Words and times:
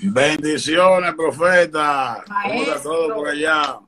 Bendiciones, 0.00 1.12
profeta. 1.14 2.22
¿Cómo 2.24 2.38
Maestro. 2.38 2.80
todo 2.82 3.14
por 3.16 3.28
allá? 3.28 3.80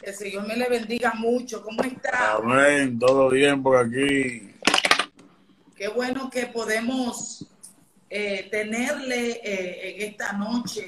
Que 0.00 0.10
el 0.10 0.16
Señor 0.16 0.46
me 0.46 0.56
le 0.56 0.68
bendiga 0.68 1.12
mucho. 1.14 1.62
¿Cómo 1.62 1.82
está? 1.82 2.36
Amén, 2.36 2.98
todo 2.98 3.28
bien 3.28 3.62
por 3.62 3.76
aquí. 3.76 4.54
Qué 5.76 5.88
bueno 5.88 6.30
que 6.30 6.46
podemos 6.46 7.46
eh, 8.08 8.48
tenerle 8.50 9.40
eh, 9.44 9.96
en 9.96 10.10
esta 10.10 10.32
noche. 10.32 10.86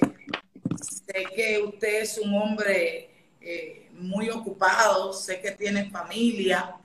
Sé 0.80 1.26
que 1.34 1.60
usted 1.62 2.02
es 2.02 2.16
un 2.18 2.32
hombre 2.34 3.10
eh, 3.40 3.90
muy 3.92 4.30
ocupado, 4.30 5.12
sé 5.12 5.38
que 5.40 5.50
tiene 5.50 5.90
familia. 5.90 6.76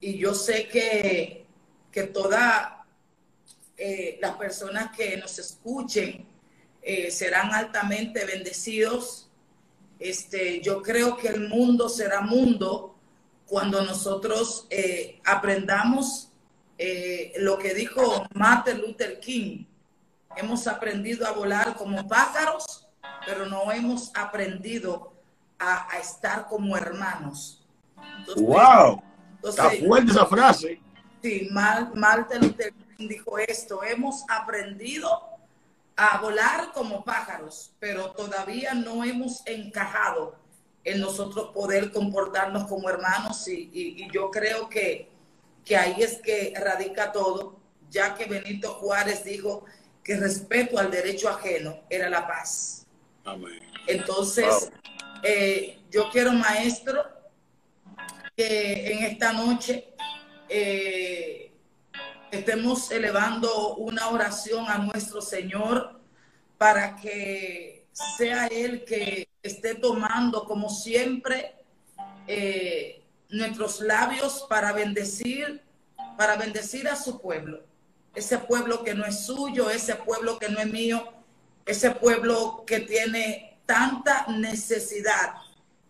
y 0.00 0.18
yo 0.18 0.32
sé 0.32 0.68
que, 0.68 1.44
que 1.90 2.04
todas 2.04 2.75
eh, 3.76 4.18
las 4.20 4.36
personas 4.36 4.94
que 4.96 5.16
nos 5.16 5.38
escuchen 5.38 6.26
eh, 6.82 7.10
serán 7.10 7.52
altamente 7.52 8.24
bendecidos. 8.24 9.30
Este, 9.98 10.60
yo 10.60 10.82
creo 10.82 11.16
que 11.16 11.28
el 11.28 11.48
mundo 11.48 11.88
será 11.88 12.20
mundo 12.20 12.94
cuando 13.46 13.82
nosotros 13.82 14.66
eh, 14.70 15.20
aprendamos 15.24 16.30
lo 17.38 17.56
que 17.56 17.72
dijo 17.72 18.26
Martin 18.34 18.82
Luther 18.82 19.18
King. 19.18 19.64
Hemos 20.36 20.66
aprendido 20.66 21.26
a 21.26 21.30
volar 21.32 21.74
como 21.74 22.06
pájaros, 22.06 22.86
pero 23.24 23.46
no 23.46 23.72
hemos 23.72 24.10
aprendido 24.14 25.14
a, 25.58 25.90
a 25.90 25.98
estar 25.98 26.46
como 26.46 26.76
hermanos. 26.76 27.64
Entonces, 28.18 28.42
¡Wow! 28.44 29.02
Está 29.42 29.70
fuerte 29.70 30.10
esa 30.10 30.26
frase. 30.26 30.78
Sí, 31.22 31.48
Mar- 31.50 31.92
Martin 31.94 32.42
Luther 32.42 32.74
King 32.74 32.84
dijo 32.98 33.38
esto, 33.38 33.82
hemos 33.84 34.24
aprendido 34.28 35.08
a 35.96 36.18
volar 36.18 36.72
como 36.72 37.04
pájaros, 37.04 37.72
pero 37.78 38.10
todavía 38.12 38.74
no 38.74 39.02
hemos 39.04 39.46
encajado 39.46 40.36
en 40.84 41.00
nosotros 41.00 41.50
poder 41.52 41.90
comportarnos 41.90 42.64
como 42.68 42.88
hermanos 42.88 43.48
y, 43.48 43.70
y- 43.72 44.04
y 44.04 44.10
yo 44.12 44.30
creo 44.30 44.68
que, 44.68 45.08
que 45.64 45.76
ahí 45.76 46.02
es 46.02 46.18
que 46.22 46.52
radica 46.56 47.12
todo, 47.12 47.58
ya 47.90 48.14
que 48.14 48.26
Benito 48.26 48.74
Juárez 48.74 49.24
dijo 49.24 49.64
que 50.04 50.16
respeto 50.16 50.78
al 50.78 50.90
derecho 50.90 51.28
ajeno 51.28 51.80
era 51.90 52.08
la 52.08 52.26
paz. 52.26 52.86
Amén. 53.24 53.58
Entonces, 53.88 54.70
eh, 55.24 55.80
yo 55.90 56.08
quiero, 56.10 56.32
maestro, 56.32 57.02
que 58.36 58.92
en 58.92 59.04
esta 59.04 59.32
noche 59.32 59.92
eh, 60.48 61.45
estemos 62.30 62.90
elevando 62.90 63.76
una 63.76 64.08
oración 64.08 64.66
a 64.68 64.78
nuestro 64.78 65.20
Señor 65.20 66.00
para 66.58 66.96
que 66.96 67.86
sea 67.92 68.46
Él 68.46 68.84
que 68.84 69.28
esté 69.42 69.74
tomando, 69.74 70.44
como 70.44 70.68
siempre, 70.68 71.54
eh, 72.26 73.02
nuestros 73.30 73.80
labios 73.80 74.46
para 74.48 74.72
bendecir, 74.72 75.62
para 76.16 76.36
bendecir 76.36 76.88
a 76.88 76.96
su 76.96 77.20
pueblo. 77.20 77.62
Ese 78.14 78.38
pueblo 78.38 78.82
que 78.82 78.94
no 78.94 79.04
es 79.04 79.26
suyo, 79.26 79.70
ese 79.70 79.94
pueblo 79.94 80.38
que 80.38 80.48
no 80.48 80.58
es 80.60 80.70
mío, 80.70 81.12
ese 81.64 81.90
pueblo 81.90 82.64
que 82.66 82.80
tiene 82.80 83.58
tanta 83.66 84.26
necesidad 84.28 85.34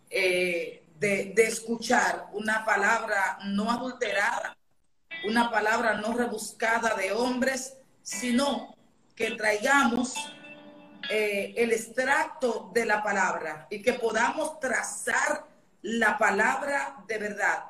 eh, 0.09 0.83
de, 0.99 1.31
de 1.35 1.43
escuchar 1.43 2.27
una 2.33 2.65
palabra 2.65 3.37
no 3.45 3.71
adulterada, 3.71 4.57
una 5.25 5.49
palabra 5.49 5.95
no 5.95 6.13
rebuscada 6.13 6.95
de 6.95 7.11
hombres, 7.11 7.77
sino 8.01 8.75
que 9.15 9.31
traigamos 9.31 10.15
eh, 11.09 11.53
el 11.57 11.71
extracto 11.71 12.69
de 12.73 12.85
la 12.85 13.01
palabra 13.01 13.67
y 13.69 13.81
que 13.81 13.93
podamos 13.93 14.59
trazar 14.59 15.45
la 15.81 16.17
palabra 16.17 16.97
de 17.07 17.17
verdad 17.17 17.63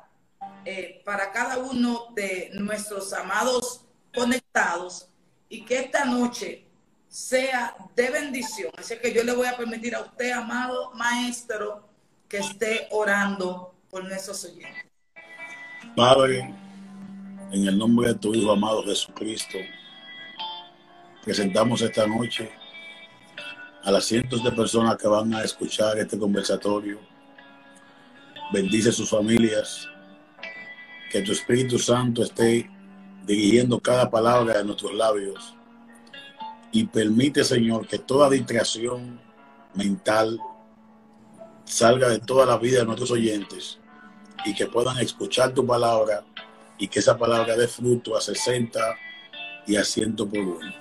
eh, 0.64 1.02
para 1.04 1.30
cada 1.32 1.58
uno 1.58 2.08
de 2.14 2.50
nuestros 2.54 3.12
amados 3.12 3.84
conectados 4.14 5.08
y 5.48 5.64
que 5.64 5.80
esta 5.80 6.04
noche 6.04 6.66
sea 7.08 7.74
de 7.94 8.10
bendición. 8.10 8.72
Así 8.76 8.96
que 8.98 9.12
yo 9.12 9.24
le 9.24 9.34
voy 9.34 9.46
a 9.46 9.56
permitir 9.56 9.94
a 9.94 10.00
usted, 10.00 10.32
amado 10.32 10.92
maestro, 10.94 11.88
que 12.28 12.38
esté 12.38 12.88
orando 12.90 13.74
por 13.88 14.04
nuestros 14.04 14.44
oyentes. 14.44 14.84
Padre, 15.96 16.54
en 17.50 17.66
el 17.66 17.78
nombre 17.78 18.08
de 18.08 18.14
tu 18.14 18.34
Hijo 18.34 18.52
amado 18.52 18.82
Jesucristo, 18.84 19.58
presentamos 21.24 21.80
esta 21.80 22.06
noche 22.06 22.50
a 23.84 23.90
las 23.90 24.04
cientos 24.04 24.44
de 24.44 24.52
personas 24.52 24.96
que 24.96 25.08
van 25.08 25.32
a 25.34 25.42
escuchar 25.42 25.98
este 25.98 26.18
conversatorio. 26.18 26.98
Bendice 28.52 28.92
sus 28.92 29.08
familias, 29.08 29.88
que 31.10 31.22
tu 31.22 31.32
Espíritu 31.32 31.78
Santo 31.78 32.22
esté 32.22 32.70
dirigiendo 33.24 33.80
cada 33.80 34.10
palabra 34.10 34.58
de 34.58 34.64
nuestros 34.64 34.92
labios 34.94 35.54
y 36.70 36.84
permite, 36.84 37.44
Señor, 37.44 37.86
que 37.86 37.98
toda 37.98 38.28
distracción 38.28 39.18
mental 39.74 40.38
salga 41.64 42.08
de 42.08 42.18
toda 42.18 42.44
la 42.44 42.58
vida 42.58 42.80
de 42.80 42.86
nuestros 42.86 43.10
oyentes 43.10 43.78
y 44.44 44.54
que 44.54 44.66
puedan 44.66 44.98
escuchar 44.98 45.54
tu 45.54 45.66
palabra 45.66 46.24
y 46.78 46.88
que 46.88 47.00
esa 47.00 47.18
palabra 47.18 47.56
dé 47.56 47.68
fruto 47.68 48.16
a 48.16 48.20
60 48.20 48.80
y 49.66 49.76
a 49.76 49.84
100 49.84 50.16
por 50.16 50.28
uno. 50.38 50.74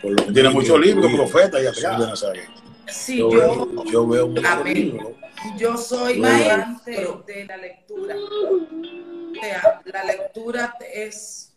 Por 0.00 0.12
lo 0.12 0.26
que 0.26 0.32
tiene 0.32 0.50
muchos 0.50 0.80
libros, 0.80 1.12
profeta 1.12 1.62
y 1.62 1.66
atrás 1.66 1.98
de 1.98 2.06
Nazaret. 2.06 2.48
Sí, 2.86 3.18
Yo, 3.18 3.30
yo, 3.30 3.38
veo, 3.38 3.84
yo 3.84 4.06
veo 4.06 4.28
muchos 4.28 4.64
libros. 4.64 5.12
yo 5.56 5.76
soy 5.76 6.24
amante 6.24 7.06
de 7.26 7.46
la 7.46 7.56
lectura. 7.56 8.14
O 8.16 9.34
sea, 9.40 9.82
la 9.86 10.04
lectura 10.04 10.74
es, 10.92 11.54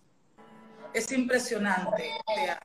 es 0.93 1.11
impresionante. 1.11 2.09
O 2.25 2.33
sea, 2.35 2.59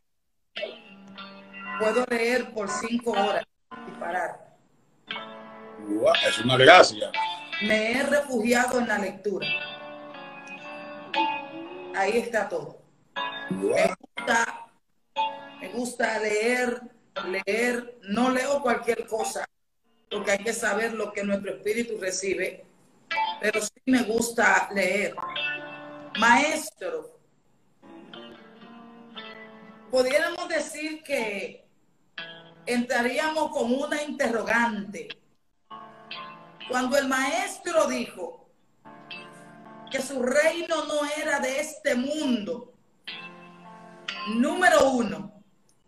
puedo 1.78 2.04
leer 2.08 2.52
por 2.52 2.68
cinco 2.70 3.10
horas 3.12 3.44
y 3.88 4.00
parar. 4.00 4.56
Es 6.28 6.38
una 6.38 6.56
gracia. 6.56 7.10
Me 7.62 7.92
he 7.92 8.02
refugiado 8.04 8.78
en 8.78 8.88
la 8.88 8.98
lectura. 8.98 9.46
Ahí 11.94 12.18
está 12.18 12.48
todo. 12.48 12.80
Me 13.50 13.94
gusta, 13.98 14.70
me 15.60 15.68
gusta 15.68 16.18
leer, 16.18 16.80
leer. 17.26 17.98
No 18.02 18.30
leo 18.30 18.62
cualquier 18.62 19.06
cosa, 19.06 19.44
porque 20.10 20.32
hay 20.32 20.38
que 20.38 20.52
saber 20.52 20.94
lo 20.94 21.12
que 21.12 21.22
nuestro 21.22 21.54
espíritu 21.54 21.98
recibe, 22.00 22.64
pero 23.40 23.60
sí 23.60 23.70
me 23.86 24.02
gusta 24.04 24.68
leer. 24.72 25.14
Maestro, 26.18 27.18
pudiéramos 29.90 30.48
decir 30.48 31.02
que 31.02 31.66
entraríamos 32.66 33.50
con 33.50 33.72
una 33.72 34.02
interrogante. 34.02 35.08
Cuando 36.68 36.96
el 36.96 37.08
maestro 37.08 37.86
dijo 37.86 38.41
que 39.92 40.00
su 40.00 40.22
reino 40.22 40.86
no 40.86 41.04
era 41.04 41.38
de 41.38 41.60
este 41.60 41.94
mundo, 41.94 42.72
número 44.36 44.88
uno. 44.88 45.34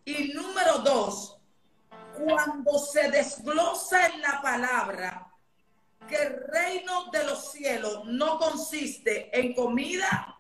Y 0.05 0.35
número 0.35 0.81
dos, 0.81 1.39
cuando 2.13 2.79
se 2.79 3.11
desglosa 3.11 4.09
en 4.09 4.21
la 4.21 4.43
palabra 4.43 5.33
que 6.07 6.17
el 6.17 6.37
reino 6.49 7.11
de 7.11 7.25
los 7.25 7.51
cielos 7.51 8.05
no 8.05 8.39
consiste 8.39 9.31
en 9.33 9.55
comida 9.55 10.39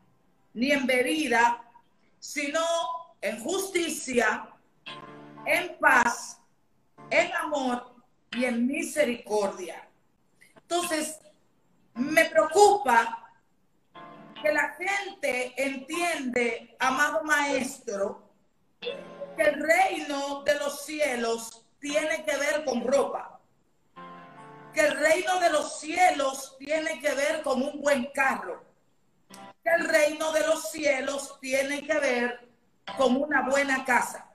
ni 0.53 0.71
en 0.71 0.87
bebida, 0.87 1.65
sino 2.19 2.61
en 3.23 3.43
justicia, 3.43 4.47
en 5.47 5.79
paz, 5.79 6.39
en 7.09 7.33
amor 7.33 7.94
y 8.33 8.44
en 8.44 8.67
misericordia. 8.67 9.89
Entonces, 10.55 11.19
me 11.94 12.27
preocupa 12.27 13.24
que 14.44 14.52
la 14.52 14.75
gente 14.75 15.55
entiende, 15.56 16.76
amado 16.79 17.25
maestro, 17.25 18.31
que 18.79 19.43
el 19.43 19.55
reino 19.55 20.43
de 20.43 20.55
los 20.56 20.85
cielos 20.85 21.64
tiene 21.81 22.23
que 22.26 22.37
ver 22.37 22.62
con 22.67 22.87
ropa, 22.87 23.41
que 24.75 24.81
el 24.81 24.99
reino 24.99 25.41
de 25.41 25.49
los 25.49 25.81
cielos 25.81 26.56
tiene 26.58 27.00
que 27.00 27.14
ver 27.14 27.43
con 27.43 27.62
un 27.62 27.81
buen 27.81 28.11
carro, 28.12 28.62
que 29.31 29.70
el 29.79 29.88
reino 29.88 30.31
de 30.32 30.46
los 30.46 30.70
cielos 30.70 31.38
tiene 31.41 31.87
que 31.87 31.99
ver 31.99 32.46
con 32.99 33.17
una 33.17 33.49
buena 33.49 33.82
casa. 33.87 34.31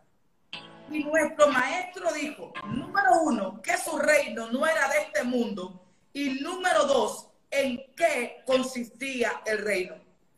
Y 0.90 1.04
nuestro 1.04 1.50
maestro 1.50 2.12
dijo, 2.14 2.52
número 2.66 3.22
uno, 3.22 3.62
que 3.62 3.78
su 3.78 3.96
reino 4.00 4.50
no 4.50 4.66
era 4.66 4.88
de 4.88 5.02
este 5.02 5.24
mundo. 5.24 5.86
Y 6.14 6.42
número 6.42 6.86
dos, 6.86 7.29
en 7.52 7.82
qué 7.96 8.44
consistía 8.46 9.42
el 9.46 9.60
reino. 9.60 9.96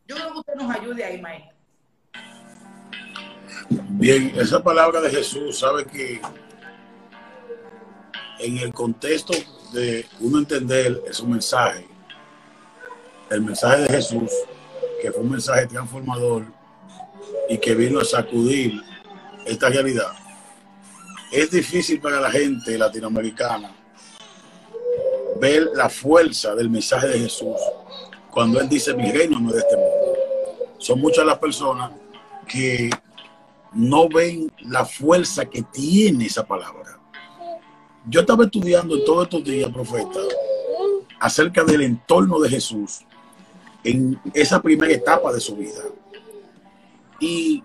Yo 0.08 0.16
creo 0.16 0.34
que 0.34 0.40
usted 0.40 0.56
nos 0.56 0.76
ayude 0.76 1.04
ahí, 1.04 1.22
maestro. 1.22 1.52
Bien, 3.70 4.34
esa 4.36 4.64
palabra 4.64 5.02
de 5.02 5.10
Jesús, 5.10 5.60
sabe 5.60 5.86
que 5.86 6.22
en 8.40 8.58
el 8.58 8.74
contexto 8.74 9.34
de 9.72 10.06
uno 10.20 10.40
entender 10.40 11.02
ese 11.08 11.24
mensaje, 11.24 11.88
el 13.30 13.42
mensaje 13.42 13.84
de 13.84 13.88
Jesús, 13.90 14.32
que 15.02 15.12
fue 15.12 15.22
un 15.22 15.32
mensaje 15.32 15.68
transformador 15.68 16.46
y 17.50 17.58
que 17.58 17.76
vino 17.76 18.00
a 18.00 18.06
sacudir 18.06 18.82
esta 19.46 19.70
realidad, 19.70 20.12
es 21.32 21.52
difícil 21.52 22.02
para 22.02 22.20
la 22.20 22.32
gente 22.32 22.78
latinoamericana 22.78 23.81
ver 25.42 25.72
la 25.74 25.90
fuerza 25.90 26.54
del 26.54 26.70
mensaje 26.70 27.08
de 27.08 27.20
Jesús 27.20 27.58
cuando 28.30 28.62
Él 28.62 28.70
dice, 28.70 28.94
mi 28.94 29.12
reino 29.12 29.40
no 29.40 29.50
es 29.50 29.56
de 29.56 29.62
este 29.62 29.76
mundo. 29.76 30.14
Son 30.78 31.02
muchas 31.02 31.26
las 31.26 31.40
personas 31.40 31.92
que 32.48 32.92
no 33.74 34.08
ven 34.08 34.52
la 34.60 34.86
fuerza 34.86 35.46
que 35.46 35.64
tiene 35.64 36.28
esa 36.28 36.46
palabra. 36.46 37.00
Yo 38.06 38.22
estaba 38.22 38.44
estudiando 38.44 38.96
en 38.96 39.04
todos 39.04 39.24
estos 39.24 39.44
días, 39.44 39.72
profeta, 39.72 40.20
acerca 41.20 41.64
del 41.64 41.82
entorno 41.82 42.40
de 42.40 42.50
Jesús 42.50 43.00
en 43.84 44.20
esa 44.36 44.62
primera 44.62 44.94
etapa 44.94 45.34
de 45.34 45.40
su 45.40 45.56
vida. 45.56 45.82
Y 47.20 47.64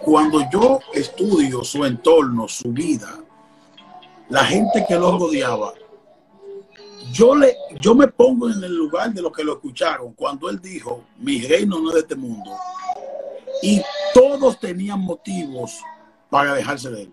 cuando 0.00 0.40
yo 0.50 0.80
estudio 0.92 1.62
su 1.62 1.84
entorno, 1.84 2.48
su 2.48 2.72
vida, 2.72 3.20
la 4.28 4.44
gente 4.44 4.84
que 4.88 4.96
lo 4.96 5.16
rodeaba, 5.16 5.72
yo, 7.16 7.34
le, 7.34 7.56
yo 7.80 7.94
me 7.94 8.08
pongo 8.08 8.50
en 8.50 8.62
el 8.62 8.74
lugar 8.74 9.12
de 9.12 9.22
los 9.22 9.32
que 9.32 9.42
lo 9.42 9.54
escucharon 9.54 10.12
cuando 10.12 10.50
él 10.50 10.60
dijo, 10.60 11.04
mi 11.18 11.40
reino 11.40 11.78
no 11.78 11.88
es 11.88 11.94
de 11.94 12.00
este 12.00 12.16
mundo. 12.16 12.50
Y 13.62 13.80
todos 14.12 14.60
tenían 14.60 15.00
motivos 15.00 15.80
para 16.28 16.54
dejarse 16.54 16.90
de 16.90 17.02
él. 17.02 17.12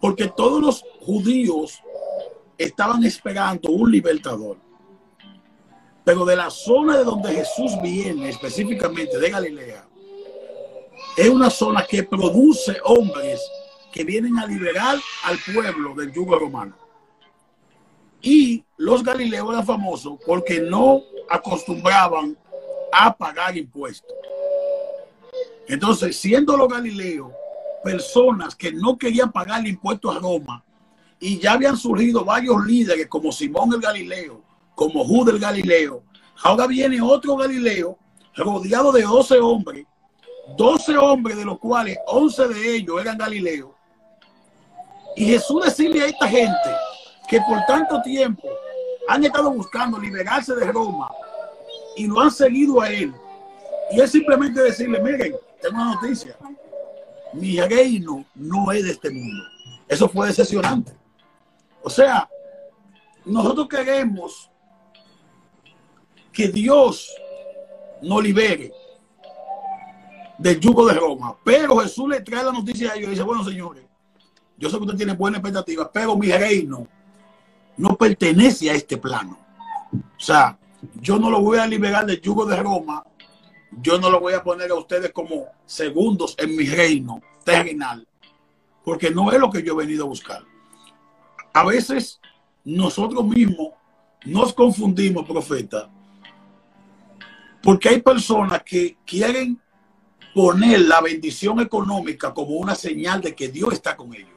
Porque 0.00 0.28
todos 0.28 0.62
los 0.62 0.84
judíos 1.00 1.82
estaban 2.56 3.02
esperando 3.02 3.70
un 3.70 3.90
libertador. 3.90 4.56
Pero 6.04 6.24
de 6.24 6.36
la 6.36 6.50
zona 6.50 6.96
de 6.96 7.04
donde 7.04 7.34
Jesús 7.34 7.72
viene, 7.82 8.28
específicamente 8.28 9.18
de 9.18 9.30
Galilea, 9.30 9.84
es 11.16 11.28
una 11.28 11.50
zona 11.50 11.84
que 11.84 12.04
produce 12.04 12.76
hombres 12.84 13.40
que 13.92 14.04
vienen 14.04 14.38
a 14.38 14.46
liberar 14.46 14.96
al 15.24 15.38
pueblo 15.52 15.94
del 15.94 16.12
yugo 16.12 16.38
romano. 16.38 16.87
Y 18.20 18.64
los 18.76 19.02
galileos 19.02 19.50
eran 19.50 19.66
famosos 19.66 20.18
porque 20.26 20.60
no 20.60 21.02
acostumbraban 21.28 22.36
a 22.92 23.14
pagar 23.16 23.56
impuestos. 23.56 24.14
Entonces, 25.68 26.16
siendo 26.16 26.56
los 26.56 26.68
galileos 26.68 27.30
personas 27.84 28.54
que 28.56 28.72
no 28.72 28.96
querían 28.98 29.30
pagar 29.30 29.66
impuestos 29.66 30.16
a 30.16 30.18
Roma, 30.18 30.64
y 31.20 31.38
ya 31.38 31.52
habían 31.52 31.76
surgido 31.76 32.24
varios 32.24 32.64
líderes 32.64 33.08
como 33.08 33.32
Simón 33.32 33.72
el 33.72 33.80
Galileo, 33.80 34.42
como 34.74 35.04
Judas 35.04 35.34
el 35.34 35.40
Galileo, 35.40 36.02
ahora 36.42 36.66
viene 36.66 37.00
otro 37.00 37.36
Galileo 37.36 37.98
rodeado 38.36 38.92
de 38.92 39.02
12 39.02 39.38
hombres, 39.40 39.86
12 40.56 40.96
hombres 40.96 41.36
de 41.36 41.44
los 41.44 41.58
cuales 41.58 41.98
11 42.06 42.48
de 42.48 42.76
ellos 42.76 43.00
eran 43.00 43.18
Galileos. 43.18 43.70
Y 45.16 45.26
Jesús 45.26 45.64
decirle 45.64 46.02
a 46.02 46.06
esta 46.06 46.28
gente 46.28 46.70
que 47.28 47.40
por 47.42 47.64
tanto 47.66 48.00
tiempo 48.02 48.48
han 49.06 49.24
estado 49.24 49.50
buscando 49.52 49.98
liberarse 49.98 50.54
de 50.54 50.72
Roma 50.72 51.10
y 51.96 52.06
lo 52.06 52.20
han 52.20 52.30
seguido 52.30 52.80
a 52.80 52.90
él. 52.90 53.14
Y 53.90 54.00
es 54.00 54.10
simplemente 54.10 54.62
decirle, 54.62 55.00
miren, 55.00 55.34
tengo 55.60 55.76
una 55.76 55.94
noticia. 55.94 56.36
Mi 57.34 57.60
reino 57.60 58.24
no 58.34 58.72
es 58.72 58.84
de 58.84 58.90
este 58.92 59.10
mundo. 59.10 59.44
Eso 59.86 60.08
fue 60.08 60.26
decepcionante. 60.28 60.92
O 61.82 61.90
sea, 61.90 62.28
nosotros 63.24 63.68
queremos 63.68 64.50
que 66.32 66.48
Dios 66.48 67.14
nos 68.02 68.22
libere 68.22 68.72
del 70.38 70.60
yugo 70.60 70.86
de 70.86 70.94
Roma. 70.94 71.36
Pero 71.44 71.78
Jesús 71.78 72.08
le 72.08 72.20
trae 72.20 72.44
la 72.44 72.52
noticia 72.52 72.92
a 72.92 72.94
ellos 72.94 73.08
y 73.08 73.10
dice, 73.10 73.22
bueno, 73.22 73.44
señores, 73.44 73.84
yo 74.56 74.68
sé 74.68 74.76
que 74.76 74.82
ustedes 74.82 74.98
tienen 74.98 75.16
buenas 75.16 75.40
expectativas, 75.40 75.90
pero 75.92 76.16
mi 76.16 76.30
reino 76.30 76.86
no 77.78 77.96
pertenece 77.96 78.70
a 78.70 78.74
este 78.74 78.98
plano. 78.98 79.38
O 79.92 80.20
sea, 80.20 80.58
yo 81.00 81.18
no 81.18 81.30
lo 81.30 81.40
voy 81.40 81.58
a 81.58 81.66
liberar 81.66 82.04
del 82.04 82.20
yugo 82.20 82.44
de 82.44 82.56
Roma 82.56 83.02
yo 83.70 83.98
no 83.98 84.10
lo 84.10 84.20
voy 84.20 84.34
a 84.34 84.42
poner 84.42 84.70
a 84.70 84.74
ustedes 84.74 85.12
como 85.12 85.46
segundos 85.66 86.34
en 86.38 86.56
mi 86.56 86.64
reino 86.64 87.20
terrenal, 87.44 88.06
porque 88.84 89.10
no 89.10 89.30
es 89.30 89.38
lo 89.38 89.50
que 89.50 89.62
yo 89.62 89.74
he 89.74 89.86
venido 89.86 90.04
a 90.04 90.08
buscar. 90.08 90.42
A 91.52 91.64
veces 91.64 92.20
nosotros 92.64 93.24
mismos 93.26 93.70
nos 94.24 94.52
confundimos, 94.52 95.26
profeta, 95.26 95.88
porque 97.62 97.88
hay 97.88 98.02
personas 98.02 98.62
que 98.62 98.96
quieren 99.04 99.60
poner 100.34 100.80
la 100.82 101.00
bendición 101.00 101.60
económica 101.60 102.32
como 102.32 102.56
una 102.56 102.74
señal 102.74 103.20
de 103.20 103.34
que 103.34 103.48
Dios 103.48 103.72
está 103.74 103.96
con 103.96 104.14
ellos. 104.14 104.28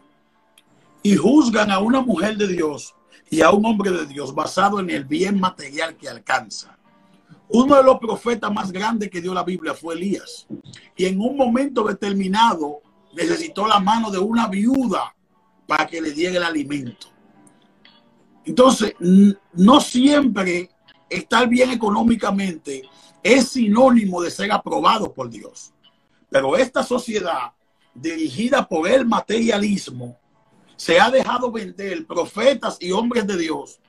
Y 1.03 1.15
juzgan 1.15 1.71
a 1.71 1.79
una 1.79 2.01
mujer 2.01 2.37
de 2.37 2.47
Dios 2.47 2.95
y 3.31 3.41
a 3.41 3.49
un 3.49 3.65
hombre 3.65 3.89
de 3.91 4.05
Dios 4.05 4.35
basado 4.35 4.81
en 4.81 4.89
el 4.89 5.05
bien 5.05 5.39
material 5.39 5.95
que 5.95 6.09
alcanza. 6.09 6.77
Uno 7.47 7.77
de 7.77 7.83
los 7.83 7.97
profetas 7.97 8.51
más 8.51 8.73
grandes 8.73 9.09
que 9.09 9.21
dio 9.21 9.33
la 9.33 9.43
Biblia 9.43 9.73
fue 9.73 9.95
Elías. 9.95 10.45
Y 10.97 11.05
en 11.05 11.19
un 11.21 11.37
momento 11.37 11.85
determinado 11.85 12.81
necesitó 13.13 13.65
la 13.65 13.79
mano 13.79 14.11
de 14.11 14.19
una 14.19 14.47
viuda 14.47 15.15
para 15.65 15.87
que 15.87 16.01
le 16.01 16.11
diera 16.11 16.37
el 16.37 16.43
alimento. 16.43 17.07
Entonces, 18.43 18.95
no 19.53 19.79
siempre 19.79 20.69
estar 21.09 21.47
bien 21.47 21.71
económicamente 21.71 22.81
es 23.23 23.47
sinónimo 23.49 24.21
de 24.21 24.29
ser 24.29 24.51
aprobado 24.51 25.13
por 25.13 25.29
Dios. 25.29 25.71
Pero 26.29 26.57
esta 26.57 26.83
sociedad 26.83 27.53
dirigida 27.93 28.67
por 28.67 28.89
el 28.89 29.05
materialismo 29.05 30.17
se 30.81 30.99
ha 30.99 31.11
dejado 31.11 31.51
vender 31.51 32.07
profetas 32.07 32.77
y 32.79 32.91
hombres 32.91 33.27
de 33.27 33.37
Dios 33.37 33.79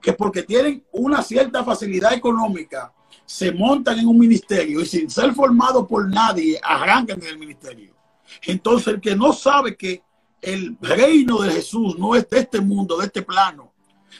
que 0.00 0.12
porque 0.12 0.42
tienen 0.42 0.84
una 0.90 1.22
cierta 1.22 1.62
facilidad 1.62 2.14
económica 2.14 2.92
se 3.24 3.52
montan 3.52 4.00
en 4.00 4.08
un 4.08 4.18
ministerio 4.18 4.80
y 4.80 4.86
sin 4.86 5.08
ser 5.08 5.34
formado 5.34 5.86
por 5.86 6.10
nadie 6.10 6.58
arrancan 6.60 7.22
en 7.22 7.28
el 7.28 7.38
ministerio. 7.38 7.94
Entonces 8.44 8.94
el 8.94 9.00
que 9.00 9.14
no 9.14 9.32
sabe 9.32 9.76
que 9.76 10.02
el 10.40 10.76
reino 10.80 11.40
de 11.42 11.52
Jesús 11.52 11.96
no 11.96 12.16
es 12.16 12.28
de 12.28 12.40
este 12.40 12.60
mundo, 12.60 12.96
de 12.96 13.06
este 13.06 13.22
plano, 13.22 13.72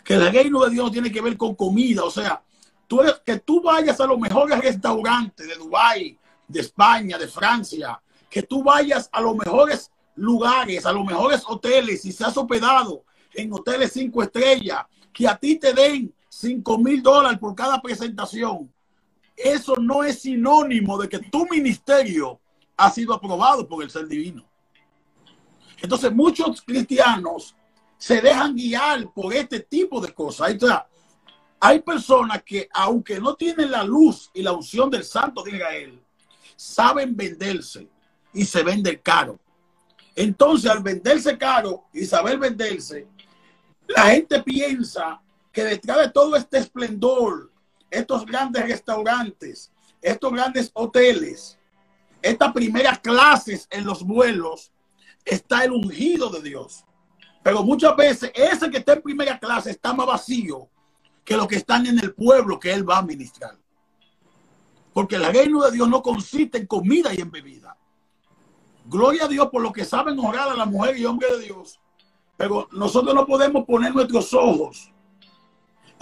que 0.04 0.14
el 0.14 0.32
reino 0.32 0.64
de 0.64 0.70
Dios 0.70 0.92
tiene 0.92 1.10
que 1.10 1.22
ver 1.22 1.36
con 1.36 1.56
comida, 1.56 2.04
o 2.04 2.10
sea, 2.12 2.40
tú, 2.86 3.00
que 3.26 3.40
tú 3.40 3.60
vayas 3.62 4.00
a 4.00 4.06
los 4.06 4.20
mejores 4.20 4.60
restaurantes 4.60 5.48
de 5.48 5.56
Dubái, 5.56 6.16
de 6.46 6.60
España, 6.60 7.18
de 7.18 7.26
Francia, 7.26 8.00
que 8.30 8.44
tú 8.44 8.62
vayas 8.62 9.08
a 9.10 9.20
los 9.20 9.34
mejores 9.34 9.90
lugares, 10.14 10.86
a 10.86 10.92
los 10.92 11.04
mejores 11.04 11.42
hoteles 11.46 12.04
y 12.04 12.12
seas 12.12 12.36
hospedado 12.36 13.04
en 13.34 13.52
hoteles 13.52 13.92
cinco 13.92 14.22
estrellas, 14.22 14.84
que 15.12 15.26
a 15.26 15.36
ti 15.36 15.56
te 15.56 15.72
den 15.72 16.14
cinco 16.28 16.78
mil 16.78 17.02
dólares 17.02 17.38
por 17.38 17.54
cada 17.54 17.80
presentación 17.80 18.70
eso 19.36 19.76
no 19.76 20.04
es 20.04 20.20
sinónimo 20.20 20.98
de 20.98 21.08
que 21.08 21.18
tu 21.18 21.46
ministerio 21.46 22.40
ha 22.76 22.90
sido 22.90 23.14
aprobado 23.14 23.66
por 23.66 23.82
el 23.82 23.90
ser 23.90 24.06
divino. 24.06 24.44
Entonces 25.80 26.12
muchos 26.12 26.62
cristianos 26.62 27.56
se 27.98 28.20
dejan 28.20 28.54
guiar 28.54 29.12
por 29.12 29.32
este 29.34 29.60
tipo 29.60 30.00
de 30.00 30.12
cosas. 30.12 30.56
hay 31.60 31.80
personas 31.80 32.42
que 32.42 32.68
aunque 32.72 33.20
no 33.20 33.34
tienen 33.34 33.70
la 33.70 33.84
luz 33.84 34.30
y 34.34 34.42
la 34.42 34.52
unción 34.52 34.90
del 34.90 35.04
santo 35.04 35.42
de 35.42 35.56
Israel, 35.56 36.02
saben 36.56 37.16
venderse 37.16 37.88
y 38.32 38.44
se 38.44 38.62
venden 38.62 39.00
caro. 39.02 39.38
Entonces 40.14 40.70
al 40.70 40.82
venderse 40.82 41.38
caro 41.38 41.84
y 41.92 42.04
saber 42.04 42.38
venderse, 42.38 43.06
la 43.88 44.06
gente 44.06 44.42
piensa 44.42 45.20
que 45.50 45.64
detrás 45.64 45.98
de 45.98 46.10
todo 46.10 46.36
este 46.36 46.58
esplendor 46.58 47.50
estos 47.90 48.24
grandes 48.24 48.66
restaurantes, 48.66 49.70
estos 50.00 50.32
grandes 50.32 50.70
hoteles, 50.74 51.58
estas 52.22 52.52
primeras 52.52 52.98
clases 53.00 53.68
en 53.70 53.84
los 53.84 54.02
vuelos, 54.02 54.72
está 55.24 55.64
el 55.64 55.72
ungido 55.72 56.30
de 56.30 56.42
Dios. 56.42 56.84
Pero 57.42 57.62
muchas 57.62 57.94
veces 57.96 58.32
ese 58.34 58.70
que 58.70 58.78
está 58.78 58.94
en 58.94 59.02
primera 59.02 59.38
clase 59.38 59.70
está 59.70 59.92
más 59.92 60.06
vacío 60.06 60.68
que 61.24 61.36
los 61.36 61.46
que 61.46 61.56
están 61.56 61.86
en 61.86 61.98
el 61.98 62.14
pueblo 62.14 62.58
que 62.58 62.72
él 62.72 62.88
va 62.88 62.98
a 62.98 63.02
ministrar. 63.02 63.56
Porque 64.92 65.16
el 65.16 65.24
reino 65.24 65.62
de 65.62 65.72
Dios 65.72 65.88
no 65.88 66.02
consiste 66.02 66.58
en 66.58 66.66
comida 66.66 67.12
y 67.14 67.20
en 67.20 67.30
bebida. 67.30 67.71
Gloria 68.92 69.24
a 69.24 69.28
Dios 69.28 69.48
por 69.48 69.62
lo 69.62 69.72
que 69.72 69.84
saben 69.84 70.18
orar 70.20 70.50
a 70.50 70.54
la 70.54 70.66
mujer 70.66 70.96
y 70.98 71.06
hombre 71.06 71.28
de 71.32 71.44
Dios. 71.44 71.80
Pero 72.36 72.68
nosotros 72.72 73.14
no 73.14 73.26
podemos 73.26 73.64
poner 73.64 73.94
nuestros 73.94 74.32
ojos 74.34 74.92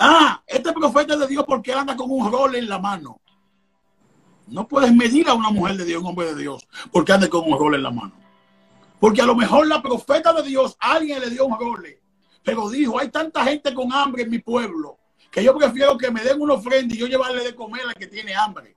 Ah, 0.02 0.42
este 0.47 0.73
profeta 0.73 1.14
de 1.14 1.26
Dios 1.26 1.44
porque 1.47 1.75
anda 1.75 1.94
con 1.94 2.11
un 2.11 2.32
rol 2.32 2.54
en 2.54 2.70
la 2.70 2.78
mano. 2.78 3.20
No 4.47 4.66
puedes 4.66 4.94
medir 4.94 5.28
a 5.28 5.35
una 5.35 5.50
mujer 5.50 5.76
de 5.76 5.85
Dios, 5.85 6.00
un 6.00 6.09
hombre 6.09 6.35
de 6.35 6.40
Dios, 6.40 6.66
porque 6.90 7.12
ande 7.12 7.28
con 7.28 7.44
un 7.44 7.59
rol 7.59 7.75
en 7.75 7.82
la 7.82 7.90
mano. 7.90 8.14
Porque 8.99 9.20
a 9.20 9.26
lo 9.26 9.35
mejor 9.35 9.66
la 9.66 9.82
profeta 9.82 10.32
de 10.32 10.42
Dios, 10.42 10.75
alguien 10.80 11.20
le 11.20 11.28
dio 11.28 11.44
un 11.44 11.59
rol, 11.59 11.85
pero 12.42 12.70
dijo, 12.70 12.99
hay 12.99 13.11
tanta 13.11 13.44
gente 13.44 13.75
con 13.75 13.92
hambre 13.92 14.23
en 14.23 14.30
mi 14.30 14.38
pueblo, 14.38 14.97
que 15.30 15.44
yo 15.44 15.54
prefiero 15.54 15.99
que 15.99 16.11
me 16.11 16.23
den 16.23 16.40
una 16.40 16.54
ofrenda 16.54 16.94
y 16.94 16.99
yo 16.99 17.06
llevarle 17.06 17.44
de 17.44 17.54
comer 17.54 17.82
a 17.82 17.88
la 17.88 17.94
que 17.94 18.06
tiene 18.06 18.35
hambre. 18.35 18.75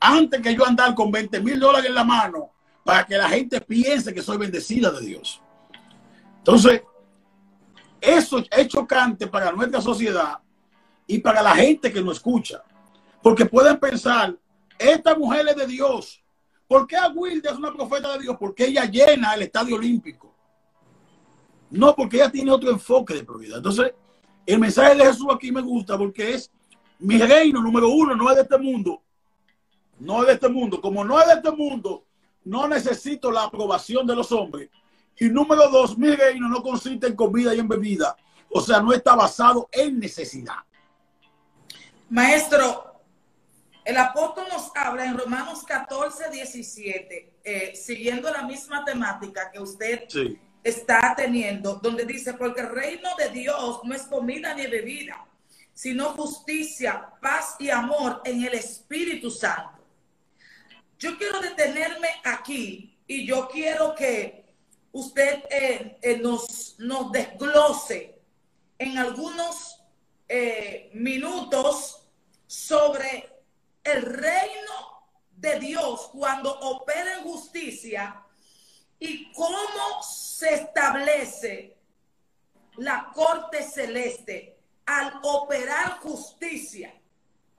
Antes 0.00 0.42
que 0.42 0.52
yo 0.52 0.66
andar 0.66 0.96
con 0.96 1.12
20 1.12 1.40
mil 1.42 1.60
dólares 1.60 1.86
en 1.88 1.94
la 1.94 2.04
mano 2.04 2.50
para 2.84 3.06
que 3.06 3.16
la 3.16 3.28
gente 3.28 3.60
piense 3.60 4.14
que 4.14 4.22
soy 4.22 4.38
bendecida 4.38 4.90
de 4.90 5.00
Dios. 5.00 5.40
Entonces, 6.38 6.82
eso 8.00 8.42
es 8.50 8.68
chocante 8.68 9.26
para 9.26 9.52
nuestra 9.52 9.80
sociedad 9.80 10.38
y 11.06 11.18
para 11.18 11.42
la 11.42 11.54
gente 11.54 11.92
que 11.92 12.02
nos 12.02 12.16
escucha. 12.16 12.62
Porque 13.22 13.44
pueden 13.44 13.78
pensar, 13.78 14.36
esta 14.78 15.14
mujer 15.14 15.46
es 15.48 15.56
de 15.56 15.66
Dios. 15.66 16.22
¿Por 16.66 16.86
qué 16.86 16.96
Wilde 17.14 17.48
es 17.48 17.56
una 17.56 17.72
profeta 17.72 18.12
de 18.12 18.20
Dios? 18.20 18.36
Porque 18.38 18.66
ella 18.66 18.84
llena 18.84 19.34
el 19.34 19.42
estadio 19.42 19.76
olímpico. 19.76 20.34
No, 21.70 21.94
porque 21.94 22.16
ella 22.16 22.30
tiene 22.30 22.50
otro 22.50 22.70
enfoque 22.70 23.14
de 23.14 23.24
prioridad. 23.24 23.58
Entonces, 23.58 23.92
el 24.46 24.58
mensaje 24.58 24.94
de 24.94 25.04
Jesús 25.04 25.26
aquí 25.34 25.52
me 25.52 25.60
gusta 25.60 25.98
porque 25.98 26.34
es 26.34 26.50
mi 26.98 27.18
reino 27.18 27.60
número 27.60 27.88
uno, 27.88 28.14
no 28.14 28.30
es 28.30 28.36
de 28.36 28.42
este 28.42 28.58
mundo. 28.58 29.02
No 29.98 30.22
es 30.22 30.28
de 30.28 30.32
este 30.34 30.48
mundo. 30.48 30.80
Como 30.80 31.04
no 31.04 31.20
es 31.20 31.26
de 31.26 31.34
este 31.34 31.50
mundo, 31.50 32.04
no 32.44 32.68
necesito 32.68 33.30
la 33.30 33.44
aprobación 33.44 34.06
de 34.06 34.16
los 34.16 34.32
hombres. 34.32 34.70
Y 35.18 35.28
número 35.28 35.68
dos, 35.68 35.98
mi 35.98 36.10
reino 36.10 36.48
no 36.48 36.62
consiste 36.62 37.06
en 37.06 37.16
comida 37.16 37.54
y 37.54 37.60
en 37.60 37.68
bebida. 37.68 38.16
O 38.50 38.60
sea, 38.60 38.80
no 38.80 38.92
está 38.92 39.14
basado 39.14 39.68
en 39.70 39.98
necesidad. 39.98 40.56
Maestro, 42.08 43.02
el 43.84 43.96
apóstol 43.96 44.44
nos 44.50 44.70
habla 44.74 45.04
en 45.06 45.16
Romanos 45.16 45.62
14, 45.64 46.30
17, 46.30 47.34
eh, 47.44 47.72
siguiendo 47.74 48.30
la 48.30 48.42
misma 48.42 48.84
temática 48.84 49.50
que 49.50 49.60
usted 49.60 50.04
está 50.62 51.14
teniendo, 51.16 51.74
donde 51.74 52.04
dice, 52.04 52.34
porque 52.34 52.60
el 52.60 52.70
reino 52.70 53.08
de 53.16 53.30
Dios 53.30 53.80
no 53.84 53.94
es 53.94 54.02
comida 54.02 54.54
ni 54.54 54.66
bebida, 54.66 55.26
sino 55.72 56.10
justicia, 56.10 57.10
paz 57.20 57.56
y 57.58 57.70
amor 57.70 58.20
en 58.24 58.44
el 58.44 58.54
Espíritu 58.54 59.30
Santo. 59.30 59.79
Yo 61.00 61.16
quiero 61.16 61.40
detenerme 61.40 62.08
aquí 62.24 62.94
y 63.06 63.26
yo 63.26 63.48
quiero 63.48 63.94
que 63.94 64.44
usted 64.92 65.44
eh, 65.50 65.98
eh, 66.02 66.18
nos, 66.18 66.78
nos 66.78 67.10
desglose 67.10 68.20
en 68.78 68.98
algunos 68.98 69.82
eh, 70.28 70.90
minutos 70.92 72.06
sobre 72.46 73.32
el 73.82 74.02
reino 74.02 75.06
de 75.30 75.58
Dios 75.58 76.10
cuando 76.12 76.52
opera 76.60 77.14
en 77.16 77.24
justicia 77.24 78.22
y 78.98 79.32
cómo 79.32 80.02
se 80.02 80.52
establece 80.52 81.78
la 82.76 83.10
corte 83.14 83.62
celeste 83.62 84.58
al 84.84 85.18
operar 85.22 85.98
justicia, 86.00 86.92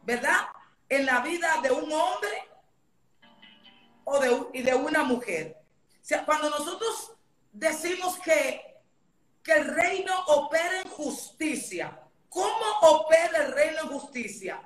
¿verdad? 0.03 0.45
En 0.87 1.07
la 1.07 1.21
vida 1.21 1.59
de 1.63 1.71
un 1.71 1.91
hombre 1.91 2.50
o 4.03 4.19
de, 4.19 4.47
y 4.53 4.61
de 4.61 4.75
una 4.75 5.03
mujer. 5.03 5.57
Cuando 6.25 6.49
nosotros 6.49 7.13
decimos 7.51 8.19
que, 8.19 8.79
que 9.43 9.53
el 9.53 9.75
reino 9.75 10.13
opera 10.27 10.81
en 10.81 10.89
justicia. 10.89 11.97
¿Cómo 12.29 12.65
opera 12.81 13.45
el 13.45 13.53
reino 13.53 13.81
en 13.83 13.87
justicia? 13.89 14.61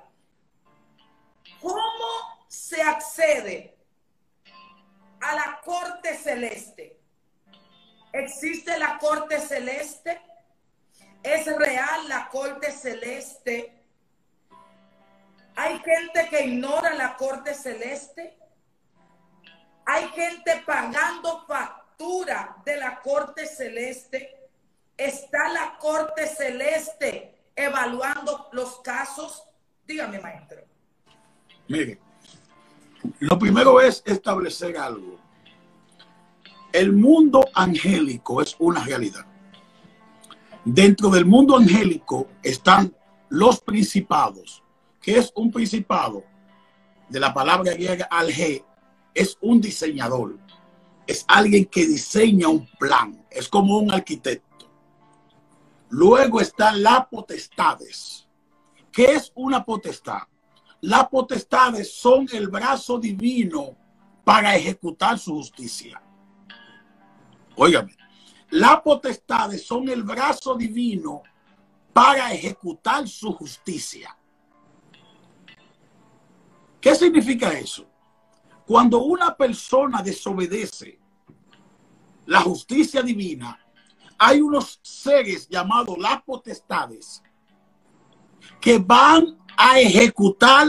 ¿Cómo 1.60 2.46
se 2.48 2.80
accede 2.80 3.76
a 5.20 5.34
la 5.34 5.60
corte 5.64 6.16
celeste? 6.16 7.00
¿Existe 8.12 8.78
la 8.78 8.98
corte 8.98 9.40
celeste? 9.40 10.20
¿Es 11.22 11.46
real 11.46 12.08
la 12.08 12.28
corte 12.28 12.70
celeste? 12.70 13.82
¿Hay 15.56 15.78
gente 15.80 16.28
que 16.28 16.44
ignora 16.44 16.94
la 16.94 17.16
corte 17.16 17.54
celeste? 17.54 18.38
¿Hay 19.86 20.08
gente 20.08 20.62
pagando 20.66 21.44
facturas? 21.46 21.86
de 22.64 22.76
la 22.76 23.00
corte 23.00 23.46
celeste, 23.46 24.48
está 24.96 25.52
la 25.52 25.78
corte 25.78 26.26
celeste 26.26 27.34
evaluando 27.54 28.48
los 28.52 28.80
casos. 28.80 29.42
Dígame, 29.86 30.20
maestro. 30.20 30.62
Mire, 31.68 31.98
lo 33.20 33.38
primero 33.38 33.80
es 33.80 34.02
establecer 34.04 34.76
algo. 34.76 35.18
El 36.72 36.92
mundo 36.92 37.48
angélico 37.54 38.42
es 38.42 38.54
una 38.58 38.84
realidad. 38.84 39.24
Dentro 40.64 41.08
del 41.10 41.24
mundo 41.24 41.56
angélico 41.56 42.28
están 42.42 42.94
los 43.28 43.60
principados, 43.60 44.62
que 45.00 45.16
es 45.18 45.32
un 45.34 45.50
principado 45.50 46.24
de 47.08 47.20
la 47.20 47.32
palabra 47.32 47.72
griega 47.72 48.06
alge, 48.10 48.64
es 49.16 49.38
un 49.40 49.60
diseñador 49.60 50.38
es 51.06 51.24
alguien 51.28 51.66
que 51.66 51.86
diseña 51.86 52.48
un 52.48 52.66
plan, 52.78 53.24
es 53.30 53.48
como 53.48 53.78
un 53.78 53.92
arquitecto. 53.92 54.68
Luego 55.88 56.40
están 56.40 56.82
las 56.82 57.06
potestades. 57.06 58.28
¿Qué 58.90 59.04
es 59.04 59.30
una 59.34 59.64
potestad? 59.64 60.22
Las 60.80 61.08
potestades 61.08 61.92
son 61.92 62.26
el 62.32 62.48
brazo 62.48 62.98
divino 62.98 63.76
para 64.24 64.56
ejecutar 64.56 65.18
su 65.18 65.34
justicia. 65.34 66.02
Óigame, 67.54 67.96
las 68.50 68.80
potestades 68.80 69.64
son 69.64 69.88
el 69.88 70.02
brazo 70.02 70.56
divino 70.56 71.22
para 71.92 72.32
ejecutar 72.32 73.06
su 73.08 73.32
justicia. 73.32 74.16
¿Qué 76.80 76.94
significa 76.94 77.52
eso? 77.52 77.86
Cuando 78.66 78.98
una 78.98 79.36
persona 79.36 80.02
desobedece 80.02 80.98
la 82.26 82.40
justicia 82.40 83.00
divina, 83.00 83.60
hay 84.18 84.40
unos 84.40 84.80
seres 84.82 85.48
llamados 85.48 85.96
las 85.98 86.22
potestades 86.22 87.22
que 88.60 88.78
van 88.78 89.38
a 89.56 89.78
ejecutar 89.78 90.66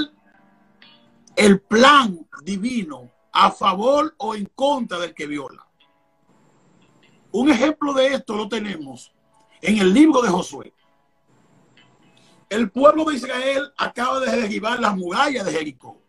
el 1.35 1.59
plan 1.61 2.27
divino 2.43 3.11
a 3.31 3.51
favor 3.51 4.13
o 4.17 4.35
en 4.35 4.45
contra 4.53 4.99
del 4.99 5.13
que 5.13 5.25
viola. 5.25 5.65
Un 7.31 7.49
ejemplo 7.49 7.93
de 7.93 8.13
esto 8.13 8.35
lo 8.35 8.47
tenemos 8.47 9.11
en 9.61 9.79
el 9.79 9.93
libro 9.93 10.21
de 10.21 10.29
Josué. 10.29 10.73
El 12.49 12.71
pueblo 12.71 13.05
de 13.05 13.15
Israel 13.15 13.73
acaba 13.77 14.19
de 14.19 14.35
derribar 14.35 14.79
las 14.79 14.95
murallas 14.95 15.45
de 15.45 15.51
Jericó. 15.51 16.01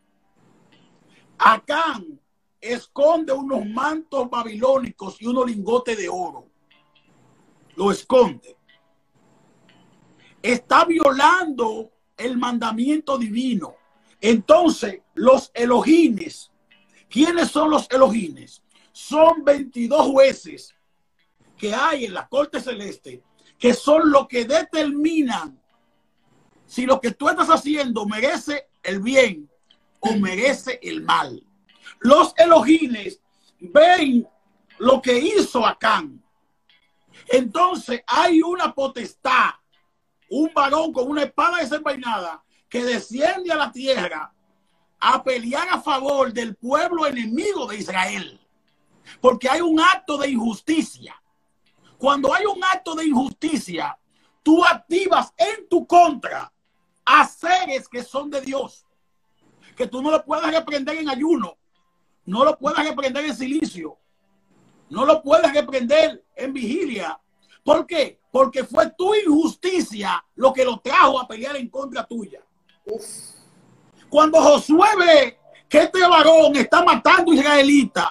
Acán 1.38 2.20
esconde 2.60 3.32
unos 3.32 3.64
mantos 3.66 4.28
babilónicos 4.28 5.20
y 5.22 5.26
unos 5.26 5.46
lingotes 5.46 5.96
de 5.96 6.08
oro. 6.08 6.48
Lo 7.76 7.90
esconde. 7.92 8.56
Está 10.42 10.84
violando 10.84 11.92
el 12.16 12.36
mandamiento 12.36 13.16
divino. 13.16 13.76
Entonces, 14.20 15.00
los 15.14 15.50
elogines, 15.54 16.50
¿quiénes 17.08 17.50
son 17.50 17.70
los 17.70 17.88
elogines? 17.90 18.62
Son 18.92 19.44
22 19.44 20.06
jueces 20.06 20.74
que 21.56 21.74
hay 21.74 22.06
en 22.06 22.14
la 22.14 22.28
corte 22.28 22.60
celeste, 22.60 23.22
que 23.58 23.74
son 23.74 24.10
los 24.10 24.26
que 24.26 24.44
determinan 24.44 25.60
si 26.66 26.84
lo 26.84 27.00
que 27.00 27.12
tú 27.12 27.28
estás 27.28 27.48
haciendo 27.48 28.06
merece 28.06 28.68
el 28.82 29.00
bien 29.00 29.47
o 30.00 30.14
merece 30.14 30.78
el 30.82 31.02
mal. 31.02 31.42
Los 32.00 32.34
elogines 32.36 33.20
ven 33.60 34.26
lo 34.78 35.02
que 35.02 35.18
hizo 35.18 35.66
Acán. 35.66 36.22
Entonces 37.26 38.02
hay 38.06 38.40
una 38.42 38.74
potestad, 38.74 39.50
un 40.30 40.52
varón 40.54 40.92
con 40.92 41.08
una 41.10 41.24
espada 41.24 41.58
desenvainada 41.58 42.42
que 42.68 42.84
desciende 42.84 43.52
a 43.52 43.56
la 43.56 43.72
tierra 43.72 44.32
a 45.00 45.22
pelear 45.22 45.68
a 45.70 45.80
favor 45.80 46.32
del 46.32 46.54
pueblo 46.56 47.06
enemigo 47.06 47.66
de 47.66 47.78
Israel. 47.78 48.40
Porque 49.20 49.48
hay 49.48 49.60
un 49.60 49.80
acto 49.80 50.18
de 50.18 50.30
injusticia. 50.30 51.20
Cuando 51.98 52.32
hay 52.32 52.46
un 52.46 52.62
acto 52.62 52.94
de 52.94 53.06
injusticia, 53.06 53.98
tú 54.42 54.64
activas 54.64 55.32
en 55.36 55.68
tu 55.68 55.86
contra 55.86 56.52
a 57.04 57.26
seres 57.26 57.88
que 57.88 58.04
son 58.04 58.30
de 58.30 58.40
Dios 58.40 58.84
que 59.78 59.86
tú 59.86 60.02
no 60.02 60.10
lo 60.10 60.24
puedas 60.24 60.52
reprender 60.52 60.96
en 60.96 61.08
ayuno, 61.08 61.56
no 62.26 62.44
lo 62.44 62.58
puedas 62.58 62.84
reprender 62.84 63.24
en 63.24 63.36
silicio, 63.36 63.96
no 64.90 65.06
lo 65.06 65.22
puedes 65.22 65.52
reprender 65.52 66.24
en 66.34 66.52
vigilia. 66.52 67.18
¿Por 67.62 67.86
qué? 67.86 68.20
Porque 68.32 68.64
fue 68.64 68.90
tu 68.90 69.14
injusticia 69.14 70.24
lo 70.34 70.52
que 70.52 70.64
lo 70.64 70.80
trajo 70.80 71.20
a 71.20 71.28
pelear 71.28 71.56
en 71.56 71.68
contra 71.68 72.04
tuya. 72.04 72.42
Cuando 74.10 74.42
Josué 74.42 74.88
ve 74.98 75.38
que 75.68 75.78
este 75.78 76.00
varón 76.00 76.56
está 76.56 76.82
matando 76.82 77.32
israelitas. 77.32 78.08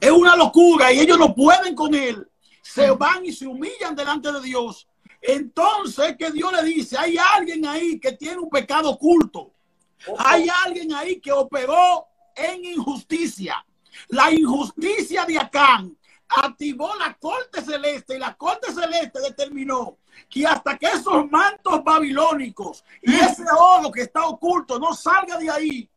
Es 0.00 0.10
una 0.10 0.36
locura 0.36 0.92
y 0.92 1.00
ellos 1.00 1.18
no 1.18 1.34
pueden 1.34 1.74
con 1.74 1.94
él. 1.94 2.26
Se 2.62 2.90
van 2.90 3.24
y 3.26 3.32
se 3.32 3.46
humillan 3.46 3.94
delante 3.94 4.32
de 4.32 4.40
Dios. 4.40 4.88
Entonces, 5.20 6.16
que 6.16 6.30
Dios 6.30 6.52
le 6.52 6.62
dice, 6.62 6.96
hay 6.98 7.16
alguien 7.18 7.66
ahí 7.66 7.98
que 7.98 8.12
tiene 8.12 8.38
un 8.38 8.48
pecado 8.48 8.90
oculto. 8.90 9.52
Hay 10.18 10.48
alguien 10.64 10.92
ahí 10.92 11.20
que 11.20 11.32
operó 11.32 12.06
en 12.34 12.64
injusticia. 12.64 13.64
La 14.08 14.30
injusticia 14.30 15.24
de 15.24 15.38
Acán 15.38 15.96
activó 16.28 16.94
la 16.96 17.14
corte 17.14 17.62
celeste 17.62 18.16
y 18.16 18.18
la 18.18 18.34
corte 18.34 18.72
celeste 18.72 19.20
determinó 19.20 19.98
que 20.28 20.46
hasta 20.46 20.76
que 20.76 20.86
esos 20.86 21.30
mantos 21.30 21.82
babilónicos 21.84 22.84
y 23.02 23.10
mm. 23.10 23.14
ese 23.14 23.44
oro 23.56 23.90
que 23.90 24.02
está 24.02 24.26
oculto 24.26 24.78
no 24.78 24.94
salga 24.94 25.36
de 25.36 25.50
ahí, 25.50 25.90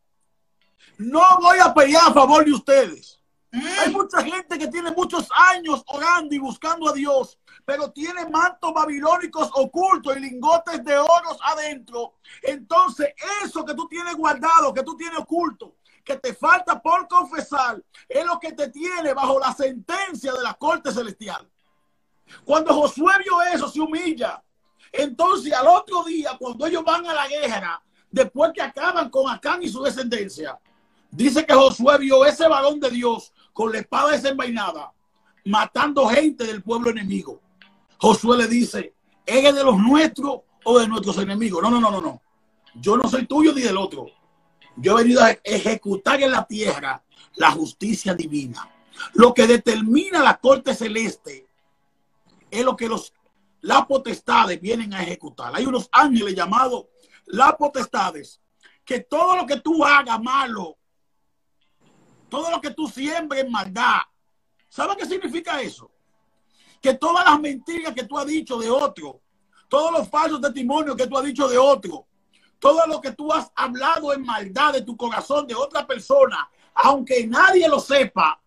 no 0.98 1.22
voy 1.40 1.58
a 1.58 1.72
pelear 1.72 2.08
a 2.08 2.12
favor 2.12 2.44
de 2.44 2.52
ustedes. 2.52 3.20
Mm. 3.50 3.66
Hay 3.80 3.90
mucha 3.90 4.22
gente 4.22 4.58
que 4.58 4.68
tiene 4.68 4.90
muchos 4.92 5.28
años 5.54 5.82
orando 5.86 6.34
y 6.34 6.38
buscando 6.38 6.88
a 6.88 6.92
Dios, 6.92 7.38
pero 7.68 7.90
tiene 7.90 8.24
mantos 8.24 8.72
babilónicos 8.72 9.50
ocultos 9.52 10.16
y 10.16 10.20
lingotes 10.20 10.82
de 10.82 10.96
oro 10.96 11.36
adentro. 11.42 12.14
Entonces, 12.40 13.08
eso 13.44 13.62
que 13.62 13.74
tú 13.74 13.86
tienes 13.86 14.16
guardado, 14.16 14.72
que 14.72 14.82
tú 14.82 14.96
tienes 14.96 15.18
oculto, 15.18 15.76
que 16.02 16.16
te 16.16 16.32
falta 16.32 16.80
por 16.80 17.06
confesar 17.06 17.84
es 18.08 18.24
lo 18.24 18.40
que 18.40 18.52
te 18.52 18.70
tiene 18.70 19.12
bajo 19.12 19.38
la 19.38 19.52
sentencia 19.52 20.32
de 20.32 20.42
la 20.42 20.54
corte 20.54 20.90
celestial. 20.90 21.46
Cuando 22.42 22.72
Josué 22.72 23.12
vio 23.22 23.42
eso, 23.42 23.68
se 23.68 23.82
humilla. 23.82 24.42
Entonces, 24.90 25.52
al 25.52 25.66
otro 25.66 26.04
día, 26.04 26.38
cuando 26.38 26.64
ellos 26.64 26.82
van 26.82 27.04
a 27.04 27.12
la 27.12 27.28
guerra, 27.28 27.82
después 28.10 28.50
que 28.54 28.62
acaban 28.62 29.10
con 29.10 29.28
Acán 29.28 29.62
y 29.62 29.68
su 29.68 29.82
descendencia, 29.82 30.58
dice 31.10 31.44
que 31.44 31.52
Josué 31.52 31.98
vio 31.98 32.24
ese 32.24 32.48
varón 32.48 32.80
de 32.80 32.88
Dios 32.88 33.30
con 33.52 33.70
la 33.70 33.80
espada 33.80 34.12
desenvainada, 34.12 34.90
matando 35.44 36.08
gente 36.08 36.46
del 36.46 36.62
pueblo 36.62 36.88
enemigo. 36.88 37.42
Josué 37.98 38.36
le 38.38 38.46
dice, 38.46 38.94
¿eres 39.26 39.54
de 39.54 39.64
los 39.64 39.76
nuestros 39.76 40.40
o 40.64 40.78
de 40.78 40.88
nuestros 40.88 41.18
enemigos? 41.18 41.62
No, 41.62 41.70
no, 41.70 41.80
no, 41.80 41.90
no, 41.90 42.00
no. 42.00 42.22
Yo 42.74 42.96
no 42.96 43.08
soy 43.08 43.26
tuyo 43.26 43.52
ni 43.52 43.62
del 43.62 43.76
otro. 43.76 44.06
Yo 44.76 44.98
he 44.98 45.02
venido 45.02 45.22
a 45.22 45.30
ejecutar 45.42 46.22
en 46.22 46.30
la 46.30 46.46
tierra 46.46 47.02
la 47.34 47.50
justicia 47.50 48.14
divina. 48.14 48.68
Lo 49.14 49.34
que 49.34 49.46
determina 49.46 50.22
la 50.22 50.38
corte 50.38 50.74
celeste 50.74 51.46
es 52.50 52.64
lo 52.64 52.76
que 52.76 52.88
los 52.88 53.12
las 53.60 53.86
potestades 53.86 54.60
vienen 54.60 54.94
a 54.94 55.02
ejecutar. 55.02 55.54
Hay 55.54 55.66
unos 55.66 55.88
ángeles 55.92 56.34
llamados 56.34 56.86
las 57.26 57.54
potestades 57.56 58.40
que 58.84 59.00
todo 59.00 59.36
lo 59.36 59.46
que 59.46 59.60
tú 59.60 59.84
hagas 59.84 60.20
malo, 60.22 60.78
todo 62.28 62.50
lo 62.50 62.60
que 62.60 62.70
tú 62.70 62.88
siembres 62.88 63.48
maldad, 63.50 64.00
¿sabes 64.68 64.96
qué 64.96 65.06
significa 65.06 65.60
eso? 65.60 65.90
Que 66.80 66.94
todas 66.94 67.24
las 67.24 67.40
mentiras 67.40 67.94
que 67.94 68.04
tú 68.04 68.18
has 68.18 68.26
dicho 68.26 68.58
de 68.58 68.70
otro, 68.70 69.20
todos 69.68 69.92
los 69.92 70.08
falsos 70.08 70.40
testimonios 70.40 70.96
que 70.96 71.06
tú 71.06 71.18
has 71.18 71.24
dicho 71.24 71.48
de 71.48 71.58
otro, 71.58 72.06
todo 72.58 72.86
lo 72.86 73.00
que 73.00 73.12
tú 73.12 73.32
has 73.32 73.50
hablado 73.54 74.12
en 74.12 74.22
maldad 74.22 74.72
de 74.72 74.82
tu 74.82 74.96
corazón 74.96 75.46
de 75.46 75.54
otra 75.54 75.86
persona, 75.86 76.48
aunque 76.74 77.26
nadie 77.26 77.68
lo 77.68 77.80
sepa, 77.80 78.40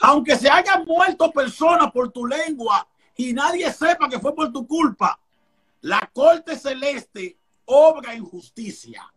aunque 0.00 0.36
se 0.36 0.48
hayan 0.48 0.84
muerto 0.84 1.30
personas 1.30 1.90
por 1.92 2.10
tu 2.10 2.26
lengua 2.26 2.86
y 3.16 3.32
nadie 3.32 3.70
sepa 3.72 4.08
que 4.08 4.18
fue 4.18 4.34
por 4.34 4.50
tu 4.52 4.66
culpa, 4.66 5.20
la 5.82 6.10
corte 6.12 6.56
celeste 6.56 7.38
obra 7.66 8.14
en 8.14 8.24
justicia. 8.24 9.12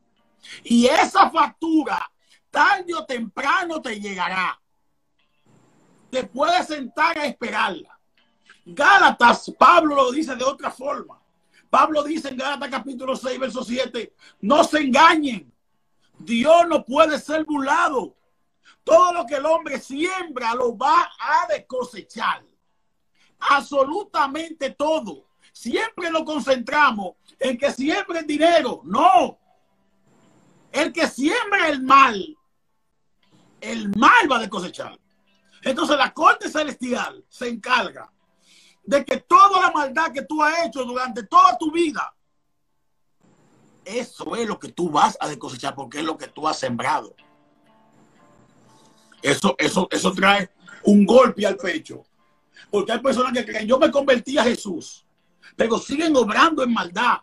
Y 0.63 0.85
esa 0.85 1.29
factura, 1.29 2.11
tarde 2.51 2.93
o 2.93 3.05
temprano, 3.05 3.81
te 3.81 3.99
llegará. 3.99 4.59
Te 6.11 6.23
puedes 6.25 6.67
sentar 6.67 7.17
a 7.17 7.25
esperarla. 7.25 7.92
Gálatas, 8.65 9.51
Pablo 9.57 9.95
lo 9.95 10.11
dice 10.11 10.35
de 10.35 10.43
otra 10.43 10.71
forma. 10.71 11.21
Pablo 11.69 12.03
dice 12.03 12.29
en 12.29 12.37
Gálatas 12.37 12.69
capítulo 12.69 13.15
6, 13.15 13.39
verso 13.39 13.63
7, 13.63 14.13
no 14.41 14.63
se 14.63 14.79
engañen. 14.79 15.51
Dios 16.17 16.67
no 16.67 16.85
puede 16.85 17.19
ser 17.19 17.43
burlado. 17.45 18.15
Todo 18.83 19.13
lo 19.13 19.25
que 19.25 19.35
el 19.35 19.45
hombre 19.45 19.79
siembra 19.79 20.53
lo 20.55 20.77
va 20.77 21.11
a 21.19 21.47
cosechar. 21.67 22.43
Absolutamente 23.39 24.71
todo. 24.71 25.25
Siempre 25.51 26.09
lo 26.09 26.23
concentramos 26.23 27.15
en 27.39 27.57
que 27.57 27.71
siembre 27.71 28.19
el 28.19 28.27
dinero. 28.27 28.81
No. 28.83 29.39
El 30.71 30.91
que 30.91 31.07
siembra 31.07 31.69
el 31.69 31.83
mal, 31.83 32.37
el 33.61 33.89
mal 33.89 34.31
va 34.31 34.39
a 34.39 34.49
cosechar. 34.49 34.99
Entonces 35.61 35.97
la 35.97 36.13
corte 36.13 36.49
celestial 36.49 37.23
se 37.29 37.47
encarga 37.47 38.11
de 38.83 39.05
que 39.05 39.17
toda 39.17 39.61
la 39.61 39.71
maldad 39.71 40.11
que 40.11 40.23
tú 40.23 40.41
has 40.43 40.65
hecho 40.65 40.83
durante 40.83 41.23
toda 41.23 41.57
tu 41.57 41.71
vida, 41.71 42.13
eso 43.85 44.35
es 44.35 44.47
lo 44.47 44.59
que 44.59 44.69
tú 44.69 44.89
vas 44.89 45.17
a 45.19 45.33
cosechar 45.37 45.75
porque 45.75 45.99
es 45.99 46.05
lo 46.05 46.17
que 46.17 46.27
tú 46.27 46.47
has 46.47 46.59
sembrado. 46.59 47.15
Eso, 49.21 49.55
eso, 49.57 49.87
eso 49.89 50.11
trae 50.11 50.49
un 50.83 51.05
golpe 51.05 51.45
al 51.45 51.55
pecho. 51.55 52.03
Porque 52.69 52.91
hay 52.91 52.99
personas 52.99 53.31
que 53.33 53.45
creen, 53.45 53.67
yo 53.67 53.79
me 53.79 53.91
convertí 53.91 54.37
a 54.37 54.43
Jesús, 54.43 55.05
pero 55.55 55.77
siguen 55.77 56.15
obrando 56.15 56.63
en 56.63 56.73
maldad. 56.73 57.19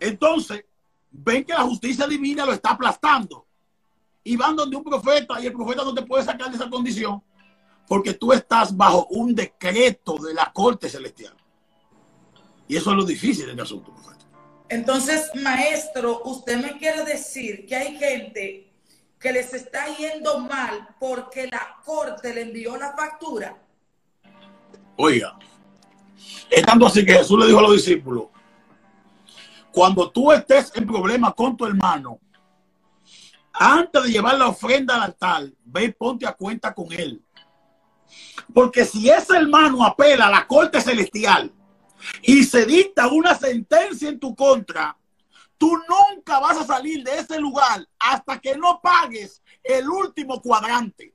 Entonces, 0.00 0.64
ven 1.10 1.44
que 1.44 1.52
la 1.52 1.62
justicia 1.62 2.06
divina 2.06 2.44
lo 2.44 2.52
está 2.52 2.70
aplastando. 2.70 3.46
Y 4.24 4.36
van 4.36 4.56
donde 4.56 4.76
un 4.76 4.84
profeta 4.84 5.40
y 5.40 5.46
el 5.46 5.52
profeta 5.52 5.84
no 5.84 5.94
te 5.94 6.02
puede 6.02 6.24
sacar 6.24 6.50
de 6.50 6.56
esa 6.56 6.68
condición 6.68 7.22
porque 7.88 8.14
tú 8.14 8.32
estás 8.32 8.76
bajo 8.76 9.06
un 9.06 9.34
decreto 9.34 10.16
de 10.18 10.34
la 10.34 10.52
corte 10.52 10.88
celestial. 10.88 11.34
Y 12.68 12.76
eso 12.76 12.90
es 12.90 12.96
lo 12.96 13.04
difícil 13.04 13.46
del 13.46 13.60
asunto. 13.60 13.94
Entonces, 14.68 15.30
maestro, 15.34 16.20
usted 16.24 16.58
me 16.58 16.76
quiere 16.76 17.02
decir 17.04 17.64
que 17.66 17.74
hay 17.74 17.96
gente 17.96 18.70
que 19.18 19.32
les 19.32 19.52
está 19.54 19.86
yendo 19.96 20.40
mal 20.40 20.94
porque 21.00 21.46
la 21.46 21.78
corte 21.84 22.34
le 22.34 22.42
envió 22.42 22.76
la 22.76 22.92
factura. 22.92 23.56
Oiga, 24.96 25.38
es 26.50 26.62
tanto 26.62 26.86
así 26.86 27.04
que 27.04 27.14
Jesús 27.14 27.38
le 27.38 27.46
dijo 27.46 27.58
a 27.58 27.62
los 27.62 27.72
discípulos, 27.72 28.26
cuando 29.72 30.10
tú 30.10 30.30
estés 30.32 30.70
en 30.74 30.86
problemas 30.86 31.34
con 31.34 31.56
tu 31.56 31.64
hermano, 31.64 32.20
antes 33.52 34.04
de 34.04 34.10
llevar 34.10 34.38
la 34.38 34.48
ofrenda 34.48 34.96
al 34.96 35.02
altar, 35.02 35.50
ve 35.64 35.84
y 35.84 35.92
ponte 35.92 36.26
a 36.26 36.32
cuenta 36.32 36.74
con 36.74 36.92
él. 36.92 37.22
Porque 38.52 38.84
si 38.84 39.08
ese 39.10 39.36
hermano 39.36 39.84
apela 39.84 40.26
a 40.26 40.30
la 40.30 40.46
corte 40.46 40.80
celestial 40.80 41.52
y 42.22 42.44
se 42.44 42.64
dicta 42.64 43.08
una 43.08 43.34
sentencia 43.34 44.08
en 44.08 44.18
tu 44.18 44.34
contra, 44.34 44.96
tú 45.58 45.76
nunca 45.88 46.38
vas 46.38 46.58
a 46.58 46.66
salir 46.66 47.04
de 47.04 47.18
ese 47.18 47.38
lugar 47.38 47.86
hasta 47.98 48.38
que 48.38 48.56
no 48.56 48.80
pagues 48.80 49.42
el 49.62 49.88
último 49.88 50.40
cuadrante. 50.40 51.14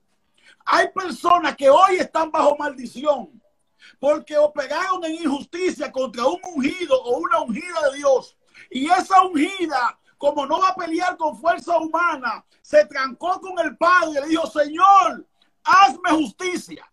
Hay 0.66 0.88
personas 0.94 1.56
que 1.56 1.68
hoy 1.68 1.96
están 1.96 2.30
bajo 2.30 2.56
maldición 2.56 3.42
porque 3.98 4.36
operaron 4.36 5.04
en 5.04 5.14
injusticia 5.14 5.90
contra 5.92 6.26
un 6.26 6.40
ungido 6.54 7.00
o 7.02 7.18
una 7.18 7.40
ungida 7.40 7.90
de 7.90 7.98
Dios. 7.98 8.36
Y 8.70 8.88
esa 8.88 9.22
ungida, 9.22 9.98
como 10.16 10.46
no 10.46 10.60
va 10.60 10.68
a 10.68 10.76
pelear 10.76 11.16
con 11.16 11.38
fuerza 11.38 11.76
humana, 11.78 12.44
se 12.62 12.86
trancó 12.86 13.40
con 13.40 13.58
el 13.58 13.76
Padre 13.76 14.10
y 14.10 14.22
le 14.22 14.28
dijo, 14.28 14.46
Señor, 14.46 15.26
hazme 15.64 16.10
justicia. 16.10 16.90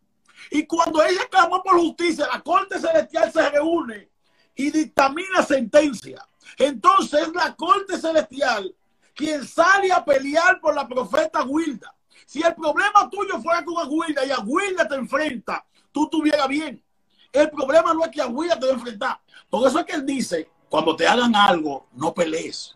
Y 0.52 0.66
cuando 0.66 1.02
ella 1.02 1.22
clamó 1.32 1.64
por 1.64 1.80
justicia, 1.80 2.28
la 2.32 2.42
Corte 2.42 2.78
Celestial 2.78 3.32
se 3.32 3.50
reúne 3.50 4.10
y 4.54 4.70
dictamina 4.70 5.42
sentencia. 5.44 6.28
Entonces 6.58 7.22
es 7.22 7.34
la 7.34 7.56
Corte 7.56 7.98
Celestial 7.98 8.76
quien 9.16 9.48
sale 9.48 9.92
a 9.94 10.04
pelear 10.04 10.60
por 10.60 10.76
la 10.76 10.86
profeta 10.86 11.44
Wilda. 11.44 11.96
Si 12.26 12.42
el 12.42 12.54
problema 12.54 13.10
tuyo 13.10 13.42
fuera 13.42 13.64
con 13.64 13.78
Aguilda 13.78 14.26
y 14.26 14.32
Aguilda 14.32 14.88
te 14.88 14.96
enfrenta, 14.96 15.66
tú 15.92 16.04
estuvieras 16.04 16.48
bien. 16.50 16.84
El 17.32 17.50
problema 17.50 17.94
no 17.94 18.04
es 18.04 18.12
que 18.12 18.22
Aguilda 18.22 18.60
te 18.60 18.66
va 18.66 18.74
a 18.74 18.76
enfrentar. 18.76 19.22
Por 19.50 19.66
eso 19.66 19.80
es 19.80 19.86
que 19.86 19.94
él 19.94 20.06
dice, 20.06 20.50
cuando 20.70 20.98
te 20.98 21.08
hagan 21.08 21.34
algo, 21.34 21.88
no 21.94 22.14
pelees. 22.14 22.76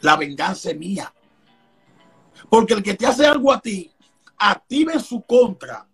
La 0.00 0.16
venganza 0.16 0.70
es 0.70 0.76
mía. 0.76 1.12
Porque 2.48 2.74
el 2.74 2.82
que 2.82 2.94
te 2.94 3.06
hace 3.06 3.26
algo 3.26 3.52
a 3.52 3.60
ti, 3.60 3.92
activa 4.38 4.94
en 4.94 5.00
su 5.00 5.22
contra 5.22 5.86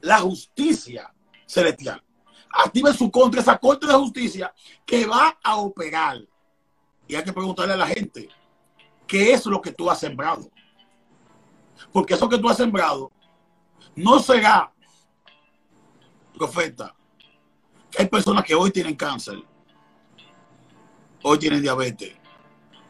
la 0.00 0.18
justicia 0.18 1.12
celestial. 1.46 2.02
Activa 2.52 2.90
en 2.90 2.96
su 2.96 3.10
contra 3.10 3.40
esa 3.40 3.58
corte 3.58 3.86
de 3.86 3.94
justicia 3.94 4.52
que 4.84 5.06
va 5.06 5.38
a 5.42 5.56
operar. 5.56 6.18
Y 7.06 7.14
hay 7.14 7.24
que 7.24 7.32
preguntarle 7.32 7.74
a 7.74 7.76
la 7.76 7.86
gente, 7.86 8.28
¿qué 9.06 9.32
es 9.32 9.46
lo 9.46 9.60
que 9.60 9.72
tú 9.72 9.90
has 9.90 10.00
sembrado? 10.00 10.48
Porque 11.92 12.14
eso 12.14 12.28
que 12.28 12.38
tú 12.38 12.48
has 12.48 12.56
sembrado 12.56 13.10
no 13.94 14.18
será, 14.20 14.72
profeta, 16.34 16.94
que 17.90 18.02
hay 18.02 18.08
personas 18.08 18.44
que 18.44 18.54
hoy 18.54 18.70
tienen 18.70 18.94
cáncer, 18.94 19.42
hoy 21.22 21.38
tienen 21.38 21.62
diabetes, 21.62 22.16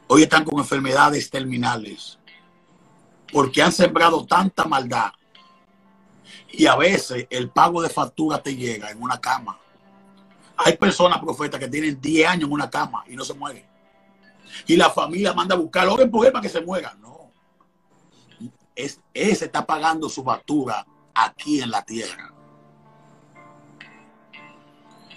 hoy 0.09 0.23
están 0.23 0.45
con 0.45 0.59
enfermedades 0.59 1.31
terminales 1.31 2.21
porque 3.33 3.63
han 3.63 3.73
sembrado 3.73 4.25
tanta 4.27 4.65
maldad. 4.65 5.13
Y 6.53 6.67
a 6.67 6.77
veces 6.77 7.27
el 7.31 7.51
pago 7.51 7.83
de 7.83 7.89
factura 7.89 8.43
te 8.43 8.55
llega 8.55 8.91
en 8.91 9.03
una 9.03 9.21
cama. 9.21 9.59
Hay 10.57 10.77
personas, 10.77 11.21
profetas, 11.21 11.59
que 11.59 11.69
tienen 11.69 12.01
10 12.01 12.29
años 12.29 12.45
en 12.45 12.53
una 12.53 12.69
cama 12.69 13.05
y 13.07 13.17
no 13.17 13.25
se 13.25 13.35
mueren. 13.35 13.65
Y 14.67 14.77
la 14.77 14.91
familia 14.91 15.33
manda 15.33 15.55
a 15.55 15.59
buscar, 15.59 15.89
oren 15.89 16.11
por 16.11 16.31
para 16.31 16.43
que 16.43 16.49
se 16.49 16.61
muera. 16.61 16.95
No. 17.01 17.33
Es, 18.75 19.01
ese 19.15 19.47
está 19.47 19.65
pagando 19.65 20.09
su 20.09 20.23
factura 20.23 20.87
aquí 21.15 21.63
en 21.63 21.71
la 21.71 21.83
tierra. 21.83 22.35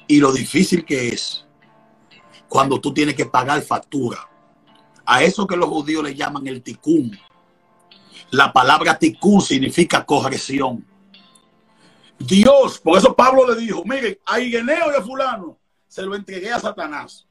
Y 0.08 0.20
lo 0.20 0.32
difícil 0.32 0.86
que 0.86 1.10
es 1.10 1.46
cuando 2.48 2.80
tú 2.80 2.94
tienes 2.94 3.16
que 3.16 3.26
pagar 3.26 3.62
factura. 3.62 4.30
A 5.06 5.24
eso 5.24 5.48
que 5.48 5.58
los 5.58 5.70
judíos 5.70 6.04
le 6.04 6.16
llaman 6.16 6.48
el 6.48 6.62
ticún. 6.62 7.18
La 8.32 8.54
palabra 8.54 8.98
ticún 8.98 9.42
significa 9.42 10.06
corrección. 10.06 10.86
Dios, 12.26 12.80
por 12.80 12.98
eso 12.98 13.16
Pablo 13.16 13.48
le 13.54 13.60
dijo, 13.60 13.84
miren, 13.86 14.18
a 14.26 14.40
Ireneo 14.40 14.92
y 14.92 14.96
a 14.96 15.02
fulano 15.02 15.58
se 15.88 16.02
lo 16.04 16.16
entregué 16.16 16.52
a 16.52 16.60
Satanás. 16.60 17.28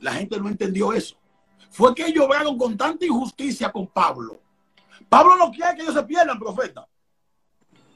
La 0.00 0.12
gente 0.12 0.38
no 0.38 0.48
entendió 0.48 0.92
eso. 0.92 1.16
Fue 1.70 1.94
que 1.94 2.06
ellos 2.06 2.24
obraron 2.24 2.58
con 2.58 2.76
tanta 2.76 3.04
injusticia 3.06 3.72
con 3.72 3.86
Pablo. 3.86 4.40
Pablo 5.08 5.36
no 5.36 5.50
quiere 5.50 5.74
que 5.74 5.82
ellos 5.82 5.94
se 5.94 6.02
pierdan, 6.04 6.38
profeta. 6.38 6.86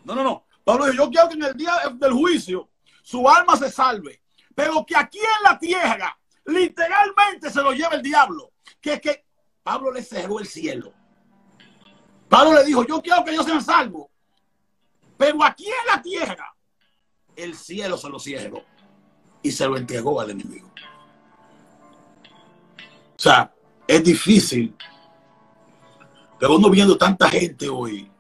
No, 0.05 0.15
no, 0.15 0.23
no. 0.23 0.45
Pablo 0.65 0.87
dijo, 0.87 1.05
yo 1.05 1.11
quiero 1.11 1.29
que 1.29 1.35
en 1.35 1.43
el 1.45 1.57
día 1.57 1.73
del 1.95 2.13
juicio 2.13 2.69
su 3.03 3.29
alma 3.29 3.57
se 3.57 3.71
salve, 3.71 4.23
pero 4.55 4.85
que 4.85 4.97
aquí 4.97 5.19
en 5.19 5.43
la 5.45 5.59
tierra 5.59 6.19
literalmente 6.47 7.51
se 7.51 7.63
lo 7.63 7.73
lleve 7.73 7.97
el 7.97 8.03
diablo. 8.03 8.53
Que 8.81 9.01
que 9.01 9.25
Pablo 9.63 9.93
le 9.93 10.03
cerró 10.03 10.39
el 10.39 10.47
cielo. 10.47 10.93
Pablo 12.29 12.55
le 12.55 12.65
dijo, 12.65 12.85
yo 12.85 13.01
quiero 13.01 13.25
que 13.25 13.33
ellos 13.33 13.47
sean 13.47 13.63
salvos, 13.63 14.09
pero 15.17 15.43
aquí 15.43 15.67
en 15.67 15.87
la 15.95 16.03
tierra 16.03 16.55
el 17.35 17.55
cielo 17.55 17.97
se 17.97 18.09
lo 18.09 18.19
cierró 18.19 18.63
y 19.43 19.51
se 19.51 19.67
lo 19.67 19.77
entregó 19.77 20.21
al 20.21 20.31
enemigo. 20.31 20.71
O 23.17 23.19
sea, 23.19 23.53
es 23.87 24.05
difícil. 24.05 24.75
Pero 26.39 26.57
uno 26.57 26.69
viendo 26.69 26.99
tanta 26.99 27.29
gente 27.29 27.69
hoy 27.69 28.11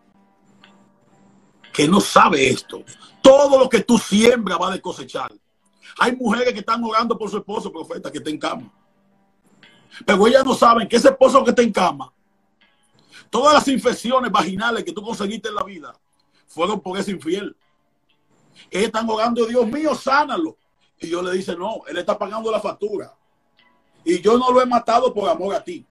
que 1.72 1.86
no 1.86 2.00
sabe 2.00 2.48
esto. 2.48 2.82
Todo 3.20 3.58
lo 3.58 3.68
que 3.68 3.82
tú 3.82 3.98
siembras 3.98 4.58
va 4.58 4.72
a 4.72 4.80
cosechar. 4.80 5.30
Hay 5.98 6.16
mujeres 6.16 6.52
que 6.52 6.60
están 6.60 6.82
orando 6.82 7.18
por 7.18 7.30
su 7.30 7.38
esposo, 7.38 7.70
profeta, 7.70 8.10
que 8.10 8.18
está 8.18 8.30
en 8.30 8.38
cama. 8.38 8.72
Pero 10.04 10.26
ellas 10.26 10.44
no 10.44 10.54
saben 10.54 10.88
que 10.88 10.96
ese 10.96 11.08
esposo 11.08 11.44
que 11.44 11.50
está 11.50 11.62
en 11.62 11.72
cama, 11.72 12.12
todas 13.30 13.54
las 13.54 13.68
infecciones 13.68 14.30
vaginales 14.30 14.84
que 14.84 14.92
tú 14.92 15.02
conseguiste 15.02 15.48
en 15.48 15.54
la 15.54 15.64
vida, 15.64 15.94
fueron 16.46 16.80
por 16.80 16.98
ese 16.98 17.10
infiel. 17.10 17.56
Ellos 18.70 18.86
están 18.86 19.08
orando, 19.08 19.46
Dios 19.46 19.66
mío, 19.66 19.94
sánalo. 19.94 20.56
Y 20.98 21.08
Dios 21.08 21.22
le 21.22 21.32
dice, 21.32 21.56
no, 21.56 21.82
él 21.86 21.98
está 21.98 22.18
pagando 22.18 22.50
la 22.50 22.60
factura. 22.60 23.14
Y 24.04 24.20
yo 24.20 24.38
no 24.38 24.50
lo 24.50 24.62
he 24.62 24.66
matado 24.66 25.12
por 25.12 25.28
amor 25.28 25.54
a 25.54 25.62
ti. 25.62 25.84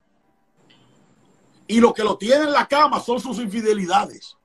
Y 1.67 1.79
lo 1.79 1.93
que 1.93 2.03
lo 2.03 2.17
tiene 2.17 2.45
en 2.45 2.51
la 2.51 2.67
cama 2.67 2.99
son 2.99 3.19
sus 3.19 3.39
infidelidades. 3.39 4.37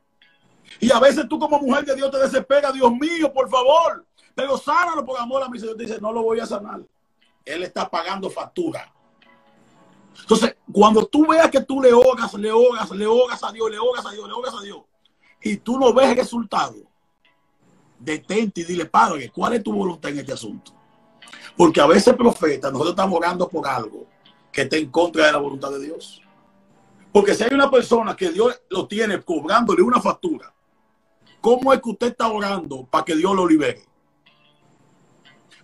Y 0.79 0.90
a 0.92 0.99
veces 0.99 1.29
tú 1.29 1.38
como 1.38 1.59
mujer 1.59 1.85
de 1.85 1.94
Dios 1.94 2.11
te 2.11 2.18
desespera, 2.18 2.73
Dios 2.73 2.92
mío, 2.92 3.33
por 3.33 3.49
favor, 3.49 4.07
pero 4.35 4.57
sánalo 4.57 5.05
por 5.05 5.18
amor 5.18 5.42
a 5.42 5.49
mi 5.49 5.59
Señor. 5.59 5.77
Te 5.77 5.85
dice, 5.85 6.01
no 6.01 6.12
lo 6.12 6.23
voy 6.23 6.40
a 6.40 6.46
sanar. 6.46 6.81
Él 7.44 7.62
está 7.62 7.88
pagando 7.88 8.31
factura. 8.31 8.92
Entonces, 10.20 10.57
cuando 10.73 11.07
tú 11.07 11.27
veas 11.27 11.51
que 11.51 11.61
tú 11.61 11.81
le 11.81 11.92
oras, 11.92 12.35
le 12.35 12.51
oras, 12.51 12.90
le 12.90 13.07
oras 13.07 13.42
a 13.42 13.53
Dios, 13.53 13.70
le 13.70 13.79
oras 13.79 14.07
a 14.07 14.11
Dios, 14.11 14.29
le 14.29 14.35
oras 14.35 14.55
a 14.55 14.62
Dios, 14.62 14.83
y 15.42 15.57
tú 15.57 15.79
no 15.79 15.92
ves 15.92 16.09
el 16.09 16.16
resultado, 16.16 16.76
detente 17.98 18.62
y 18.62 18.64
dile, 18.64 18.87
Padre, 18.87 19.31
¿cuál 19.31 19.55
es 19.55 19.62
tu 19.62 19.72
voluntad 19.72 20.11
en 20.11 20.18
este 20.18 20.33
asunto? 20.33 20.72
Porque 21.57 21.81
a 21.81 21.87
veces, 21.87 22.14
profeta, 22.14 22.70
nosotros 22.70 22.92
estamos 22.92 23.18
orando 23.18 23.48
por 23.48 23.66
algo 23.66 24.07
que 24.53 24.62
está 24.62 24.76
en 24.76 24.90
contra 24.90 25.26
de 25.26 25.33
la 25.33 25.38
voluntad 25.38 25.70
de 25.70 25.81
Dios. 25.81 26.22
Porque 27.12 27.35
si 27.35 27.44
hay 27.44 27.53
una 27.53 27.70
persona 27.70 28.16
que 28.16 28.31
Dios 28.31 28.61
lo 28.68 28.87
tiene 28.87 29.20
cobrándole 29.20 29.83
una 29.83 30.00
factura, 30.00 30.53
¿cómo 31.40 31.72
es 31.72 31.81
que 31.81 31.90
usted 31.90 32.07
está 32.09 32.29
orando 32.29 32.87
para 32.87 33.05
que 33.05 33.16
Dios 33.16 33.35
lo 33.35 33.46
libere? 33.46 33.85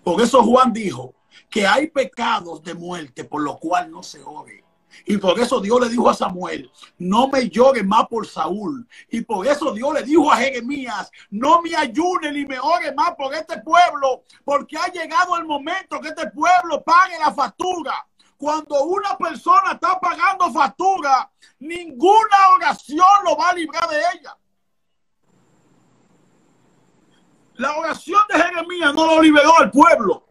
Por 0.03 0.21
eso 0.21 0.43
Juan 0.43 0.73
dijo 0.73 1.15
que 1.49 1.67
hay 1.67 1.89
pecados 1.89 2.63
de 2.63 2.75
muerte 2.75 3.25
por 3.25 3.43
lo 3.43 3.59
cual 3.59 3.91
no 3.91 4.03
se 4.03 4.23
ore. 4.23 4.66
Y 5.05 5.19
por 5.19 5.39
eso 5.39 5.61
Dios 5.61 5.81
le 5.81 5.89
dijo 5.89 6.09
a 6.09 6.15
Samuel, 6.15 6.71
no 6.99 7.29
me 7.29 7.49
llore 7.49 7.83
más 7.83 8.07
por 8.09 8.27
Saúl. 8.27 8.87
Y 9.11 9.21
por 9.21 9.47
eso 9.47 9.73
Dios 9.73 9.95
le 9.95 10.03
dijo 10.03 10.31
a 10.33 10.37
Jeremías, 10.37 11.11
no 11.31 11.61
me 11.63 11.77
ayune 11.77 12.33
ni 12.33 12.47
me 12.47 12.59
ore 12.59 12.93
más 12.95 13.15
por 13.17 13.35
este 13.35 13.61
pueblo, 13.61 14.23
porque 14.45 14.77
ha 14.77 14.89
llegado 14.89 15.37
el 15.37 15.45
momento 15.45 16.01
que 16.01 16.09
este 16.09 16.31
pueblo 16.31 16.83
pague 16.83 17.19
la 17.19 17.33
factura. 17.33 18.07
Cuando 18.37 18.85
una 18.85 19.17
persona 19.17 19.73
está 19.73 19.99
pagando 19.99 20.53
factura, 20.53 21.31
ninguna 21.59 22.37
oración 22.55 23.07
lo 23.25 23.37
va 23.37 23.51
a 23.51 23.55
librar 23.55 23.89
de 23.89 23.99
ella. 24.15 24.37
La 27.55 27.75
oración 27.77 28.21
de 28.29 28.39
Jeremías 28.39 28.95
no 28.95 29.07
lo 29.07 29.23
liberó 29.23 29.57
al 29.59 29.71
pueblo 29.71 30.27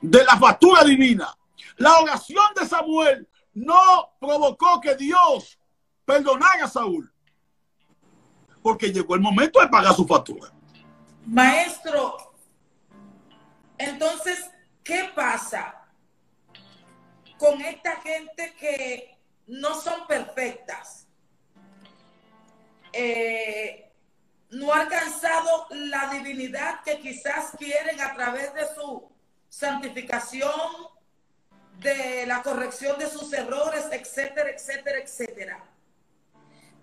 de 0.00 0.22
la 0.24 0.36
factura 0.36 0.84
divina. 0.84 1.34
La 1.76 1.98
oración 1.98 2.44
de 2.54 2.66
Samuel 2.66 3.28
no 3.56 4.12
provocó 4.20 4.80
que 4.82 4.94
Dios 4.96 5.58
perdonara 6.04 6.66
a 6.66 6.68
Saúl. 6.68 7.10
Porque 8.62 8.92
llegó 8.92 9.14
el 9.14 9.22
momento 9.22 9.60
de 9.60 9.68
pagar 9.68 9.94
su 9.94 10.06
factura. 10.06 10.52
Maestro, 11.24 12.34
entonces, 13.78 14.50
¿qué 14.84 15.10
pasa 15.14 15.88
con 17.38 17.60
esta 17.62 17.96
gente 18.02 18.54
que 18.58 19.18
no 19.46 19.74
son 19.74 20.06
perfectas? 20.06 21.08
Eh, 22.92 23.90
no 24.50 24.72
ha 24.72 24.80
alcanzado 24.82 25.66
la 25.70 26.10
divinidad 26.10 26.82
que 26.84 27.00
quizás 27.00 27.52
quieren 27.58 28.00
a 28.02 28.14
través 28.14 28.52
de 28.52 28.66
su 28.74 29.10
santificación, 29.48 30.60
de 31.78 32.26
la 32.26 32.42
corrección 32.42 32.98
de 32.98 33.08
sus 33.08 33.32
errores, 33.32 33.84
etcétera, 33.90 34.50
etcétera, 34.50 34.98
etcétera. 34.98 35.64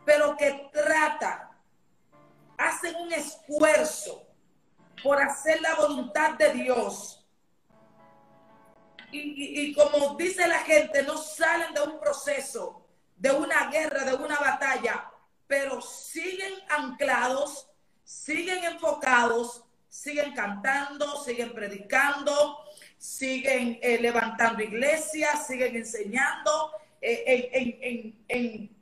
Pero 0.05 0.35
que 0.37 0.69
trata, 0.71 1.51
hacen 2.57 2.95
un 2.95 3.11
esfuerzo 3.13 4.27
por 5.01 5.21
hacer 5.21 5.61
la 5.61 5.75
voluntad 5.75 6.33
de 6.35 6.53
Dios. 6.53 7.19
Y, 9.11 9.73
como 9.75 10.15
dice 10.15 10.47
la 10.47 10.59
gente, 10.59 11.03
no 11.03 11.17
salen 11.17 11.73
de 11.73 11.81
un 11.81 11.99
proceso, 11.99 12.87
de 13.15 13.31
una 13.31 13.69
guerra, 13.69 14.05
de 14.05 14.15
una 14.15 14.39
batalla, 14.39 15.07
pero 15.45 15.81
siguen 15.81 16.53
anclados, 16.67 17.69
siguen 18.03 18.63
enfocados, 18.63 19.63
siguen 19.87 20.33
cantando, 20.33 21.23
siguen 21.23 21.53
predicando, 21.53 22.62
siguen 23.03 23.79
eh, 23.81 23.99
levantando 23.99 24.63
iglesias, 24.63 25.45
siguen 25.45 25.75
enseñando 25.75 26.71
eh, 27.01 27.51
en, 28.29 28.73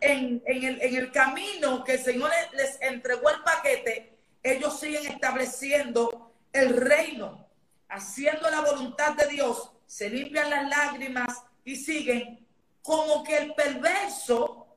en, 0.00 0.42
el, 0.46 1.12
camino 1.12 1.84
que 1.84 1.92
el 1.92 2.02
Señor 2.02 2.30
les 2.54 2.80
entregó 2.80 3.28
el 3.28 3.42
paquete, 3.42 4.16
ellos 4.42 4.80
siguen 4.80 5.06
estableciendo 5.08 6.32
el 6.54 6.74
reino, 6.74 7.46
haciendo 7.90 8.48
la 8.48 8.62
voluntad 8.62 9.12
de 9.12 9.26
Dios, 9.26 9.70
se 9.84 10.08
limpian 10.08 10.48
las 10.48 10.66
lágrimas 10.66 11.42
y 11.62 11.76
siguen 11.76 12.46
como 12.80 13.22
que 13.22 13.36
el 13.36 13.52
perverso 13.52 14.68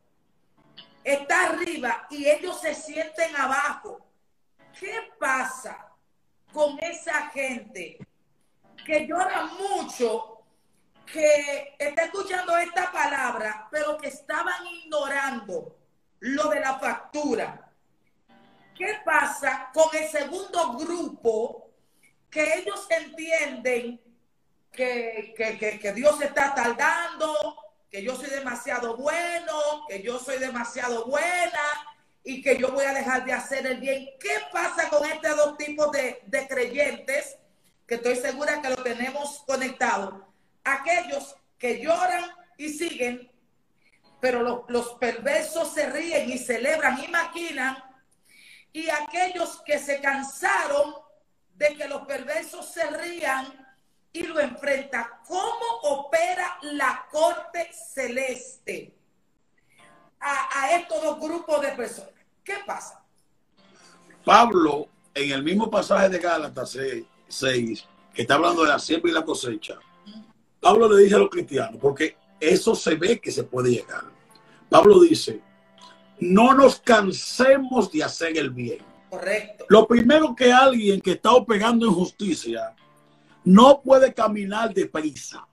está 1.06 1.46
arriba 1.46 2.06
y 2.10 2.26
ellos 2.26 2.60
se 2.60 2.76
sienten 2.76 3.34
abajo. 3.38 4.06
¿Qué 4.78 4.94
pasa 5.18 5.90
con 6.52 6.78
esa 6.80 7.30
gente? 7.30 7.98
Que 8.86 9.08
llora 9.08 9.46
mucho, 9.46 10.44
que 11.06 11.76
está 11.78 12.06
escuchando 12.06 12.58
esta 12.58 12.92
palabra, 12.92 13.68
pero 13.72 13.98
que 13.98 14.08
estaban 14.08 14.66
ignorando 14.68 15.78
lo 16.20 16.50
de 16.50 16.60
la 16.60 16.80
factura. 16.80 17.70
¿Qué 18.76 18.98
pasa 19.06 19.70
con 19.74 19.96
el 19.96 20.08
segundo 20.10 20.74
grupo 20.78 21.70
que 22.30 22.60
ellos 22.60 22.88
entienden 22.90 24.02
que, 24.72 25.34
que, 25.38 25.80
que, 25.80 25.94
Dios 25.94 26.20
está 26.22 26.56
tardando, 26.56 27.56
que 27.92 28.02
yo 28.02 28.16
soy 28.16 28.30
demasiado 28.32 28.98
bueno, 28.98 29.86
que 29.88 30.02
yo 30.02 30.18
soy 30.18 30.40
demasiado 30.40 31.06
buena 31.06 31.62
y 32.24 32.42
que 32.42 32.58
yo 32.58 32.72
voy 32.72 32.86
a 32.86 32.94
dejar 32.94 33.24
de 33.26 33.34
hacer 33.34 33.68
el 33.68 33.80
bien? 33.80 34.10
¿Qué 34.20 34.40
pasa 34.52 34.90
con 34.90 35.06
estos 35.06 35.38
dos 35.38 35.58
tipos 35.58 35.92
de, 35.92 36.22
de 36.26 36.48
creyentes? 36.48 37.38
Que 37.88 37.96
estoy 37.96 38.16
segura 38.16 38.62
que 38.62 38.70
lo 38.70 38.78
tenemos 38.78 39.44
conectado, 39.46 40.28
aquellos 40.64 41.36
que 41.58 41.82
lloran 41.82 42.24
y 42.58 42.70
siguen, 42.70 43.32
pero 44.20 44.66
los, 44.68 44.90
perversos 44.94 45.74
se 45.74 45.90
ríen 45.90 46.30
y 46.30 46.38
celebran 46.38 47.04
y 47.04 47.08
maquinan, 47.10 47.78
y 48.72 48.90
aquellos 48.90 49.62
que 49.62 49.78
se 49.80 50.00
cansaron 50.02 50.96
de 51.56 51.76
que 51.76 51.88
los 51.88 52.08
perversos 52.08 52.72
se 52.72 52.90
rían 52.90 53.46
y 54.12 54.24
lo 54.24 54.40
enfrentan. 54.40 55.06
¿Cómo 55.28 55.66
opera 55.84 56.58
la 56.62 57.06
corte 57.12 57.70
celeste 57.74 58.96
a, 60.20 60.62
a 60.62 60.76
estos 60.76 61.02
dos 61.02 61.20
grupos 61.20 61.62
de 61.62 61.70
personas? 61.70 62.14
¿Qué 62.44 62.56
pasa? 62.66 63.04
Pablo, 64.24 64.88
en 65.14 65.32
el 65.32 65.44
mismo 65.44 65.70
pasaje 65.70 66.10
de 66.10 66.20
Gálatas 66.20 66.78
6, 67.28 67.88
que 68.14 68.22
está 68.22 68.36
hablando 68.36 68.64
de 68.64 68.70
la 68.70 68.80
siembra 68.80 69.12
y 69.12 69.14
la 69.14 69.26
cosecha, 69.26 69.80
Pablo 70.60 70.88
le 70.88 71.04
dice 71.04 71.16
a 71.16 71.20
los 71.20 71.30
cristianos, 71.30 71.78
porque 71.82 72.16
eso 72.40 72.76
se 72.76 72.96
ve 72.96 73.20
que 73.20 73.32
se 73.32 73.44
puede 73.44 73.72
llegar. 73.72 74.04
Pablo 74.70 75.00
dice, 75.02 75.42
no 76.20 76.54
nos 76.54 76.80
cansemos 76.80 77.92
de 77.92 78.04
hacer 78.04 78.38
el 78.38 78.50
bien. 78.50 78.80
Correcto. 79.10 79.66
Lo 79.70 79.88
primero 79.88 80.36
que 80.36 80.52
alguien 80.52 81.02
que 81.02 81.12
está 81.12 81.34
operando 81.34 81.86
en 81.86 81.94
justicia 81.94 82.74
no 83.44 83.82
puede 83.82 84.14
caminar 84.14 84.74
deprisa, 84.74 85.46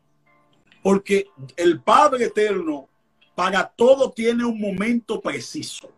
porque 0.83 1.26
el 1.56 1.80
Padre 1.80 2.26
Eterno 2.26 2.88
para 3.35 3.66
todo 3.66 4.11
tiene 4.11 4.44
un 4.44 4.61
momento 4.61 5.20
preciso. 5.20 5.90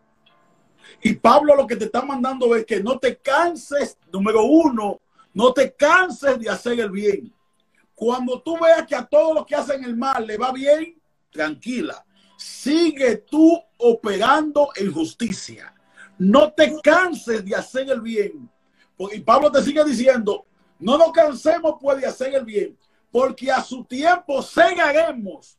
Y 1.01 1.13
Pablo 1.13 1.55
lo 1.55 1.67
que 1.67 1.75
te 1.75 1.85
está 1.85 2.01
mandando 2.01 2.55
es 2.55 2.65
que 2.65 2.81
no 2.81 2.97
te 2.97 3.17
canses, 3.17 3.97
número 4.11 4.43
uno, 4.43 5.01
no 5.33 5.53
te 5.53 5.73
canses 5.73 6.39
de 6.39 6.49
hacer 6.49 6.79
el 6.79 6.91
bien. 6.91 7.33
Cuando 7.95 8.41
tú 8.41 8.57
veas 8.59 8.85
que 8.85 8.95
a 8.95 9.05
todos 9.05 9.35
los 9.35 9.45
que 9.45 9.55
hacen 9.55 9.83
el 9.83 9.95
mal 9.95 10.25
le 10.25 10.37
va 10.37 10.51
bien, 10.51 10.99
tranquila. 11.31 12.03
Sigue 12.37 13.17
tú 13.17 13.59
operando 13.77 14.69
en 14.75 14.91
justicia. 14.91 15.73
No 16.17 16.51
te 16.53 16.79
canses 16.81 17.43
de 17.43 17.55
hacer 17.55 17.89
el 17.89 18.01
bien. 18.01 18.49
Y 19.11 19.19
Pablo 19.21 19.51
te 19.51 19.61
sigue 19.63 19.83
diciendo, 19.83 20.45
no 20.79 20.97
nos 20.97 21.11
cansemos 21.11 21.75
pues 21.81 21.99
de 21.99 22.07
hacer 22.07 22.35
el 22.35 22.45
bien, 22.45 22.77
porque 23.11 23.51
a 23.51 23.61
su 23.61 23.83
tiempo 23.85 24.41
cegaremos 24.41 25.57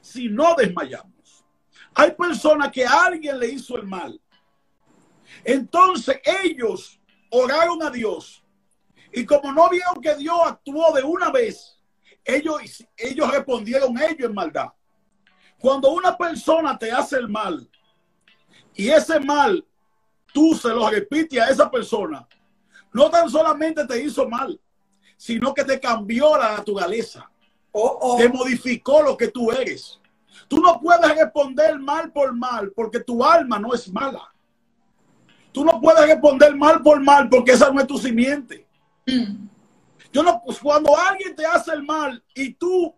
si 0.00 0.28
no 0.28 0.54
desmayamos. 0.54 1.44
Hay 1.94 2.12
personas 2.12 2.70
que 2.72 2.84
a 2.84 3.04
alguien 3.04 3.38
le 3.38 3.48
hizo 3.48 3.76
el 3.76 3.86
mal. 3.86 4.20
Entonces 5.44 6.20
ellos 6.42 7.00
oraron 7.34 7.82
a 7.82 7.90
Dios. 7.90 8.42
Y 9.12 9.24
como 9.24 9.52
no 9.52 9.68
vieron 9.68 10.00
que 10.00 10.14
Dios 10.16 10.38
actuó 10.44 10.92
de 10.92 11.02
una 11.02 11.30
vez, 11.30 11.78
ellos, 12.24 12.84
ellos 12.96 13.30
respondieron 13.30 13.96
ellos 13.98 14.28
en 14.28 14.34
maldad. 14.34 14.68
Cuando 15.58 15.90
una 15.90 16.16
persona 16.16 16.78
te 16.78 16.90
hace 16.90 17.16
el 17.16 17.28
mal 17.28 17.68
y 18.74 18.88
ese 18.88 19.20
mal 19.20 19.64
tú 20.32 20.54
se 20.54 20.68
lo 20.68 20.88
repites 20.90 21.40
a 21.40 21.50
esa 21.50 21.70
persona, 21.70 22.26
no 22.92 23.08
tan 23.10 23.30
solamente 23.30 23.86
te 23.86 24.02
hizo 24.02 24.28
mal, 24.28 24.60
sino 25.16 25.54
que 25.54 25.64
te 25.64 25.78
cambió 25.78 26.36
la 26.36 26.56
naturaleza. 26.56 27.30
Oh, 27.72 27.98
oh. 28.00 28.16
Te 28.16 28.28
modificó 28.28 29.02
lo 29.02 29.16
que 29.16 29.28
tú 29.28 29.50
eres. 29.50 30.00
Tú 30.48 30.58
no 30.60 30.80
puedes 30.80 31.16
responder 31.16 31.78
mal 31.78 32.12
por 32.12 32.34
mal 32.34 32.72
porque 32.72 33.00
tu 33.00 33.24
alma 33.24 33.58
no 33.58 33.74
es 33.74 33.90
mala. 33.90 34.33
Tú 35.54 35.64
no 35.64 35.80
puedes 35.80 36.04
responder 36.08 36.56
mal 36.56 36.82
por 36.82 37.00
mal 37.00 37.28
porque 37.28 37.52
esa 37.52 37.70
no 37.70 37.80
es 37.80 37.86
tu 37.86 37.96
simiente. 37.96 38.66
Mm. 39.06 39.46
Yo 40.12 40.24
no, 40.24 40.42
pues 40.44 40.58
cuando 40.58 40.98
alguien 40.98 41.36
te 41.36 41.46
hace 41.46 41.72
el 41.72 41.84
mal 41.84 42.20
y 42.34 42.54
tú 42.54 42.92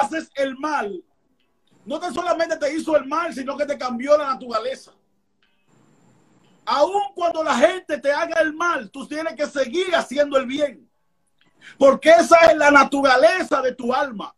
haces 0.00 0.30
el 0.34 0.56
mal, 0.56 1.04
no 1.84 2.00
te 2.00 2.10
solamente 2.10 2.56
te 2.56 2.74
hizo 2.74 2.96
el 2.96 3.04
mal, 3.04 3.34
sino 3.34 3.54
que 3.54 3.66
te 3.66 3.76
cambió 3.76 4.16
la 4.16 4.28
naturaleza. 4.28 4.92
Aun 6.64 7.12
cuando 7.14 7.44
la 7.44 7.54
gente 7.58 7.98
te 7.98 8.12
haga 8.12 8.40
el 8.40 8.54
mal, 8.54 8.90
tú 8.90 9.06
tienes 9.06 9.34
que 9.34 9.46
seguir 9.46 9.94
haciendo 9.94 10.38
el 10.38 10.46
bien. 10.46 10.90
Porque 11.76 12.08
esa 12.08 12.36
es 12.46 12.56
la 12.56 12.70
naturaleza 12.70 13.60
de 13.60 13.74
tu 13.74 13.92
alma. 13.92 14.34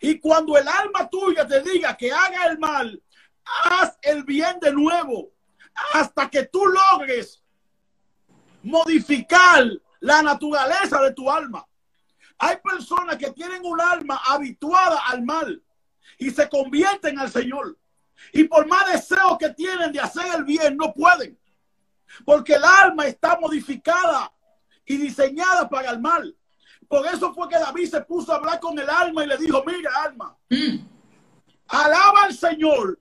Y 0.00 0.18
cuando 0.18 0.56
el 0.56 0.66
alma 0.66 1.06
tuya 1.10 1.46
te 1.46 1.60
diga 1.60 1.94
que 1.98 2.10
haga 2.10 2.46
el 2.46 2.58
mal, 2.58 3.02
haz 3.64 3.98
el 4.00 4.24
bien 4.24 4.58
de 4.58 4.72
nuevo 4.72 5.31
hasta 5.94 6.28
que 6.30 6.44
tú 6.44 6.62
logres 6.66 7.42
modificar 8.62 9.64
la 10.00 10.22
naturaleza 10.22 11.00
de 11.02 11.12
tu 11.12 11.30
alma. 11.30 11.66
Hay 12.38 12.56
personas 12.58 13.16
que 13.16 13.30
tienen 13.30 13.62
un 13.64 13.80
alma 13.80 14.20
habituada 14.26 15.00
al 15.08 15.22
mal 15.22 15.62
y 16.18 16.30
se 16.30 16.48
convierten 16.48 17.18
al 17.18 17.30
Señor. 17.30 17.78
Y 18.32 18.44
por 18.44 18.66
más 18.66 18.92
deseo 18.92 19.36
que 19.38 19.50
tienen 19.50 19.92
de 19.92 20.00
hacer 20.00 20.24
el 20.34 20.44
bien, 20.44 20.76
no 20.76 20.92
pueden. 20.92 21.38
Porque 22.24 22.54
el 22.54 22.64
alma 22.64 23.06
está 23.06 23.38
modificada 23.40 24.32
y 24.84 24.96
diseñada 24.96 25.68
para 25.68 25.90
el 25.90 26.00
mal. 26.00 26.36
Por 26.88 27.06
eso 27.06 27.32
fue 27.32 27.48
que 27.48 27.58
David 27.58 27.88
se 27.88 28.00
puso 28.02 28.32
a 28.32 28.36
hablar 28.36 28.60
con 28.60 28.78
el 28.78 28.88
alma 28.88 29.24
y 29.24 29.28
le 29.28 29.36
dijo, 29.38 29.62
mira 29.66 29.90
alma, 30.04 30.36
Mm. 30.50 30.84
alaba 31.68 32.24
al 32.24 32.34
Señor 32.34 32.98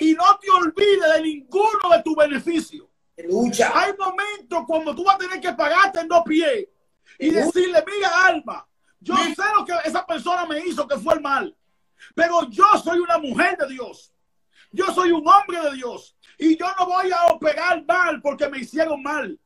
y 0.00 0.14
no 0.14 0.24
te 0.40 0.50
olvides 0.50 1.12
de 1.14 1.20
ninguno 1.22 1.88
de 1.90 2.02
tus 2.02 2.16
beneficios. 2.16 2.86
Lucha. 3.28 3.70
Hay 3.74 3.92
momentos 3.98 4.64
cuando 4.66 4.94
tú 4.94 5.04
vas 5.04 5.16
a 5.16 5.18
tener 5.18 5.40
que 5.40 5.52
pagarte 5.52 6.00
en 6.00 6.08
dos 6.08 6.22
pies 6.24 6.68
y 7.18 7.30
decirle, 7.30 7.84
mira 7.86 8.10
alma, 8.26 8.66
yo 8.98 9.14
Sí. 9.16 9.34
sé 9.34 9.42
lo 9.54 9.64
que 9.64 9.74
esa 9.84 10.06
persona 10.06 10.46
me 10.46 10.58
hizo 10.60 10.88
que 10.88 10.96
fue 10.98 11.14
el 11.14 11.20
mal, 11.20 11.54
pero 12.14 12.48
yo 12.48 12.64
soy 12.82 12.98
una 12.98 13.18
mujer 13.18 13.56
de 13.58 13.68
Dios. 13.68 14.12
Yo 14.72 14.86
soy 14.94 15.10
un 15.10 15.26
hombre 15.26 15.60
de 15.62 15.72
Dios 15.74 16.16
y 16.38 16.56
yo 16.56 16.66
no 16.78 16.86
voy 16.86 17.10
a 17.10 17.26
operar 17.26 17.84
mal 17.84 18.22
porque 18.22 18.48
me 18.48 18.58
hicieron 18.60 19.02
mal. 19.02 19.38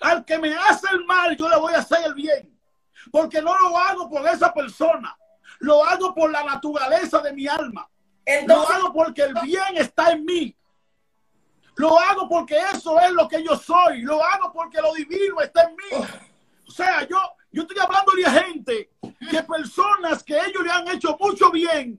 Al 0.00 0.24
que 0.24 0.38
me 0.38 0.54
hace 0.54 0.86
el 0.92 1.04
mal, 1.06 1.34
yo 1.36 1.48
le 1.48 1.56
voy 1.56 1.72
a 1.72 1.78
hacer 1.78 1.98
el 2.04 2.12
bien. 2.14 2.54
Porque 3.10 3.40
no 3.40 3.58
lo 3.58 3.78
hago 3.78 4.10
por 4.10 4.26
esa 4.28 4.52
persona. 4.52 5.16
Lo 5.60 5.82
hago 5.84 6.14
por 6.14 6.30
la 6.30 6.44
naturaleza 6.44 7.20
de 7.20 7.32
mi 7.32 7.46
alma. 7.48 7.88
Lo 8.28 8.34
Entonces, 8.34 8.76
hago 8.76 8.92
porque 8.92 9.22
el 9.22 9.34
bien 9.42 9.76
está 9.76 10.12
en 10.12 10.24
mí. 10.26 10.54
Lo 11.76 11.98
hago 11.98 12.28
porque 12.28 12.58
eso 12.74 13.00
es 13.00 13.10
lo 13.12 13.26
que 13.26 13.42
yo 13.42 13.56
soy. 13.56 14.02
Lo 14.02 14.22
hago 14.22 14.52
porque 14.52 14.82
lo 14.82 14.92
divino 14.92 15.40
está 15.40 15.62
en 15.62 15.76
mí. 15.76 16.06
O 16.66 16.70
sea, 16.70 17.08
yo, 17.08 17.18
yo 17.50 17.62
estoy 17.62 17.78
hablando 17.78 18.12
de 18.12 18.30
gente, 18.30 18.90
de 19.32 19.42
personas 19.44 20.22
que 20.22 20.38
ellos 20.38 20.62
le 20.62 20.70
han 20.70 20.86
hecho 20.88 21.16
mucho 21.18 21.50
bien, 21.50 21.98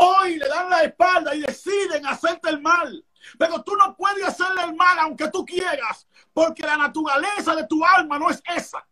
hoy 0.00 0.36
le 0.36 0.48
dan 0.48 0.70
la 0.70 0.84
espalda 0.84 1.34
y 1.34 1.40
deciden 1.40 2.06
hacerte 2.06 2.48
el 2.48 2.62
mal. 2.62 3.04
Pero 3.38 3.62
tú 3.62 3.76
no 3.76 3.94
puedes 3.94 4.24
hacerle 4.26 4.62
el 4.62 4.74
mal 4.74 4.98
aunque 5.00 5.28
tú 5.28 5.44
quieras, 5.44 6.06
porque 6.32 6.62
la 6.62 6.78
naturaleza 6.78 7.54
de 7.54 7.66
tu 7.66 7.84
alma 7.84 8.18
no 8.18 8.30
es 8.30 8.42
esa. 8.56 8.86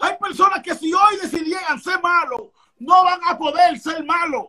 Hay 0.00 0.18
personas 0.18 0.62
que 0.62 0.74
si 0.74 0.92
hoy 0.92 1.16
decidieran 1.22 1.80
ser 1.80 2.02
malos, 2.02 2.50
no 2.78 3.04
van 3.04 3.20
a 3.24 3.38
poder 3.38 3.78
ser 3.78 4.04
malos, 4.04 4.48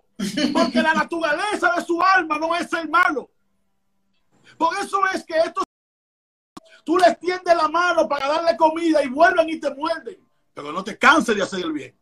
porque 0.54 0.82
la 0.82 0.94
naturaleza 0.94 1.72
de 1.76 1.84
su 1.84 2.02
alma 2.02 2.38
no 2.38 2.56
es 2.56 2.70
ser 2.70 2.88
malo. 2.90 3.30
Por 4.58 4.78
eso 4.78 5.00
es 5.14 5.24
que 5.24 5.38
estos 5.38 5.64
tú 6.84 6.98
les 6.98 7.20
tiendes 7.20 7.56
la 7.56 7.68
mano 7.68 8.08
para 8.08 8.28
darle 8.28 8.49
comida 8.60 9.02
y 9.04 9.08
vuelven 9.08 9.50
y 9.50 9.60
te 9.60 9.74
muerden, 9.74 10.20
pero 10.54 10.72
no 10.72 10.84
te 10.84 10.98
canses 10.98 11.36
de 11.36 11.42
hacer 11.42 11.62
el 11.62 11.72
bien. 11.72 11.98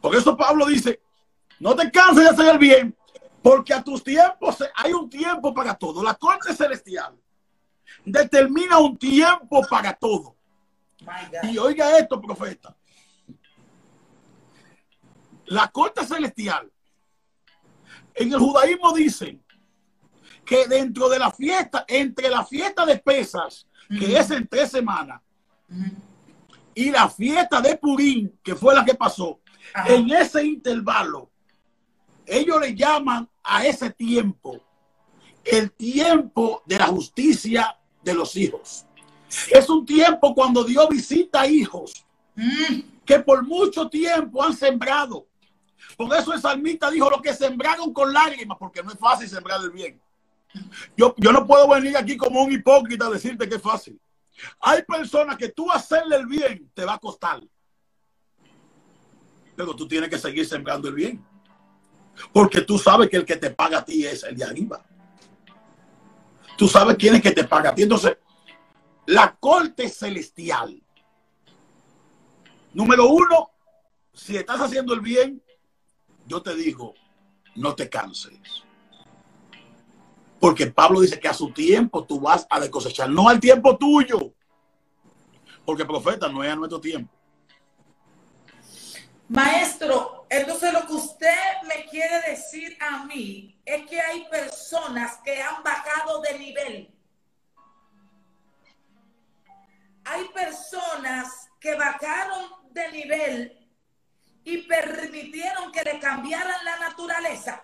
Por 0.00 0.14
eso 0.14 0.36
Pablo 0.36 0.66
dice, 0.66 1.00
no 1.58 1.74
te 1.74 1.90
canses 1.90 2.24
de 2.24 2.30
hacer 2.30 2.48
el 2.48 2.58
bien, 2.58 2.96
porque 3.42 3.74
a 3.74 3.82
tus 3.82 4.04
tiempos 4.04 4.62
hay 4.76 4.92
un 4.92 5.08
tiempo 5.10 5.52
para 5.52 5.74
todo. 5.74 6.02
La 6.02 6.14
corte 6.14 6.54
celestial 6.54 7.18
determina 8.04 8.78
un 8.78 8.96
tiempo 8.96 9.62
para 9.68 9.92
todo. 9.94 10.36
Y 11.42 11.58
oiga 11.58 11.98
esto, 11.98 12.20
profeta. 12.20 12.76
La 15.46 15.68
corte 15.68 16.04
celestial 16.06 16.70
en 18.14 18.32
el 18.32 18.38
judaísmo 18.38 18.92
dicen 18.92 19.42
que 20.44 20.66
dentro 20.66 21.08
de 21.08 21.18
la 21.18 21.30
fiesta, 21.30 21.84
entre 21.88 22.28
la 22.28 22.44
fiesta 22.44 22.84
de 22.84 22.98
pesas, 22.98 23.66
que 23.98 24.16
es 24.18 24.30
en 24.30 24.46
tres 24.46 24.70
semanas, 24.70 25.20
y 26.74 26.90
la 26.90 27.08
fiesta 27.08 27.60
de 27.60 27.76
Purín, 27.76 28.38
que 28.42 28.54
fue 28.54 28.74
la 28.74 28.84
que 28.84 28.94
pasó, 28.94 29.40
Ajá. 29.74 29.92
en 29.94 30.10
ese 30.10 30.44
intervalo, 30.44 31.30
ellos 32.26 32.60
le 32.60 32.74
llaman 32.74 33.28
a 33.42 33.66
ese 33.66 33.90
tiempo 33.90 34.60
el 35.44 35.72
tiempo 35.72 36.62
de 36.66 36.78
la 36.78 36.86
justicia 36.86 37.76
de 38.02 38.14
los 38.14 38.36
hijos. 38.36 38.86
Es 39.50 39.68
un 39.68 39.84
tiempo 39.84 40.34
cuando 40.34 40.62
Dios 40.64 40.88
visita 40.88 41.46
hijos 41.46 42.04
Mm. 42.34 42.80
que 43.04 43.18
por 43.18 43.46
mucho 43.46 43.90
tiempo 43.90 44.42
han 44.42 44.56
sembrado. 44.56 45.26
Por 45.98 46.16
eso 46.16 46.32
el 46.32 46.40
salmista 46.40 46.90
dijo 46.90 47.10
lo 47.10 47.20
que 47.20 47.34
sembraron 47.34 47.92
con 47.92 48.10
lágrimas, 48.10 48.56
porque 48.58 48.82
no 48.82 48.90
es 48.90 48.98
fácil 48.98 49.28
sembrar 49.28 49.60
el 49.62 49.70
bien. 49.70 50.00
Yo, 50.96 51.14
yo 51.16 51.32
no 51.32 51.46
puedo 51.46 51.68
venir 51.68 51.96
aquí 51.96 52.16
como 52.16 52.42
un 52.42 52.52
hipócrita 52.52 53.06
a 53.06 53.10
decirte 53.10 53.48
que 53.48 53.56
es 53.56 53.62
fácil. 53.62 54.00
Hay 54.60 54.82
personas 54.82 55.36
que 55.36 55.48
tú 55.48 55.70
hacerle 55.70 56.16
el 56.16 56.26
bien 56.26 56.70
te 56.74 56.84
va 56.84 56.94
a 56.94 56.98
costar. 56.98 57.40
pero 59.54 59.76
tú 59.76 59.86
tienes 59.86 60.08
que 60.08 60.18
seguir 60.18 60.46
sembrando 60.46 60.88
el 60.88 60.94
bien. 60.94 61.24
Porque 62.32 62.62
tú 62.62 62.78
sabes 62.78 63.08
que 63.08 63.16
el 63.16 63.24
que 63.24 63.36
te 63.36 63.50
paga 63.50 63.78
a 63.78 63.84
ti 63.84 64.04
es 64.06 64.22
el 64.24 64.36
de 64.36 64.44
arriba. 64.44 64.84
Tú 66.56 66.68
sabes 66.68 66.96
quién 66.96 67.14
es 67.14 67.22
que 67.22 67.32
te 67.32 67.44
paga 67.44 67.70
a 67.70 67.74
ti. 67.74 67.82
Entonces, 67.82 68.16
la 69.06 69.34
corte 69.36 69.88
celestial. 69.88 70.82
Número 72.72 73.08
uno, 73.08 73.50
si 74.12 74.36
estás 74.36 74.60
haciendo 74.60 74.94
el 74.94 75.00
bien, 75.00 75.42
yo 76.26 76.42
te 76.42 76.54
digo, 76.54 76.94
no 77.56 77.74
te 77.74 77.88
canses. 77.88 78.64
Porque 80.42 80.66
Pablo 80.66 81.00
dice 81.02 81.20
que 81.20 81.28
a 81.28 81.32
su 81.32 81.52
tiempo 81.52 82.04
tú 82.04 82.18
vas 82.18 82.44
a 82.50 82.68
cosechar, 82.68 83.08
no 83.08 83.28
al 83.28 83.38
tiempo 83.38 83.78
tuyo. 83.78 84.34
Porque 85.64 85.84
profeta 85.84 86.28
no 86.28 86.42
es 86.42 86.50
a 86.50 86.56
nuestro 86.56 86.80
tiempo. 86.80 87.14
Maestro, 89.28 90.26
entonces 90.28 90.72
lo 90.72 90.84
que 90.84 90.94
usted 90.94 91.62
me 91.68 91.88
quiere 91.88 92.28
decir 92.28 92.76
a 92.80 93.04
mí 93.04 93.56
es 93.64 93.88
que 93.88 94.00
hay 94.00 94.26
personas 94.28 95.20
que 95.24 95.40
han 95.40 95.62
bajado 95.62 96.20
de 96.22 96.36
nivel. 96.36 96.94
Hay 100.04 100.24
personas 100.34 101.48
que 101.60 101.76
bajaron 101.76 102.50
de 102.72 102.90
nivel 102.90 103.70
y 104.42 104.58
permitieron 104.62 105.70
que 105.70 105.84
le 105.84 106.00
cambiaran 106.00 106.64
la 106.64 106.80
naturaleza. 106.80 107.62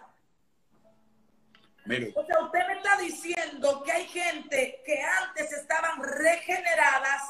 O 2.15 2.27
sea, 2.27 2.41
usted 2.43 2.67
me 2.67 2.75
está 2.75 2.97
diciendo 2.99 3.83
que 3.83 3.93
hay 3.93 4.07
gente 4.07 4.83
que 4.85 5.03
antes 5.03 5.53
estaban 5.53 6.03
regeneradas, 6.03 7.23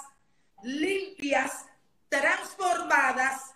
limpias, 0.62 1.64
transformadas, 2.08 3.52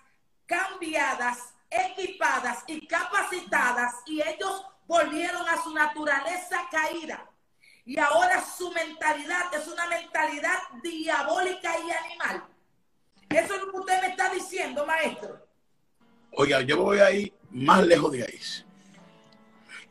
cambiadas, 0.47 1.55
equipadas 1.71 2.62
y 2.69 2.87
capacitadas 2.87 3.95
y 4.07 4.23
ellos 4.23 4.65
volvieron 4.87 5.49
a 5.49 5.62
su 5.62 5.75
naturaleza 5.75 6.61
caída. 6.71 7.29
Y 7.85 7.99
ahora 7.99 8.45
su 8.45 8.71
mentalidad 8.71 9.53
es 9.55 9.67
una 9.67 9.88
mentalidad 9.88 10.59
diabólica 10.85 11.73
y 11.81 11.91
animal. 11.91 12.45
Eso 13.29 13.55
es 13.55 13.61
lo 13.62 13.73
que 13.73 13.79
usted 13.79 14.01
me 14.03 14.09
está 14.09 14.33
diciendo, 14.33 14.87
maestro. 14.87 15.45
Oiga, 16.33 16.61
yo 16.61 16.81
voy 16.81 17.01
a 17.01 17.11
ir 17.11 17.35
más 17.51 17.85
lejos 17.85 18.12
de 18.12 18.23
ahí. 18.23 18.41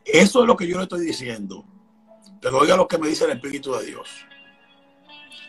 Eso 0.04 0.42
es 0.42 0.46
lo 0.46 0.56
que 0.56 0.66
yo 0.66 0.76
le 0.78 0.84
estoy 0.84 1.04
diciendo. 1.06 1.64
Pero 2.40 2.58
oiga 2.58 2.76
lo 2.76 2.88
que 2.88 2.98
me 2.98 3.08
dice 3.08 3.24
el 3.24 3.32
Espíritu 3.32 3.72
de 3.74 3.86
Dios. 3.86 4.08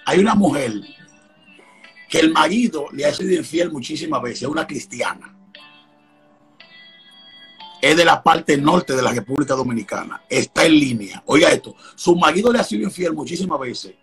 Hay 0.05 0.19
una 0.19 0.35
mujer 0.35 0.73
que 2.09 2.19
el 2.19 2.31
marido 2.31 2.87
le 2.91 3.05
ha 3.05 3.13
sido 3.13 3.33
infiel 3.33 3.71
muchísimas 3.71 4.21
veces, 4.21 4.43
es 4.43 4.47
una 4.47 4.67
cristiana. 4.67 5.35
Es 7.81 7.97
de 7.97 8.05
la 8.05 8.21
parte 8.21 8.55
norte 8.57 8.95
de 8.95 9.01
la 9.01 9.11
República 9.11 9.55
Dominicana. 9.55 10.21
Está 10.29 10.65
en 10.65 10.73
línea. 10.73 11.23
Oiga 11.25 11.49
esto, 11.49 11.75
su 11.95 12.15
marido 12.15 12.53
le 12.53 12.59
ha 12.59 12.63
sido 12.63 12.83
infiel 12.83 13.13
muchísimas 13.13 13.59
veces 13.59 13.95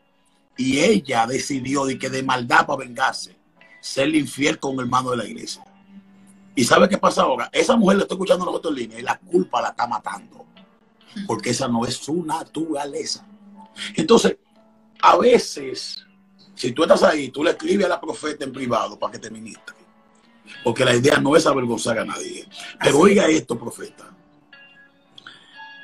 y 0.57 0.81
ella 0.81 1.27
decidió 1.27 1.87
de 1.87 1.99
que 1.99 2.11
de 2.11 2.23
maldad 2.23 2.67
para 2.67 2.81
vengarse, 2.81 3.37
ser 3.81 4.15
infiel 4.15 4.59
con 4.59 4.75
el 4.75 4.81
hermano 4.81 5.13
de 5.13 5.17
la 5.17 5.25
iglesia. 5.25 5.65
¿Y 6.55 6.65
sabe 6.65 6.89
qué 6.89 6.99
pasa 6.99 7.23
ahora? 7.23 7.49
Esa 7.53 7.77
mujer 7.77 7.99
le 7.99 8.03
está 8.03 8.15
escuchando 8.15 8.45
a 8.45 8.47
nosotros 8.47 8.73
en 8.73 8.79
línea 8.81 8.99
y 8.99 9.03
la 9.03 9.19
culpa 9.19 9.63
la 9.63 9.69
está 9.69 9.87
matando. 9.87 10.47
Porque 11.27 11.51
esa 11.51 11.69
no 11.69 11.85
es 11.85 11.95
su 11.95 12.25
naturaleza. 12.25 13.27
Entonces, 13.97 14.37
a 15.01 15.17
veces 15.17 16.05
si 16.61 16.73
tú 16.73 16.83
estás 16.83 17.03
ahí, 17.05 17.31
tú 17.31 17.43
le 17.43 17.53
escribes 17.53 17.87
a 17.87 17.89
la 17.89 17.99
profeta 17.99 18.45
en 18.45 18.53
privado 18.53 18.99
para 18.99 19.13
que 19.13 19.19
te 19.19 19.31
ministre. 19.31 19.75
Porque 20.63 20.85
la 20.85 20.95
idea 20.95 21.19
no 21.19 21.35
es 21.35 21.47
avergonzar 21.47 21.99
a 21.99 22.05
nadie. 22.05 22.47
Pero 22.79 22.99
oiga 22.99 23.27
esto, 23.29 23.59
profeta. 23.59 24.15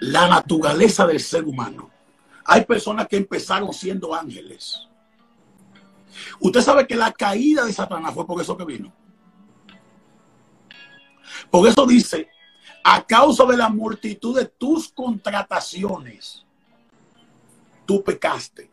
La 0.00 0.29
naturaleza 0.29 1.07
del 1.07 1.20
ser 1.20 1.44
humano. 1.44 1.90
Hay 2.44 2.66
personas 2.66 3.09
que 3.09 3.16
empezaron 3.16 3.72
siendo 3.72 4.14
ángeles. 4.14 4.87
Usted 6.40 6.61
sabe 6.61 6.87
que 6.87 6.94
la 6.94 7.11
caída 7.11 7.64
de 7.64 7.72
Satanás 7.72 8.12
fue 8.12 8.26
por 8.26 8.38
eso 8.42 8.55
que 8.55 8.66
vino. 8.66 8.92
Por 11.51 11.68
eso 11.68 11.87
dice, 11.87 12.29
a 12.85 13.05
causa 13.05 13.44
de 13.44 13.57
la 13.57 13.68
multitud 13.68 14.38
de 14.38 14.46
tus 14.46 14.88
contrataciones, 14.88 16.44
tú 17.85 18.03
pecaste 18.03 18.70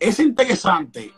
es 0.00 0.18
interesante 0.18 1.12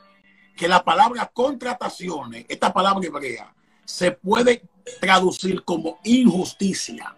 que 0.57 0.69
la 0.69 0.85
palabra 0.85 1.31
contrataciones, 1.33 2.45
esta 2.49 2.73
palabra 2.73 3.07
hebrea, 3.07 3.55
se 3.85 4.11
puede 4.11 4.69
traducir 5.01 5.65
como 5.65 5.99
injusticia. 6.03 7.17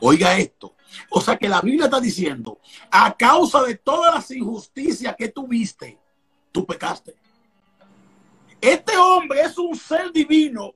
Oiga 0.00 0.36
esto. 0.36 0.74
O 1.08 1.20
sea 1.20 1.36
que 1.36 1.48
la 1.48 1.60
Biblia 1.60 1.86
está 1.86 2.00
diciendo, 2.00 2.58
a 2.90 3.16
causa 3.16 3.62
de 3.62 3.76
todas 3.76 4.14
las 4.14 4.30
injusticias 4.32 5.14
que 5.16 5.28
tuviste, 5.28 5.98
tú 6.52 6.66
pecaste. 6.66 7.14
Este 8.60 8.96
hombre 8.96 9.42
es 9.42 9.56
un 9.56 9.76
ser 9.76 10.12
divino, 10.12 10.74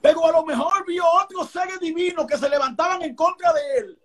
pero 0.00 0.24
a 0.26 0.32
lo 0.32 0.44
mejor 0.44 0.86
vio 0.86 1.04
otros 1.22 1.50
seres 1.50 1.80
divinos 1.80 2.26
que 2.26 2.36
se 2.36 2.48
levantaban 2.48 3.02
en 3.02 3.14
contra 3.14 3.52
de 3.52 3.78
él 3.78 3.98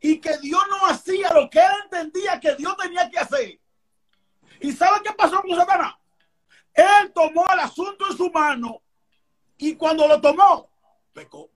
y 0.00 0.18
que 0.18 0.36
Dios 0.38 0.62
no 0.68 0.86
hacía 0.86 1.32
lo 1.32 1.48
que 1.48 1.58
él 1.58 1.72
entendía 1.84 2.40
que 2.40 2.54
Dios 2.54 2.76
tenía 2.76 3.08
que 3.08 3.18
hacer. 3.18 3.60
¿Y 4.60 4.72
sabe 4.72 5.00
qué 5.02 5.12
pasó 5.12 5.40
con 5.42 5.56
Satanás? 5.56 5.94
Él 6.74 7.12
tomó 7.14 7.44
el 7.52 7.60
asunto 7.60 8.06
en 8.10 8.16
su 8.16 8.30
mano 8.30 8.82
y 9.58 9.76
cuando 9.76 10.06
lo 10.08 10.20
tomó, 10.20 10.68
pecó. 11.12 11.50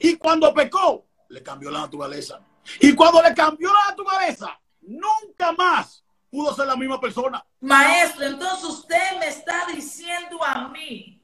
Y 0.00 0.16
cuando 0.16 0.52
pecó, 0.54 1.06
le 1.28 1.42
cambió 1.42 1.70
la 1.70 1.80
naturaleza. 1.80 2.40
Y 2.80 2.94
cuando 2.94 3.22
le 3.22 3.34
cambió 3.34 3.72
la 3.72 3.90
naturaleza, 3.90 4.60
nunca 4.80 5.52
más 5.52 6.04
pudo 6.30 6.54
ser 6.54 6.66
la 6.66 6.76
misma 6.76 7.00
persona. 7.00 7.44
Maestro, 7.60 8.24
entonces 8.24 8.64
usted 8.64 9.18
me 9.18 9.28
está 9.28 9.66
diciendo 9.66 10.42
a 10.42 10.68
mí 10.68 11.21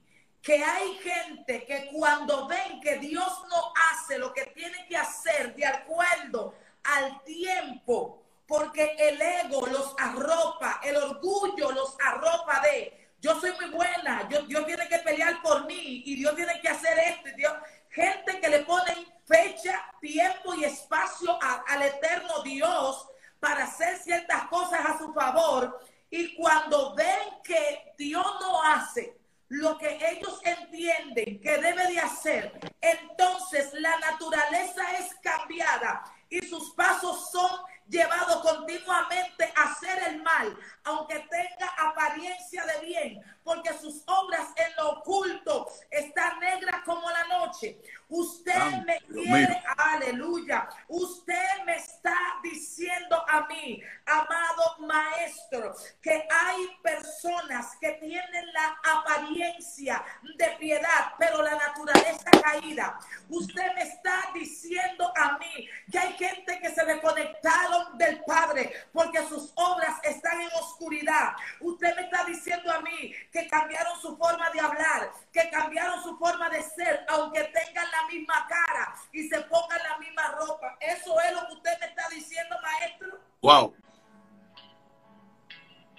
que 0.49 0.65
hay 0.65 0.95
gente 1.03 1.67
que 1.67 1.91
cuando 1.93 2.49
ven 2.49 2.81
que 2.81 2.97
Dios 2.97 3.31
no 3.51 3.71
hace 3.91 4.19
lo 4.19 4.33
que 4.33 4.47
tiene 4.47 4.87
que 4.89 4.97
hacer 4.97 5.55
de 5.55 5.67
acuerdo 5.67 6.55
al 6.85 7.23
tiempo, 7.25 8.23
porque 8.47 8.97
el 8.99 9.21
ego 9.21 9.67
los 9.67 9.95
arropa, 9.99 10.81
el 10.83 10.97
orgullo 10.97 11.71
los 11.73 11.95
arropa 12.01 12.63
de 12.63 13.11
yo 13.21 13.39
soy 13.39 13.53
muy 13.61 13.69
buena, 13.69 14.27
Dios 14.27 14.65
tiene 14.65 14.89
que 14.89 14.97
pelear 15.01 15.43
por 15.43 15.67
mí 15.67 16.03
y 16.07 16.17
Dios 16.17 16.35
tiene 16.35 16.59
que 16.63 16.69
hacer 16.71 16.99
esto. 16.99 17.29
Dios, 17.37 17.53
gente 17.91 18.41
que 18.41 18.49
le 18.49 18.61
ponen 18.61 19.07
fecha, 19.27 19.85
tiempo 20.01 20.55
y 20.55 20.65
espacio 20.65 21.39
al 21.43 21.83
eterno 21.83 22.43
Dios 22.43 23.07
para 23.39 23.65
hacer 23.65 23.99
ciertas 23.99 24.49
cosas 24.49 24.81
a 24.83 24.97
su 24.97 25.13
favor 25.13 25.79
y 26.09 26.35
cuando 26.37 26.95
ven 26.95 27.43
que 27.45 27.93
Dios 27.99 28.25
no 28.41 28.63
hace 28.63 29.18
lo 29.49 29.79
que 29.79 29.99
ellos 30.11 30.41
entienden 30.45 31.41
que 31.41 31.59
debe 31.59 31.87
de 31.89 32.01
hacer, 32.01 32.53
entonces 32.81 33.73
la 33.75 33.99
naturaleza 33.99 34.83
es 34.99 35.15
cambiada 35.23 36.05
y 36.29 36.41
sus 36.41 36.75
pasos 36.75 37.31
son 37.31 37.51
llevado 37.89 38.43
continuamente 38.43 39.51
a 39.57 39.73
hacer 39.73 39.99
el 40.09 40.23
mal, 40.23 40.57
aunque 40.85 41.27
tenga 41.31 41.69
apariencia 41.79 42.65
de 42.67 42.87
bien, 42.87 43.23
porque 43.49 43.73
sus 43.79 44.03
obras 44.05 44.49
en 44.57 44.77
lo 44.77 44.91
oculto 44.91 45.67
están 45.91 46.39
negras 46.39 46.83
como 46.85 47.09
la 47.11 47.25
noche. 47.39 47.81
Usted 48.11 48.85
me 48.85 49.01
quiere, 49.01 49.63
aleluya, 49.77 50.69
usted 50.89 51.65
me 51.65 51.77
está 51.77 52.15
diciendo 52.43 53.25
a 53.27 53.47
mí, 53.47 53.83
amado 54.05 54.79
maestro, 54.81 55.75
que 56.03 56.29
hay 56.31 56.79
personas 56.83 57.77
que 57.81 57.93
tienen 57.93 58.53
la 58.53 58.79
apariencia 58.83 60.05
de 60.37 60.47
piedad, 60.59 61.13
pero 61.19 61.43
la 61.43 61.55
naturaleza 61.55 62.31
caída. 62.43 62.99
Usted 63.31 63.75
me 63.75 63.83
está 63.83 64.31
diciendo 64.35 65.11
a 65.17 65.39
mí 65.39 65.69
que 65.91 65.99
hay 65.99 66.13
gente 66.15 66.61
que 66.61 66.71
se 66.71 66.85
desconectaron 66.85 67.97
del 67.97 68.23
Padre 68.25 68.73
porque 68.93 69.27
sus 69.27 69.53
obras 69.55 70.01
están 70.03 70.41
en 70.41 70.51
oscuridad. 70.61 71.33
Usted 71.61 71.95
me 71.97 72.03
está 72.03 72.25
diciendo 72.25 72.73
a 72.73 72.81
mí 72.81 73.13
que 73.33 73.38
cambiaron 73.47 74.01
su 74.01 74.17
forma 74.17 74.51
de 74.51 74.61
hablar, 74.61 75.13
que 75.33 75.49
cambiaron 75.51 76.03
su 76.03 76.17
forma 76.17 76.49
de 76.49 76.63
ser, 76.63 77.05
aunque 77.09 77.45
tengan 77.45 77.87
la 77.91 78.07
misma 78.13 78.47
cara 78.49 78.95
y 79.13 79.29
se 79.29 79.41
pongan 79.43 79.79
la 79.89 79.99
misma 79.99 80.29
ropa. 80.39 80.77
Eso 80.81 81.15
es 81.21 81.35
lo 81.35 81.47
que 81.47 81.55
usted 81.55 81.71
me 81.81 81.87
está 81.87 82.09
diciendo, 82.09 82.57
maestro. 82.63 83.21
Wow. 83.43 83.75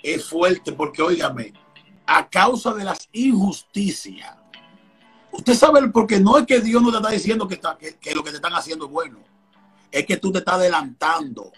Es 0.01 0.27
fuerte 0.27 0.71
porque, 0.73 1.01
óigame, 1.01 1.53
a 2.05 2.27
causa 2.27 2.73
de 2.73 2.83
las 2.83 3.07
injusticias, 3.11 4.35
usted 5.31 5.53
sabe 5.53 5.87
porque 5.89 6.19
no 6.19 6.37
es 6.37 6.45
que 6.45 6.59
Dios 6.59 6.81
no 6.81 6.91
te 6.91 6.97
está 6.97 7.09
diciendo 7.09 7.47
que, 7.47 7.55
está, 7.55 7.77
que 7.77 8.15
lo 8.15 8.23
que 8.23 8.31
te 8.31 8.37
están 8.37 8.53
haciendo 8.53 8.85
es 8.85 8.91
bueno, 8.91 9.19
es 9.91 10.05
que 10.05 10.17
tú 10.17 10.31
te 10.31 10.39
estás 10.39 10.55
adelantando. 10.55 11.51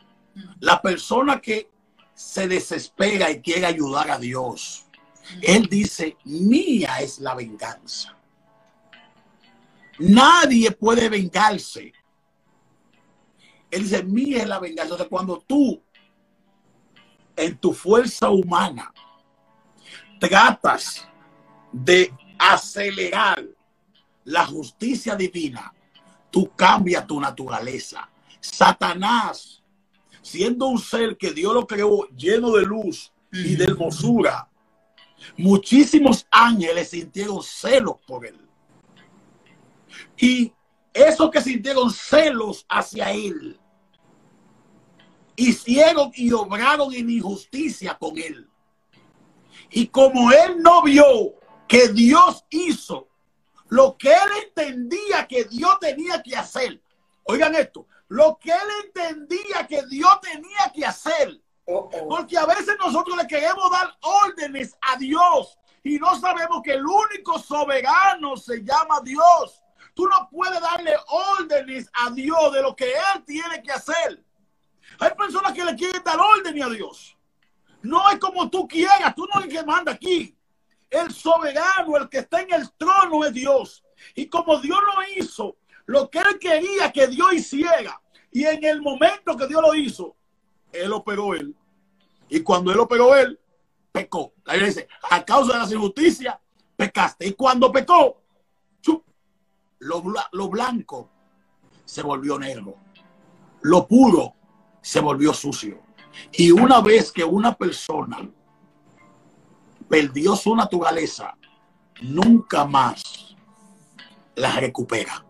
La 0.59 0.81
persona 0.81 1.41
que 1.41 1.69
se 2.13 2.47
desespera 2.47 3.31
y 3.31 3.41
quiere 3.41 3.65
ayudar 3.65 4.11
a 4.11 4.17
Dios, 4.17 4.85
Él 5.41 5.67
dice, 5.67 6.17
mía 6.25 6.99
es 6.99 7.19
la 7.19 7.35
venganza. 7.35 8.17
Nadie 9.99 10.71
puede 10.71 11.09
vengarse. 11.09 11.93
Él 13.69 13.83
dice, 13.83 14.03
mía 14.03 14.41
es 14.41 14.47
la 14.47 14.59
venganza. 14.59 14.83
Entonces, 14.83 15.07
cuando 15.07 15.39
tú, 15.47 15.81
en 17.35 17.57
tu 17.57 17.73
fuerza 17.73 18.29
humana, 18.29 18.93
tratas 20.19 21.07
de 21.71 22.13
acelerar 22.37 23.43
la 24.23 24.45
justicia 24.45 25.15
divina, 25.15 25.73
tú 26.29 26.51
cambias 26.55 27.07
tu 27.07 27.19
naturaleza. 27.19 28.09
Satanás, 28.39 29.63
siendo 30.21 30.67
un 30.67 30.79
ser 30.79 31.17
que 31.17 31.31
Dios 31.31 31.53
lo 31.53 31.65
creó 31.65 32.07
lleno 32.09 32.51
de 32.51 32.63
luz 32.63 33.11
y 33.31 33.55
de 33.55 33.65
hermosura, 33.65 34.47
muchísimos 35.37 36.25
ángeles 36.31 36.89
sintieron 36.89 37.41
celos 37.43 37.95
por 38.05 38.25
él. 38.25 38.39
Y 40.17 40.53
esos 40.93 41.29
que 41.31 41.41
sintieron 41.41 41.91
celos 41.91 42.65
hacia 42.69 43.11
él, 43.11 43.59
hicieron 45.35 46.11
y 46.15 46.31
obraron 46.31 46.93
en 46.93 47.09
injusticia 47.09 47.97
con 47.97 48.17
él. 48.17 48.49
Y 49.69 49.87
como 49.87 50.31
él 50.31 50.61
no 50.61 50.83
vio 50.83 51.35
que 51.67 51.87
Dios 51.87 52.45
hizo 52.49 53.07
lo 53.69 53.97
que 53.97 54.09
él 54.09 54.29
entendía 54.43 55.25
que 55.27 55.45
Dios 55.45 55.79
tenía 55.79 56.21
que 56.21 56.35
hacer, 56.35 56.81
oigan 57.23 57.55
esto, 57.55 57.87
lo 58.09 58.37
que 58.37 58.51
él 58.51 58.57
entendía 58.83 59.65
que 59.65 59.85
Dios 59.85 60.19
tenía 60.21 60.71
que 60.75 60.85
hacer, 60.85 61.41
porque 62.09 62.37
a 62.37 62.45
veces 62.45 62.75
nosotros 62.79 63.17
le 63.17 63.27
queremos 63.27 63.69
dar 63.71 63.95
órdenes 64.01 64.75
a 64.81 64.97
Dios 64.97 65.57
y 65.83 65.97
no 65.97 66.15
sabemos 66.19 66.61
que 66.63 66.73
el 66.73 66.85
único 66.85 67.39
soberano 67.39 68.37
se 68.37 68.63
llama 68.63 69.01
Dios. 69.03 69.63
Tú 69.93 70.07
no 70.07 70.29
puedes 70.29 70.61
darle 70.61 70.93
órdenes 71.39 71.89
a 71.93 72.09
Dios 72.11 72.53
de 72.53 72.61
lo 72.61 72.75
que 72.75 72.91
Él 72.91 73.23
tiene 73.25 73.61
que 73.61 73.71
hacer. 73.71 74.23
Hay 74.99 75.11
personas 75.15 75.53
que 75.53 75.65
le 75.65 75.75
quieren 75.75 76.03
dar 76.03 76.19
órdenes 76.19 76.65
a 76.65 76.69
Dios. 76.69 77.17
No 77.81 78.09
es 78.11 78.19
como 78.19 78.49
tú 78.49 78.67
quieras, 78.67 79.15
tú 79.15 79.25
no 79.25 79.41
eres 79.41 79.53
el 79.53 79.59
que 79.59 79.65
manda 79.65 79.91
aquí. 79.91 80.37
El 80.89 81.11
soberano, 81.11 81.97
el 81.97 82.09
que 82.09 82.19
está 82.19 82.41
en 82.41 82.53
el 82.53 82.71
trono 82.73 83.25
es 83.25 83.33
Dios. 83.33 83.83
Y 84.13 84.27
como 84.27 84.59
Dios 84.59 84.79
lo 84.79 85.21
hizo, 85.21 85.57
lo 85.85 86.09
que 86.09 86.19
Él 86.19 86.37
quería 86.39 86.91
que 86.91 87.07
Dios 87.07 87.33
hiciera, 87.33 87.99
y 88.31 88.45
en 88.45 88.63
el 88.63 88.81
momento 88.81 89.35
que 89.35 89.47
Dios 89.47 89.61
lo 89.61 89.73
hizo, 89.73 90.15
Él 90.71 90.93
operó 90.93 91.33
Él. 91.33 91.55
Y 92.31 92.39
cuando 92.41 92.71
Él 92.71 92.79
operó 92.79 93.13
Él, 93.13 93.37
pecó. 93.91 94.33
La 94.45 94.53
Biblia 94.53 94.69
dice, 94.69 94.87
a 95.09 95.23
causa 95.25 95.53
de 95.53 95.59
la 95.59 95.75
injusticia, 95.75 96.39
pecaste. 96.77 97.27
Y 97.27 97.33
cuando 97.33 97.71
pecó, 97.71 98.21
lo, 99.79 100.03
lo 100.31 100.47
blanco 100.47 101.09
se 101.83 102.01
volvió 102.01 102.39
negro. 102.39 102.77
Lo 103.63 103.85
puro 103.85 104.33
se 104.81 105.01
volvió 105.01 105.33
sucio. 105.33 105.81
Y 106.31 106.51
una 106.51 106.79
vez 106.79 107.11
que 107.11 107.25
una 107.25 107.53
persona 107.53 108.17
perdió 109.89 110.37
su 110.37 110.55
naturaleza, 110.55 111.35
nunca 112.01 112.63
más 112.63 113.35
la 114.35 114.53
recupera. 114.53 115.25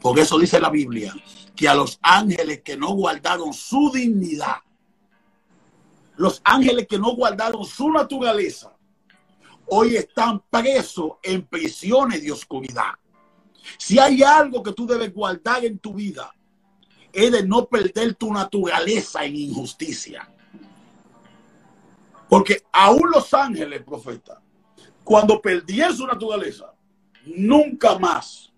Por 0.00 0.18
eso 0.18 0.36
dice 0.36 0.58
la 0.58 0.70
Biblia 0.70 1.14
que 1.54 1.68
a 1.68 1.74
los 1.74 1.98
ángeles 2.02 2.62
que 2.62 2.76
no 2.76 2.88
guardaron 2.88 3.52
su 3.52 3.92
dignidad, 3.92 4.56
los 6.20 6.42
ángeles 6.44 6.86
que 6.86 6.98
no 6.98 7.16
guardaron 7.16 7.64
su 7.64 7.90
naturaleza, 7.90 8.76
hoy 9.68 9.96
están 9.96 10.42
presos 10.50 11.12
en 11.22 11.46
prisiones 11.46 12.22
de 12.22 12.30
oscuridad. 12.30 12.92
Si 13.78 13.98
hay 13.98 14.22
algo 14.22 14.62
que 14.62 14.74
tú 14.74 14.86
debes 14.86 15.14
guardar 15.14 15.64
en 15.64 15.78
tu 15.78 15.94
vida, 15.94 16.30
es 17.10 17.32
de 17.32 17.42
no 17.46 17.64
perder 17.64 18.16
tu 18.16 18.30
naturaleza 18.34 19.24
en 19.24 19.34
injusticia. 19.34 20.30
Porque 22.28 22.64
aún 22.70 23.10
los 23.10 23.32
ángeles, 23.32 23.82
profeta, 23.82 24.42
cuando 25.02 25.40
perdieron 25.40 25.96
su 25.96 26.06
naturaleza, 26.06 26.74
nunca 27.24 27.98
más 27.98 28.52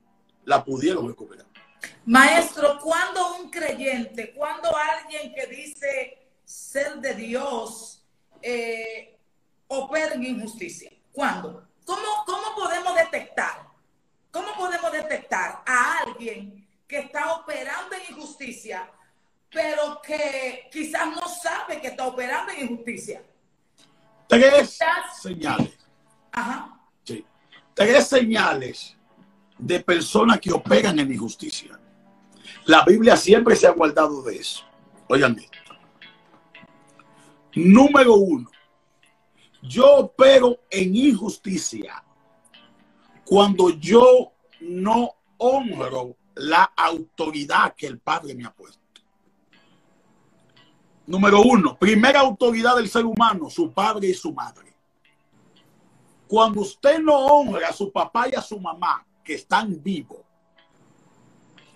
la 0.45 0.65
pudieron 0.65 1.07
recuperar. 1.07 1.47
Maestro, 2.07 2.81
cuando 2.83 3.37
un 3.37 3.51
creyente, 3.51 4.33
cuando 4.35 4.69
alguien 4.77 5.33
que 5.33 5.47
dice 5.47 6.22
ser 6.53 7.01
de 7.01 7.15
Dios 7.15 8.05
eh, 8.43 9.19
opera 9.69 10.15
en 10.15 10.23
injusticia, 10.25 10.91
¿cuándo? 11.11 11.67
¿Cómo, 11.85 12.25
¿Cómo 12.27 12.55
podemos 12.55 12.95
detectar? 12.95 13.67
¿Cómo 14.31 14.55
podemos 14.57 14.93
detectar 14.93 15.63
a 15.67 15.99
alguien 15.99 16.67
que 16.87 17.01
está 17.01 17.35
operando 17.35 17.97
en 17.97 18.15
injusticia, 18.15 18.91
pero 19.51 20.01
que 20.03 20.69
quizás 20.71 21.07
no 21.09 21.27
sabe 21.27 21.81
que 21.81 21.89
está 21.89 22.07
operando 22.07 22.53
en 22.53 22.71
injusticia? 22.71 23.23
Tres 24.29 24.79
señales. 25.21 25.79
Ajá. 26.33 26.81
Sí. 27.05 27.25
Tres 27.75 28.07
señales 28.07 28.97
de 29.59 29.81
personas 29.81 30.39
que 30.41 30.53
operan 30.53 30.99
en 30.99 31.13
injusticia. 31.13 31.79
La 32.67 32.85
Biblia 32.85 33.17
siempre 33.17 33.57
se 33.57 33.67
ha 33.67 33.71
guardado 33.71 34.23
de 34.23 34.37
eso. 34.37 34.65
Oigan 35.09 35.39
esto. 35.39 35.62
Número 37.55 38.15
uno, 38.15 38.51
yo 39.63 39.97
opero 39.97 40.61
en 40.71 40.97
injusticia 40.97 42.03
cuando 43.25 43.71
yo 43.71 44.33
no 44.61 45.11
honro 45.37 46.17
la 46.35 46.65
autoridad 46.77 47.75
que 47.77 47.87
el 47.87 47.99
Padre 47.99 48.35
me 48.35 48.45
ha 48.45 48.53
puesto. 48.53 48.81
Número 51.07 51.43
uno, 51.43 51.77
primera 51.77 52.21
autoridad 52.21 52.77
del 52.77 52.89
ser 52.89 53.05
humano, 53.05 53.51
su 53.51 53.73
padre 53.73 54.09
y 54.09 54.15
su 54.15 54.33
madre. 54.33 54.73
Cuando 56.29 56.61
usted 56.61 57.01
no 57.01 57.15
honra 57.15 57.69
a 57.69 57.73
su 57.73 57.91
papá 57.93 58.29
y 58.29 58.35
a 58.35 58.41
su 58.41 58.59
mamá 58.59 59.05
que 59.23 59.35
están 59.35 59.83
vivos, 59.83 60.21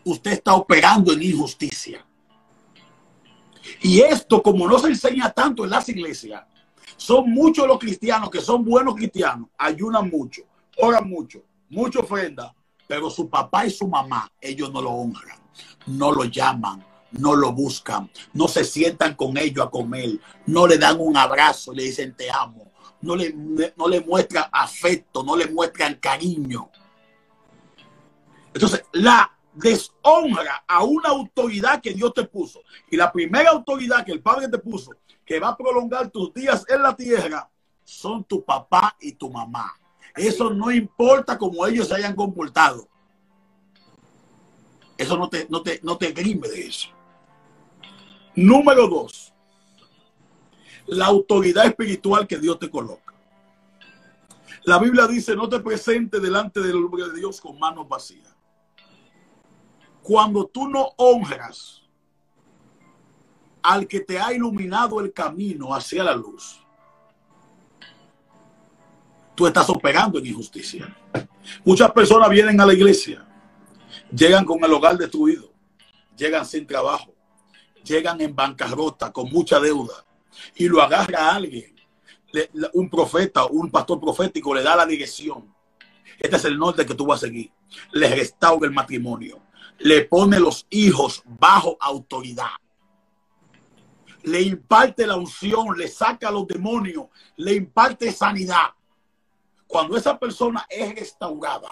usted 0.05 0.33
está 0.33 0.55
operando 0.55 1.13
en 1.13 1.23
injusticia. 1.23 2.06
Y 3.83 4.01
esto, 4.01 4.43
como 4.43 4.69
no 4.69 4.79
se 4.79 4.89
enseña 4.89 5.31
tanto 5.31 5.65
en 5.65 5.71
las 5.71 5.89
iglesias, 5.89 6.45
son 6.97 7.31
muchos 7.31 7.67
los 7.67 7.79
cristianos 7.79 8.31
que 8.31 8.41
son 8.41 8.65
buenos 8.65 8.95
cristianos, 8.95 9.49
ayunan 9.59 10.09
mucho, 10.09 10.43
oran 10.79 11.09
mucho, 11.09 11.43
mucho 11.69 12.01
ofrenda, 12.01 12.55
pero 12.87 13.11
su 13.11 13.29
papá 13.29 13.67
y 13.67 13.71
su 13.71 13.87
mamá, 13.87 14.31
ellos 14.41 14.73
no 14.73 14.81
lo 14.81 14.91
honran, 14.91 15.39
no 15.87 16.13
lo 16.13 16.25
llaman, 16.25 16.85
no 17.13 17.35
lo 17.35 17.53
buscan, 17.53 18.11
no 18.33 18.49
se 18.49 18.65
sientan 18.65 19.15
con 19.15 19.37
ellos 19.37 19.67
a 19.67 19.71
comer, 19.71 20.19
no 20.47 20.67
le 20.67 20.79
dan 20.79 20.97
un 20.99 21.17
abrazo, 21.17 21.73
le 21.73 21.85
dicen 21.85 22.15
te 22.15 22.31
amo, 22.31 22.73
no 23.03 23.17
le, 23.17 23.35
no 23.77 23.89
le 23.89 24.01
muestran 24.01 24.47
afecto, 24.53 25.23
no 25.23 25.37
le 25.37 25.47
muestran 25.49 25.97
cariño. 25.97 26.71
Entonces, 28.55 28.85
la 28.93 29.36
deshonra 29.57 30.65
a 30.67 30.85
una 30.85 31.09
autoridad 31.09 31.81
que 31.81 31.93
Dios 31.95 32.13
te 32.15 32.25
puso. 32.25 32.61
Y 32.91 32.97
la 32.97 33.11
primera 33.11 33.51
autoridad 33.51 34.05
que 34.05 34.13
el 34.13 34.23
Padre 34.23 34.49
te 34.49 34.59
puso, 34.59 34.93
que 35.25 35.41
va 35.41 35.49
a 35.49 35.57
prolongar 35.57 36.11
tus 36.11 36.33
días 36.33 36.65
en 36.69 36.83
la 36.83 36.95
tierra, 36.95 37.51
son 37.85 38.25
tu 38.25 38.45
papá 38.45 38.97
y 39.01 39.13
tu 39.13 39.31
mamá. 39.31 39.75
Eso 40.15 40.51
no 40.51 40.71
importa 40.71 41.37
cómo 41.37 41.67
ellos 41.67 41.89
se 41.89 41.95
hayan 41.95 42.15
comportado. 42.15 42.89
Eso 44.97 45.17
no 45.17 45.29
te, 45.29 45.47
no 45.51 45.63
te, 45.63 45.81
no 45.83 45.99
te 45.99 46.13
grime 46.13 46.49
de 46.49 46.67
eso. 46.67 46.89
Número 48.35 48.87
dos, 48.89 49.33
la 50.87 51.07
autoridad 51.07 51.67
espiritual 51.67 52.27
que 52.27 52.39
Dios 52.39 52.59
te 52.59 52.71
coloca. 52.71 53.15
La 54.65 54.79
Biblia 54.79 55.07
dice, 55.07 55.37
no 55.37 55.49
te 55.49 55.61
presente 55.61 56.19
delante 56.19 56.61
del 56.61 56.77
hombre 56.77 57.09
de 57.09 57.19
Dios 57.19 57.41
con 57.41 57.59
manos 57.59 57.89
vacías. 57.89 58.36
Cuando 60.07 60.47
tú 60.47 60.69
no 60.69 60.93
honras 60.99 61.83
al 63.61 63.89
que 63.89 63.99
te 63.99 64.21
ha 64.21 64.33
iluminado 64.33 65.01
el 65.01 65.13
camino 65.13 65.75
hacia 65.75 66.05
la 66.05 66.15
luz, 66.15 66.65
tú 69.35 69.49
estás 69.49 69.69
operando 69.69 70.21
en 70.21 70.27
injusticia. 70.27 70.97
Muchas 71.65 71.91
personas 71.91 72.31
vienen 72.31 72.61
a 72.61 72.67
la 72.67 72.73
iglesia, 72.73 73.27
llegan 74.13 74.45
con 74.45 74.63
el 74.63 74.73
hogar 74.73 74.97
destruido, 74.97 75.53
llegan 76.17 76.47
sin 76.47 76.69
trabajo, 76.69 77.13
llegan 77.83 78.21
en 78.21 78.33
bancarrota, 78.33 79.13
con 79.13 79.29
mucha 79.29 79.59
deuda, 79.59 80.05
y 80.55 80.69
lo 80.69 80.81
agarra 80.83 81.31
a 81.31 81.35
alguien, 81.35 81.75
un 82.75 82.89
profeta, 82.89 83.47
un 83.47 83.73
pastor 83.73 83.99
profético, 83.99 84.55
le 84.55 84.63
da 84.63 84.77
la 84.77 84.87
dirección. 84.87 85.53
Este 86.17 86.37
es 86.37 86.45
el 86.45 86.57
norte 86.57 86.87
que 86.87 86.95
tú 86.95 87.07
vas 87.07 87.25
a 87.25 87.27
seguir. 87.27 87.51
Le 87.91 88.09
restaura 88.09 88.69
el 88.69 88.73
matrimonio 88.73 89.46
le 89.79 90.05
pone 90.05 90.41
los 90.41 90.67
hijos 90.71 91.23
bajo 91.25 91.77
autoridad. 91.81 92.51
Le 94.23 94.43
imparte 94.43 95.07
la 95.07 95.17
unción, 95.17 95.77
le 95.77 95.89
saca 95.89 96.29
a 96.29 96.33
los 96.33 96.47
demonios, 96.47 97.07
le 97.37 97.55
imparte 97.55 98.11
sanidad. 98.13 98.71
Cuando 99.67 99.97
esa 99.97 100.19
persona 100.19 100.67
es 100.69 100.95
restaurada 100.95 101.71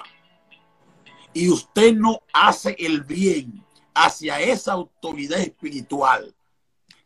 y 1.33 1.49
usted 1.49 1.95
no 1.95 2.21
hace 2.33 2.77
el 2.79 3.03
bien 3.03 3.65
hacia 3.95 4.41
esa 4.41 4.73
autoridad 4.73 5.41
espiritual 5.41 6.35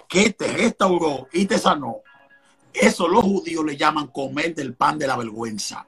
que 0.08 0.30
te 0.30 0.48
restauró 0.48 1.28
y 1.32 1.46
te 1.46 1.58
sanó, 1.58 2.02
eso 2.72 3.08
los 3.08 3.22
judíos 3.22 3.64
le 3.64 3.76
llaman 3.76 4.08
comer 4.08 4.54
del 4.54 4.74
pan 4.74 4.98
de 4.98 5.06
la 5.06 5.16
vergüenza. 5.16 5.86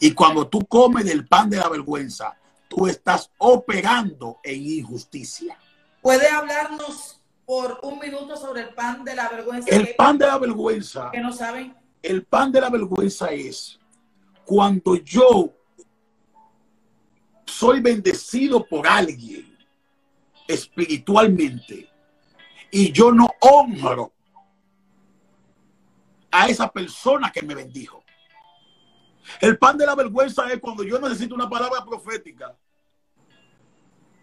Y 0.00 0.12
cuando 0.12 0.46
tú 0.48 0.64
comes 0.66 1.04
del 1.04 1.26
pan 1.26 1.50
de 1.50 1.56
la 1.58 1.68
vergüenza, 1.68 2.36
tú 2.74 2.86
estás 2.86 3.30
operando 3.38 4.40
en 4.42 4.62
injusticia. 4.62 5.58
¿Puede 6.02 6.28
hablarnos 6.28 7.20
por 7.46 7.80
un 7.82 7.98
minuto 7.98 8.36
sobre 8.36 8.62
el 8.62 8.74
pan 8.74 9.04
de 9.04 9.14
la 9.14 9.28
vergüenza? 9.28 9.70
El 9.70 9.94
pan 9.94 10.18
de 10.18 10.26
la 10.26 10.38
vergüenza. 10.38 11.10
Que 11.12 11.20
no 11.20 11.32
saben. 11.32 11.76
El 12.02 12.24
pan 12.24 12.52
de 12.52 12.60
la 12.60 12.70
vergüenza 12.70 13.30
es 13.32 13.78
cuando 14.44 14.96
yo 14.96 15.52
soy 17.46 17.80
bendecido 17.80 18.66
por 18.66 18.86
alguien 18.86 19.56
espiritualmente 20.46 21.88
y 22.70 22.92
yo 22.92 23.12
no 23.12 23.28
honro 23.40 24.12
a 26.30 26.48
esa 26.48 26.70
persona 26.70 27.30
que 27.32 27.42
me 27.42 27.54
bendijo. 27.54 28.04
El 29.40 29.56
pan 29.56 29.78
de 29.78 29.86
la 29.86 29.94
vergüenza 29.94 30.50
es 30.52 30.60
cuando 30.60 30.82
yo 30.82 30.98
necesito 30.98 31.34
una 31.34 31.48
palabra 31.48 31.84
profética. 31.84 32.54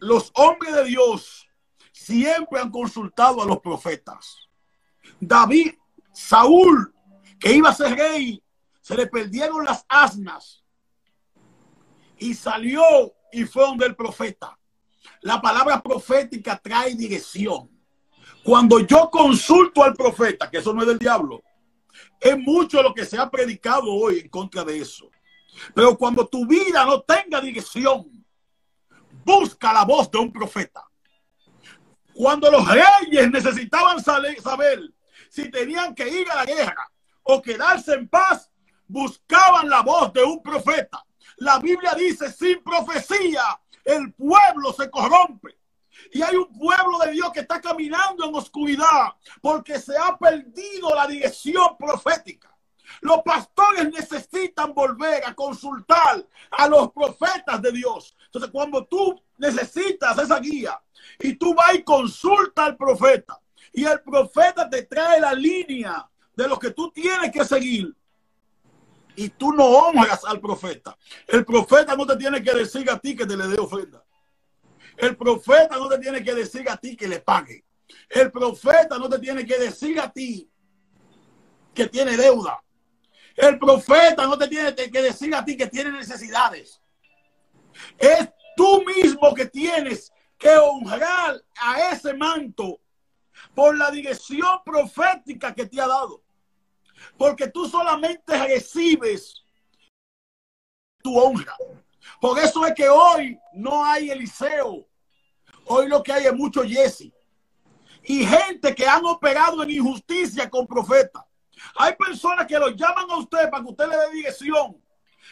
Los 0.02 0.32
hombres 0.34 0.74
de 0.74 0.86
Dios 0.86 1.48
siempre 1.92 2.60
han 2.60 2.72
consultado 2.72 3.40
a 3.40 3.46
los 3.46 3.60
profetas. 3.60 4.50
David, 5.20 5.76
Saúl, 6.12 6.92
que 7.40 7.54
iba 7.54 7.70
a 7.70 7.76
ser 7.76 7.96
rey, 7.96 8.44
se 8.82 8.96
le 8.96 9.06
perdieron 9.06 9.64
las 9.64 9.86
asnas 9.88 10.64
y 12.18 12.34
salió 12.34 12.82
y 13.32 13.44
fue 13.44 13.62
donde 13.62 13.86
el 13.86 13.96
profeta. 13.96 14.58
La 15.22 15.40
palabra 15.40 15.84
profética 15.84 16.58
trae 16.58 16.96
dirección. 16.96 17.70
Cuando 18.44 18.80
yo 18.80 19.08
consulto 19.12 19.84
al 19.84 19.94
profeta, 19.94 20.50
que 20.50 20.58
eso 20.58 20.74
no 20.74 20.82
es 20.82 20.88
del 20.88 20.98
diablo, 20.98 21.44
es 22.20 22.36
mucho 22.40 22.82
lo 22.82 22.92
que 22.92 23.06
se 23.06 23.20
ha 23.20 23.30
predicado 23.30 23.94
hoy 23.94 24.18
en 24.18 24.30
contra 24.30 24.64
de 24.64 24.80
eso. 24.80 25.12
Pero 25.76 25.96
cuando 25.96 26.26
tu 26.26 26.48
vida 26.48 26.84
no 26.86 27.02
tenga 27.02 27.40
dirección, 27.40 28.21
busca 29.24 29.74
la 29.74 29.86
voz 29.86 30.10
de 30.12 30.20
un 30.20 30.32
profeta. 30.32 30.84
Cuando 32.14 32.52
los 32.52 32.68
reyes 32.68 33.32
necesitaban 33.32 34.04
saber 34.04 34.38
si 35.30 35.50
tenían 35.50 35.96
que 35.96 36.08
ir 36.08 36.30
a 36.30 36.36
la 36.36 36.46
guerra 36.46 36.92
o 37.24 37.42
quedarse 37.42 37.94
en 37.94 38.08
paz, 38.08 38.52
buscaban 38.88 39.70
la 39.70 39.82
voz 39.82 40.12
de 40.14 40.24
un 40.24 40.42
profeta. 40.42 41.04
La 41.38 41.58
Biblia 41.60 41.94
dice, 41.96 42.32
sin 42.32 42.62
profecía, 42.62 43.42
el 43.86 44.14
pueblo 44.14 44.74
se 44.74 44.90
corrompe. 44.90 45.58
Y 46.12 46.22
hay 46.22 46.36
un 46.36 46.52
pueblo 46.58 47.00
de 47.00 47.12
Dios 47.12 47.32
que 47.32 47.42
está 47.42 47.62
caminando 47.62 48.26
en 48.26 48.36
oscuridad 48.36 49.16
porque 49.42 49.80
se 49.80 49.98
ha 49.98 50.18
perdido 50.18 50.94
la 50.96 51.08
dirección 51.08 51.78
profética. 51.78 52.50
Los 53.02 53.22
pastores 53.24 53.90
necesitan 53.92 54.74
volver 54.74 55.24
a 55.26 55.34
consultar 55.34 56.26
a 56.52 56.68
los 56.68 56.92
profetas 56.92 57.62
de 57.62 57.72
Dios. 57.72 58.16
Entonces, 58.34 58.52
cuando 58.52 58.86
tú 58.86 59.22
necesitas 59.38 60.18
esa 60.18 60.40
guía 60.40 60.82
y 61.20 61.34
tú 61.34 61.54
vas 61.54 61.76
y 61.76 61.84
consulta 61.84 62.64
al 62.64 62.78
profeta 62.78 63.38
y 63.74 63.84
el 63.84 64.00
profeta 64.00 64.70
te 64.70 64.84
trae 64.84 65.20
la 65.20 65.34
línea 65.34 66.10
de 66.34 66.48
lo 66.48 66.58
que 66.58 66.72
tú 66.72 66.90
tienes 66.92 67.30
que 67.30 67.44
seguir 67.44 67.94
y 69.18 69.28
tú 69.28 69.52
no 69.52 69.66
honras 69.66 70.24
al 70.24 70.40
profeta, 70.40 70.98
el 71.28 71.44
profeta 71.44 71.94
no 71.98 72.06
te 72.06 72.16
tiene 72.16 72.42
que 72.42 72.54
decir 72.54 72.90
a 72.90 72.98
ti 72.98 73.18
que 73.18 73.26
te 73.26 73.36
le 73.36 73.50
dé 73.50 73.60
ofrenda. 73.60 74.02
El 74.96 75.18
profeta 75.18 75.76
no 75.76 75.90
te 75.90 75.98
tiene 75.98 76.24
que 76.24 76.34
decir 76.34 76.70
a 76.70 76.78
ti 76.78 76.96
que 76.96 77.10
le 77.10 77.20
pague. 77.20 77.66
El 78.08 78.32
profeta 78.32 78.98
no 78.98 79.10
te 79.10 79.20
tiene 79.20 79.46
que 79.46 79.58
decir 79.58 80.00
a 80.00 80.10
ti 80.10 80.50
que 81.74 81.88
tiene 81.88 82.16
deuda. 82.16 82.64
El 83.36 83.60
profeta 83.60 84.26
no 84.26 84.38
te 84.38 84.48
tiene 84.48 84.74
que 84.74 85.02
decir 85.02 85.36
a 85.36 85.44
ti 85.44 85.58
que 85.58 85.68
tiene 85.68 85.92
necesidades. 85.92 86.81
Es 87.98 88.30
tú 88.56 88.84
mismo 88.84 89.34
que 89.34 89.46
tienes 89.46 90.12
que 90.38 90.56
honrar 90.58 91.42
a 91.60 91.92
ese 91.92 92.14
manto 92.14 92.80
por 93.54 93.78
la 93.78 93.92
dirección 93.92 94.64
profética 94.66 95.54
que 95.54 95.66
te 95.66 95.80
ha 95.80 95.88
dado. 95.88 96.24
Porque 97.18 97.48
tú 97.48 97.68
solamente 97.68 98.38
recibes 98.38 99.44
tu 101.02 101.18
honra. 101.20 101.56
Por 102.20 102.38
eso 102.40 102.66
es 102.66 102.74
que 102.74 102.90
hoy 102.90 103.40
no 103.54 103.84
hay 103.84 104.12
Eliseo. 104.12 104.88
Hoy 105.66 105.88
lo 105.88 106.02
que 106.04 106.14
hay 106.14 106.26
es 106.26 106.34
mucho 106.34 106.64
Jesse. 106.64 107.12
Y 108.04 108.26
gente 108.26 108.74
que 108.74 108.88
han 108.88 109.06
operado 109.06 109.64
en 109.64 109.72
injusticia 109.72 110.50
con 110.50 110.66
profetas. 110.66 111.24
Hay 111.76 111.96
personas 111.96 112.48
que 112.48 112.58
lo 112.58 112.70
llaman 112.70 113.10
a 113.10 113.18
usted 113.18 113.50
para 113.50 113.64
que 113.64 113.70
usted 113.70 113.88
le 113.88 113.98
dé 113.98 114.12
dirección. 114.12 114.82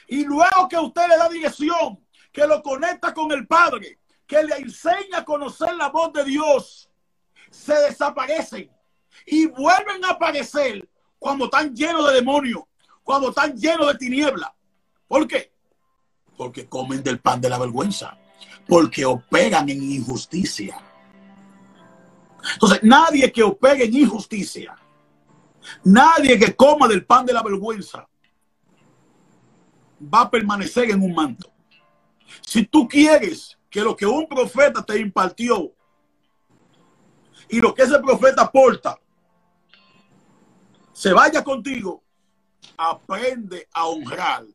Y 0.08 0.24
luego 0.24 0.68
que 0.70 0.78
usted 0.78 1.08
le 1.08 1.18
da 1.18 1.30
dirección, 1.30 2.00
que 2.40 2.48
lo 2.48 2.64
conecta 2.64 3.14
con 3.14 3.30
el 3.34 3.46
Padre, 3.46 4.00
que 4.26 4.42
le 4.42 4.56
enseña 4.56 5.18
a 5.18 5.26
conocer 5.26 5.76
la 5.76 5.90
voz 5.90 6.14
de 6.14 6.24
Dios, 6.24 6.90
se 7.52 7.74
desaparecen 7.74 8.72
y 9.26 9.48
vuelven 9.48 10.06
a 10.06 10.12
aparecer 10.12 10.88
cuando 11.18 11.46
están 11.46 11.76
llenos 11.76 12.08
de 12.08 12.14
demonios, 12.14 12.64
cuando 13.04 13.30
están 13.30 13.58
llenos 13.58 13.88
de 13.88 13.96
tiniebla. 13.96 14.56
¿Por 15.06 15.28
qué? 15.28 15.52
Porque 16.38 16.66
comen 16.70 17.04
del 17.04 17.20
pan 17.20 17.42
de 17.42 17.50
la 17.50 17.58
vergüenza, 17.58 18.18
porque 18.66 19.06
operan 19.06 19.68
en 19.68 19.84
injusticia. 19.84 20.82
Entonces, 22.54 22.80
nadie 22.84 23.34
que 23.34 23.44
opere 23.44 23.84
en 23.84 23.98
injusticia, 23.98 24.78
nadie 25.84 26.40
que 26.40 26.56
coma 26.56 26.88
del 26.88 27.06
pan 27.06 27.26
de 27.26 27.34
la 27.34 27.44
vergüenza, 27.44 28.08
va 30.02 30.22
a 30.22 30.32
permanecer 30.32 30.90
en 30.90 31.04
un 31.04 31.14
manto. 31.14 31.52
Si 32.42 32.66
tú 32.66 32.88
quieres 32.88 33.58
que 33.70 33.82
lo 33.82 33.96
que 33.96 34.06
un 34.06 34.28
profeta 34.28 34.84
te 34.84 35.00
impartió 35.00 35.72
y 37.48 37.60
lo 37.60 37.74
que 37.74 37.84
ese 37.84 38.00
profeta 38.00 38.44
aporta 38.44 39.00
se 40.92 41.14
vaya 41.14 41.44
contigo, 41.44 42.04
aprende 42.78 43.68
a 43.74 43.86
honrar 43.88 44.46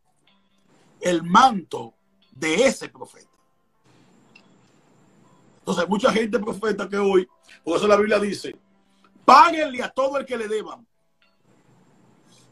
el 1.01 1.23
manto 1.23 1.95
de 2.33 2.67
ese 2.67 2.89
profeta. 2.89 3.31
Entonces, 5.61 5.89
mucha 5.89 6.13
gente 6.13 6.39
profeta 6.39 6.87
que 6.87 6.99
hoy, 6.99 7.27
por 7.65 7.79
eso 7.79 7.89
la 7.89 7.97
Biblia 7.97 8.19
dice, 8.19 8.55
páguenle 9.25 9.83
a 9.83 9.89
todo 9.89 10.19
el 10.19 10.27
que 10.27 10.37
le 10.37 10.47
deban. 10.47 10.87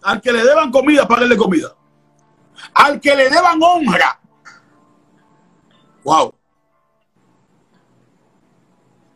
Al 0.03 0.21
que 0.23 0.33
le 0.33 0.43
deban 0.43 0.73
comida, 0.73 1.07
páguenle 1.07 1.37
comida. 1.37 1.77
Al 2.73 2.99
que 2.99 3.15
le 3.15 3.29
deban 3.29 3.63
honra. 3.63 4.22
Wow. 6.05 6.35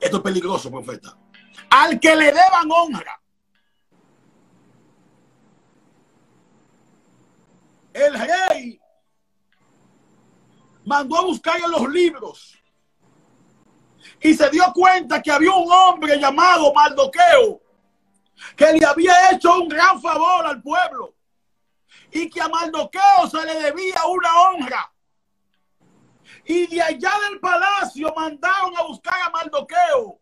Esto 0.01 0.17
es 0.19 0.23
peligroso, 0.23 0.71
profeta. 0.71 1.17
Al 1.71 1.99
que 1.99 2.15
le 2.15 2.27
deban 2.27 2.71
honra. 2.71 3.21
El 7.93 8.15
rey 8.15 8.81
mandó 10.85 11.19
a 11.19 11.23
buscar 11.23 11.59
en 11.59 11.71
los 11.71 11.89
libros 11.89 12.59
y 14.21 14.35
se 14.35 14.51
dio 14.51 14.65
cuenta 14.75 15.23
que 15.23 15.33
había 15.33 15.51
un 15.53 15.71
hombre 15.71 16.19
llamado 16.19 16.73
Mardoqueo 16.75 17.63
que 18.55 18.73
le 18.73 18.85
había 18.85 19.31
hecho 19.31 19.55
un 19.55 19.69
gran 19.69 20.01
favor 20.01 20.47
al 20.47 20.63
pueblo 20.63 21.15
y 22.13 22.29
que 22.29 22.41
a 22.41 22.49
Mardoqueo 22.49 23.29
se 23.31 23.45
le 23.45 23.55
debía 23.61 24.05
una 24.09 24.41
honra. 24.41 24.93
Y 26.47 26.67
de 26.69 26.81
allá 26.81 27.13
del 27.29 27.41
palacio 27.41 28.13
mandaron 28.17 28.77
a 28.77 28.83
buscar 28.85 29.15
a 29.27 29.31
Mardoqueo 29.31 30.21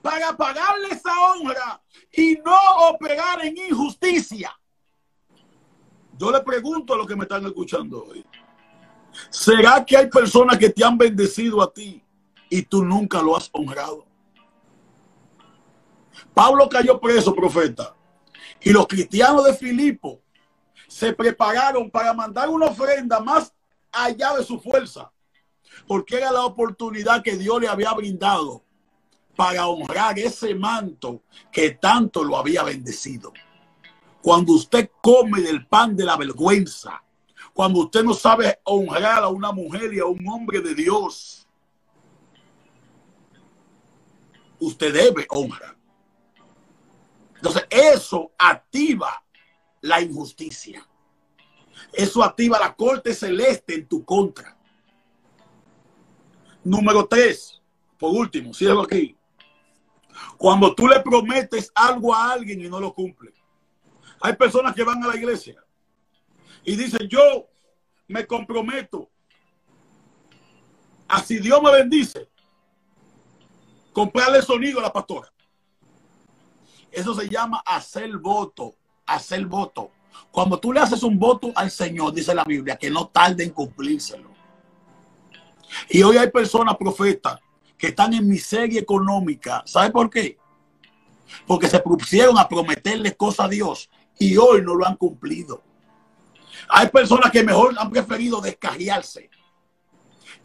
para 0.00 0.36
pagarle 0.36 0.88
esa 0.90 1.12
honra 1.30 1.82
y 2.12 2.36
no 2.44 2.56
operar 2.90 3.44
en 3.44 3.56
injusticia. 3.56 4.58
Yo 6.16 6.32
le 6.32 6.40
pregunto 6.40 6.94
a 6.94 6.96
los 6.96 7.06
que 7.06 7.14
me 7.14 7.22
están 7.24 7.44
escuchando 7.46 8.04
hoy, 8.04 8.24
¿será 9.30 9.84
que 9.84 9.96
hay 9.96 10.08
personas 10.08 10.58
que 10.58 10.70
te 10.70 10.84
han 10.84 10.96
bendecido 10.96 11.62
a 11.62 11.72
ti 11.72 12.02
y 12.50 12.62
tú 12.62 12.84
nunca 12.84 13.22
lo 13.22 13.36
has 13.36 13.48
honrado? 13.52 14.06
Pablo 16.34 16.68
cayó 16.68 17.00
preso, 17.00 17.34
profeta, 17.34 17.94
y 18.60 18.70
los 18.70 18.86
cristianos 18.88 19.44
de 19.44 19.54
Filipo 19.54 20.20
se 20.88 21.12
prepararon 21.12 21.90
para 21.90 22.12
mandar 22.12 22.48
una 22.48 22.66
ofrenda 22.66 23.20
más 23.20 23.52
allá 23.92 24.34
de 24.34 24.44
su 24.44 24.58
fuerza, 24.58 25.12
porque 25.86 26.16
era 26.16 26.32
la 26.32 26.44
oportunidad 26.44 27.22
que 27.22 27.36
Dios 27.36 27.60
le 27.60 27.68
había 27.68 27.92
brindado 27.92 28.62
para 29.36 29.68
honrar 29.68 30.18
ese 30.18 30.54
manto 30.54 31.22
que 31.52 31.70
tanto 31.70 32.24
lo 32.24 32.36
había 32.36 32.64
bendecido. 32.64 33.32
Cuando 34.20 34.54
usted 34.54 34.90
come 35.00 35.40
del 35.40 35.66
pan 35.66 35.96
de 35.96 36.04
la 36.04 36.16
vergüenza, 36.16 37.02
cuando 37.54 37.80
usted 37.80 38.02
no 38.02 38.14
sabe 38.14 38.58
honrar 38.64 39.22
a 39.22 39.28
una 39.28 39.52
mujer 39.52 39.94
y 39.94 40.00
a 40.00 40.06
un 40.06 40.26
hombre 40.28 40.60
de 40.60 40.74
Dios, 40.74 41.46
usted 44.58 44.92
debe 44.92 45.26
honrar. 45.30 45.76
Entonces, 47.36 47.64
eso 47.70 48.32
activa 48.36 49.22
la 49.80 50.00
injusticia. 50.00 50.84
Eso 51.92 52.24
activa 52.24 52.58
la 52.58 52.74
corte 52.74 53.14
celeste 53.14 53.76
en 53.76 53.86
tu 53.86 54.04
contra. 54.04 54.57
Número 56.68 57.06
tres, 57.06 57.62
por 57.98 58.14
último, 58.14 58.52
cierro 58.52 58.82
aquí. 58.82 59.16
Cuando 60.36 60.74
tú 60.74 60.86
le 60.86 61.00
prometes 61.00 61.72
algo 61.74 62.14
a 62.14 62.32
alguien 62.32 62.60
y 62.60 62.68
no 62.68 62.78
lo 62.78 62.92
cumple. 62.92 63.32
Hay 64.20 64.34
personas 64.36 64.74
que 64.74 64.84
van 64.84 65.02
a 65.02 65.08
la 65.08 65.16
iglesia 65.16 65.56
y 66.64 66.76
dicen, 66.76 67.08
yo 67.08 67.48
me 68.06 68.26
comprometo 68.26 69.08
así 71.08 71.38
Dios 71.38 71.62
me 71.62 71.72
bendice, 71.72 72.28
comprarle 73.94 74.42
sonido 74.42 74.80
a 74.80 74.82
la 74.82 74.92
pastora. 74.92 75.32
Eso 76.92 77.14
se 77.14 77.30
llama 77.30 77.62
hacer 77.64 78.14
voto, 78.18 78.74
hacer 79.06 79.46
voto. 79.46 79.90
Cuando 80.30 80.58
tú 80.58 80.72
le 80.72 80.80
haces 80.80 81.02
un 81.02 81.18
voto 81.18 81.50
al 81.54 81.70
Señor, 81.70 82.12
dice 82.12 82.34
la 82.34 82.44
Biblia, 82.44 82.76
que 82.76 82.90
no 82.90 83.08
tarde 83.08 83.44
en 83.44 83.50
cumplírselo. 83.50 84.27
Y 85.88 86.02
hoy 86.02 86.16
hay 86.16 86.30
personas 86.30 86.76
profetas 86.76 87.38
que 87.76 87.88
están 87.88 88.14
en 88.14 88.28
miseria 88.28 88.80
económica. 88.80 89.62
¿Sabe 89.66 89.90
por 89.90 90.10
qué? 90.10 90.38
Porque 91.46 91.68
se 91.68 91.78
propusieron 91.78 92.38
a 92.38 92.48
prometerle 92.48 93.16
cosas 93.16 93.46
a 93.46 93.48
Dios 93.48 93.90
y 94.18 94.36
hoy 94.36 94.62
no 94.62 94.74
lo 94.74 94.86
han 94.86 94.96
cumplido. 94.96 95.62
Hay 96.68 96.88
personas 96.88 97.30
que 97.30 97.42
mejor 97.42 97.74
han 97.78 97.90
preferido 97.90 98.40
descarriarse 98.40 99.30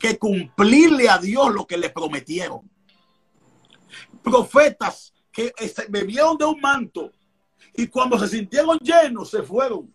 que 0.03 0.17
cumplirle 0.17 1.09
a 1.09 1.17
Dios 1.17 1.53
lo 1.53 1.65
que 1.65 1.77
le 1.77 1.89
prometieron. 1.89 2.69
Profetas 4.21 5.13
que 5.31 5.53
bebieron 5.87 6.37
de 6.37 6.43
un 6.43 6.59
manto 6.59 7.11
y 7.73 7.87
cuando 7.87 8.19
se 8.19 8.27
sintieron 8.27 8.77
llenos 8.79 9.29
se 9.29 9.43
fueron 9.43 9.93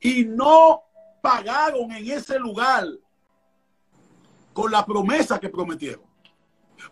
y 0.00 0.24
no 0.24 0.82
pagaron 1.22 1.92
en 1.92 2.10
ese 2.10 2.38
lugar 2.38 2.86
con 4.56 4.72
la 4.72 4.86
promesa 4.86 5.38
que 5.38 5.50
prometieron. 5.50 6.06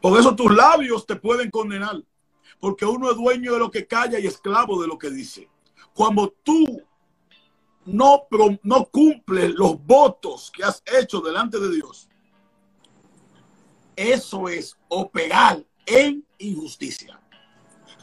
Por 0.02 0.20
eso 0.20 0.36
tus 0.36 0.54
labios 0.54 1.06
te 1.06 1.16
pueden 1.16 1.50
condenar, 1.50 1.96
porque 2.60 2.84
uno 2.84 3.10
es 3.10 3.16
dueño 3.16 3.54
de 3.54 3.58
lo 3.58 3.70
que 3.70 3.86
calla 3.86 4.18
y 4.18 4.26
esclavo 4.26 4.82
de 4.82 4.86
lo 4.86 4.98
que 4.98 5.08
dice. 5.08 5.48
Cuando 5.94 6.34
tú 6.42 6.82
no, 7.86 8.26
no 8.62 8.84
cumples 8.84 9.54
los 9.54 9.82
votos 9.82 10.52
que 10.54 10.62
has 10.62 10.82
hecho 10.84 11.22
delante 11.22 11.58
de 11.58 11.74
Dios, 11.74 12.06
eso 13.96 14.46
es 14.50 14.76
operar 14.88 15.64
en 15.86 16.22
injusticia. 16.36 17.18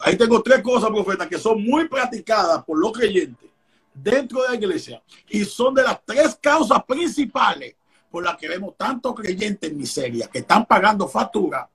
Ahí 0.00 0.16
tengo 0.16 0.42
tres 0.42 0.60
cosas, 0.60 0.90
profeta, 0.90 1.28
que 1.28 1.38
son 1.38 1.62
muy 1.62 1.86
practicadas 1.86 2.64
por 2.64 2.80
los 2.80 2.90
creyentes 2.90 3.48
dentro 3.94 4.42
de 4.42 4.48
la 4.48 4.54
iglesia 4.56 5.00
y 5.28 5.44
son 5.44 5.72
de 5.72 5.84
las 5.84 6.04
tres 6.04 6.36
causas 6.42 6.82
principales 6.84 7.76
por 8.12 8.22
las 8.22 8.36
que 8.36 8.46
vemos 8.46 8.76
tantos 8.76 9.14
creyentes 9.14 9.70
en 9.70 9.78
miseria 9.78 10.28
que 10.28 10.40
están 10.40 10.66
pagando 10.66 11.08
factura 11.08 11.68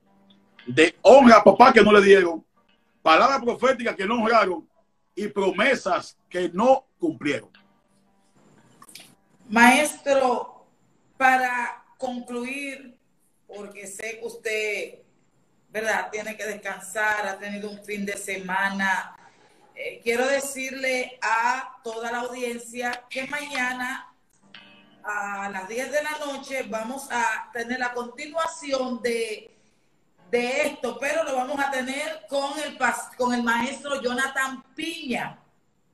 de 0.64 0.96
honra 1.02 1.38
a 1.38 1.44
papá 1.44 1.72
que 1.72 1.82
no 1.82 1.92
le 1.92 2.00
dieron, 2.00 2.46
palabras 3.02 3.42
proféticas 3.42 3.96
que 3.96 4.06
no 4.06 4.22
honraron 4.22 4.68
y 5.16 5.26
promesas 5.26 6.16
que 6.30 6.48
no 6.50 6.86
cumplieron. 7.00 7.50
Maestro, 9.48 10.66
para 11.16 11.82
concluir, 11.96 12.96
porque 13.48 13.88
sé 13.88 14.20
que 14.20 14.26
usted, 14.26 14.98
¿verdad? 15.70 16.08
Tiene 16.12 16.36
que 16.36 16.46
descansar, 16.46 17.26
ha 17.26 17.38
tenido 17.38 17.68
un 17.68 17.82
fin 17.82 18.06
de 18.06 18.16
semana. 18.16 19.16
Eh, 19.74 20.00
quiero 20.04 20.24
decirle 20.26 21.18
a 21.20 21.80
toda 21.82 22.12
la 22.12 22.20
audiencia 22.20 23.06
que 23.10 23.26
mañana 23.26 24.08
a 25.08 25.48
las 25.48 25.66
10 25.68 25.90
de 25.90 26.02
la 26.02 26.18
noche 26.18 26.64
vamos 26.64 27.08
a 27.10 27.50
tener 27.52 27.78
la 27.78 27.92
continuación 27.92 29.00
de, 29.00 29.56
de 30.30 30.62
esto, 30.66 30.98
pero 30.98 31.24
lo 31.24 31.34
vamos 31.34 31.58
a 31.58 31.70
tener 31.70 32.26
con 32.28 32.58
el, 32.58 32.78
con 33.16 33.32
el 33.32 33.42
maestro 33.42 34.02
Jonathan 34.02 34.62
Piña. 34.74 35.38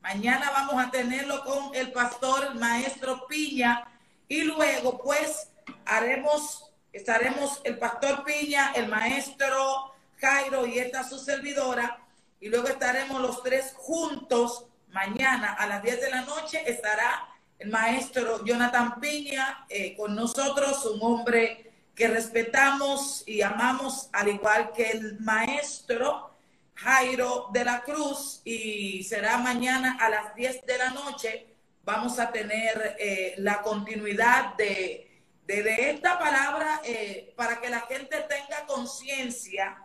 Mañana 0.01 0.51
vamos 0.51 0.85
a 0.85 0.91
tenerlo 0.91 1.45
con 1.45 1.75
el 1.75 1.93
pastor 1.93 2.55
maestro 2.57 3.27
Piña 3.27 3.87
y 4.27 4.43
luego 4.43 5.01
pues 5.01 5.49
haremos, 5.87 6.73
estaremos 6.93 7.61
el 7.65 7.79
pastor 7.79 8.25
Piña, 8.25 8.73
el 8.75 8.89
maestro 8.89 9.95
Jairo 10.19 10.67
y 10.67 10.79
esta 10.79 11.09
su 11.09 11.19
servidora 11.19 12.01
y 12.41 12.49
luego 12.49 12.69
estaremos 12.69 13.21
los 13.21 13.43
tres 13.43 13.75
juntos 13.77 14.67
mañana 14.89 15.53
a 15.53 15.67
las 15.67 15.83
10 15.83 16.01
de 16.01 16.11
la 16.11 16.23
noche 16.23 16.62
estará 16.67 17.34
el 17.59 17.71
maestro 17.71 18.45
Jonathan 18.45 19.01
Piña 19.01 19.67
eh, 19.69 19.97
con 19.97 20.15
nosotros, 20.15 20.85
un 20.87 21.03
hombre 21.03 21.73
que 21.95 22.09
respetamos 22.09 23.23
y 23.27 23.43
amamos 23.43 24.09
al 24.13 24.29
igual 24.29 24.73
que 24.73 24.91
el 24.91 25.21
maestro 25.21 26.31
Jairo 26.75 27.49
de 27.53 27.65
la 27.65 27.83
Cruz 27.83 28.41
y 28.45 29.05
será 29.05 29.39
mañana 29.39 29.97
a 30.01 30.09
las 30.09 30.35
10 30.35 30.67
de 30.67 30.79
la 30.79 30.91
noche. 30.91 31.47
Vamos 31.85 32.19
a 32.19 32.33
tener 32.33 32.97
eh, 32.99 33.35
la 33.39 33.63
continuidad 33.63 34.55
de, 34.55 35.11
esta 35.47 36.19
palabra 36.19 36.81
eh, 36.85 37.33
para 37.37 37.61
que 37.61 37.69
la 37.69 37.81
gente 37.83 38.17
tenga 38.29 38.67
conciencia 38.67 39.79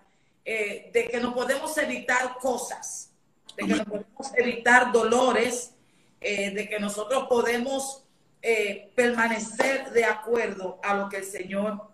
de 0.46 1.08
que 1.12 1.20
no 1.20 1.36
podemos 1.36 1.78
evitar 1.78 2.40
cosas, 2.40 3.12
de 3.56 3.68
que 3.68 3.76
no 3.76 3.86
podemos 3.86 4.32
evitar 4.36 4.92
dolores, 4.92 5.76
de 6.22 6.68
que 6.70 6.80
nosotros 6.80 7.28
podemos 7.28 8.06
permanecer 8.96 9.92
de 9.92 10.06
acuerdo 10.06 10.80
a 10.84 10.94
lo 10.94 11.10
que 11.10 11.18
el 11.18 11.26
Señor 11.26 11.90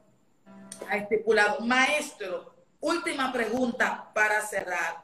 ha 0.89 0.97
estipulado. 0.97 1.61
Maestro, 1.61 2.55
última 2.79 3.31
pregunta 3.31 4.11
para 4.13 4.41
cerrar. 4.41 5.03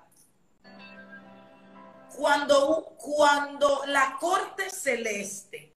Cuando, 2.16 2.96
cuando 2.98 3.84
la 3.88 4.18
Corte 4.20 4.70
Celeste 4.70 5.74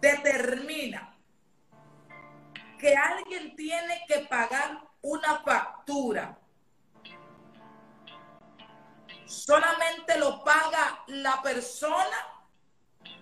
determina 0.00 1.16
que 2.78 2.94
alguien 2.94 3.56
tiene 3.56 4.04
que 4.06 4.20
pagar 4.20 4.80
una 5.02 5.40
factura, 5.40 6.38
solamente 9.26 10.18
lo 10.18 10.42
paga 10.42 11.02
la 11.08 11.42
persona 11.42 12.16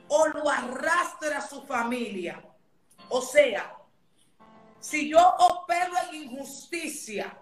o 0.09 0.29
lo 0.29 0.49
arrastra 0.49 1.41
su 1.41 1.63
familia. 1.63 2.43
O 3.09 3.21
sea, 3.21 3.77
si 4.81 5.11
yo 5.11 5.19
opero 5.39 5.95
en 6.09 6.15
injusticia, 6.25 7.37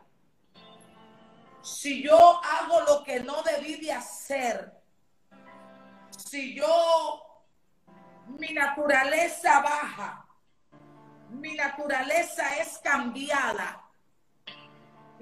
si 1.61 2.03
yo 2.03 2.41
hago 2.43 2.81
lo 2.83 3.05
que 3.05 3.21
no 3.21 3.43
debí 3.43 3.77
de 3.77 3.93
hacer, 3.93 4.73
si 6.17 6.55
yo, 6.55 7.43
mi 8.27 8.53
naturaleza 8.53 9.61
baja, 9.61 10.27
mi 11.31 11.55
naturaleza 11.55 12.57
es 12.59 12.79
cambiada, 12.79 13.82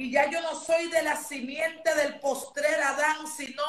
y 0.00 0.10
ya 0.10 0.30
yo 0.30 0.40
no 0.40 0.54
soy 0.54 0.88
de 0.88 1.02
la 1.02 1.14
simiente 1.14 1.94
del 1.94 2.18
postrer 2.20 2.80
Adán, 2.80 3.26
sino 3.26 3.62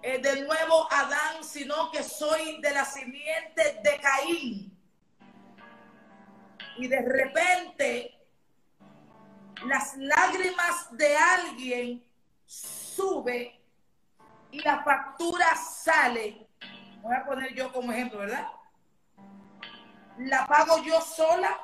eh, 0.00 0.16
del 0.16 0.46
nuevo 0.46 0.90
Adán, 0.90 1.44
sino 1.44 1.90
que 1.90 2.02
soy 2.02 2.58
de 2.62 2.70
la 2.72 2.86
simiente 2.86 3.78
de 3.82 4.00
Caín 4.00 4.78
y 6.78 6.88
de 6.88 7.02
repente 7.02 8.18
las 9.66 9.94
lágrimas 9.98 10.88
de 10.92 11.14
alguien 11.18 12.02
sube 12.46 13.60
y 14.50 14.60
la 14.62 14.82
factura 14.84 15.54
sale. 15.54 16.48
Voy 17.02 17.14
a 17.14 17.26
poner 17.26 17.52
yo 17.52 17.70
como 17.74 17.92
ejemplo, 17.92 18.20
¿verdad? 18.20 18.48
¿La 20.16 20.46
pago 20.46 20.82
yo 20.82 20.98
sola? 21.02 21.60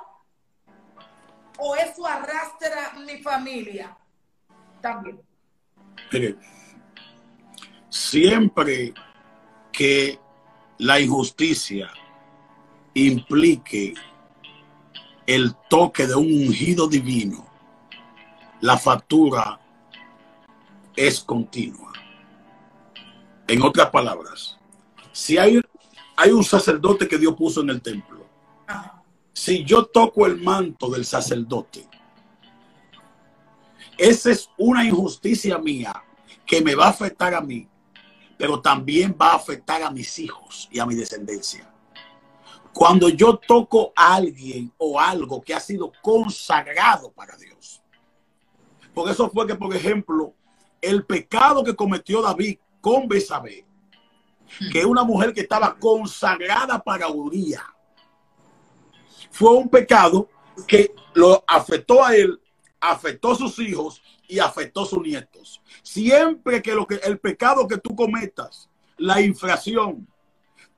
¿O 1.59 1.77
eso 1.77 2.07
arrastra 2.07 2.93
mi 3.07 3.23
familia? 3.23 3.97
También. 4.81 5.21
siempre 7.89 8.93
que 9.71 10.19
la 10.79 10.99
injusticia 10.99 11.91
implique 12.95 13.95
el 15.27 15.55
toque 15.71 16.07
de 16.07 16.15
un 16.15 16.27
ungido 16.27 16.89
divino, 16.89 17.47
la 18.61 18.77
factura 18.77 19.61
es 20.97 21.21
continua. 21.21 21.93
En 23.47 23.63
otras 23.63 23.91
palabras, 23.91 24.59
si 25.13 25.39
hay 25.39 25.61
hay 26.17 26.31
un 26.31 26.45
sacerdote 26.45 27.09
que 27.09 27.19
Dios 27.19 27.35
puso 27.35 27.63
en 27.63 27.71
el 27.71 27.83
templo. 27.83 28.12
Si 29.33 29.65
yo 29.65 29.87
toco 29.87 30.27
el 30.27 30.41
manto 30.41 30.91
del 30.91 31.05
sacerdote, 31.05 31.89
esa 33.97 34.31
es 34.31 34.51
una 34.59 34.85
injusticia 34.85 35.59
mía 35.59 36.05
que 36.47 36.61
me 36.61 36.75
va 36.75 36.87
a 36.87 36.91
afectar 36.91 37.35
a 37.35 37.41
mí, 37.41 37.69
pero 38.37 38.61
también 38.61 39.17
va 39.21 39.33
a 39.33 39.37
afectar 39.37 39.83
a 39.83 39.91
mis 39.91 40.19
hijos 40.19 40.69
y 40.71 40.79
a 40.79 40.87
mi 40.87 40.95
descendencia. 40.95 41.73
Cuando 42.73 43.09
yo 43.09 43.37
toco 43.37 43.93
a 43.95 44.15
alguien 44.15 44.73
o 44.79 44.99
algo 44.99 45.43
que 45.43 45.55
ha 45.55 45.61
sido 45.61 45.93
consagrado 46.03 47.13
para 47.13 47.37
Dios. 47.37 47.83
Por 48.95 49.11
eso 49.11 49.31
fue 49.31 49.47
que, 49.47 49.55
por 49.55 49.75
ejemplo, 49.75 50.35
el 50.81 51.05
pecado 51.05 51.63
que 51.63 51.77
cometió 51.77 52.21
David 52.23 52.59
con 52.81 53.07
Besabé, 53.09 53.65
que 54.71 54.85
una 54.85 55.05
mujer 55.05 55.33
que 55.33 55.43
estaba 55.43 55.79
consagrada 55.79 56.83
para 56.83 57.09
Uriah, 57.09 57.75
fue 59.33 59.51
un 59.55 59.69
pecado 59.69 60.29
que 60.67 60.95
lo 61.15 61.43
afectó 61.47 62.05
a 62.05 62.15
él, 62.15 62.41
afectó 62.81 63.33
a 63.33 63.37
sus 63.37 63.59
hijos 63.59 64.03
y 64.29 64.39
afectó 64.39 64.83
a 64.83 64.87
sus 64.87 65.03
nietos. 65.03 65.61
Siempre 65.83 66.63
que, 66.63 66.75
lo 66.75 66.87
que 66.87 66.97
el 66.97 67.19
pecado 67.19 67.67
que 67.67 67.79
tú 67.79 67.97
cometas, 67.97 68.69
la 68.99 69.21
infracción, 69.21 70.07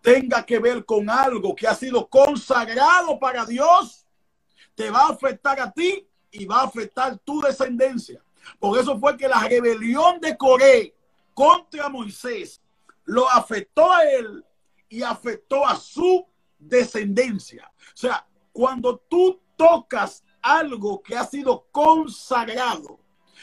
tenga 0.01 0.45
que 0.45 0.59
ver 0.59 0.85
con 0.85 1.11
algo 1.11 1.55
que 1.55 1.67
ha 1.67 1.75
sido 1.75 2.09
consagrado 2.09 3.19
para 3.19 3.45
Dios, 3.45 4.07
te 4.75 4.91
va 4.91 5.03
a 5.07 5.11
afectar 5.11 5.61
a 5.61 5.73
ti 5.73 6.07
y 6.31 6.45
va 6.45 6.61
a 6.61 6.65
afectar 6.65 7.19
tu 7.19 7.41
descendencia. 7.41 8.23
Por 8.59 8.79
eso 8.79 8.99
fue 8.99 9.17
que 9.17 9.29
la 9.29 9.41
rebelión 9.41 10.21
de 10.21 10.37
Coré 10.37 10.95
contra 11.33 11.89
Moisés 11.89 12.61
lo 13.05 13.29
afectó 13.31 13.93
a 13.93 14.05
él 14.05 14.45
y 14.89 15.03
afectó 15.03 15.67
a 15.67 15.77
su 15.77 16.27
descendencia. 16.59 17.71
O 17.89 17.97
sea, 17.97 18.27
cuando 18.55 18.99
tú 19.09 19.43
tocas 19.57 20.23
algo 20.41 21.03
que 21.03 21.17
ha 21.17 21.27
sido 21.27 21.67
consagrado 21.73 23.01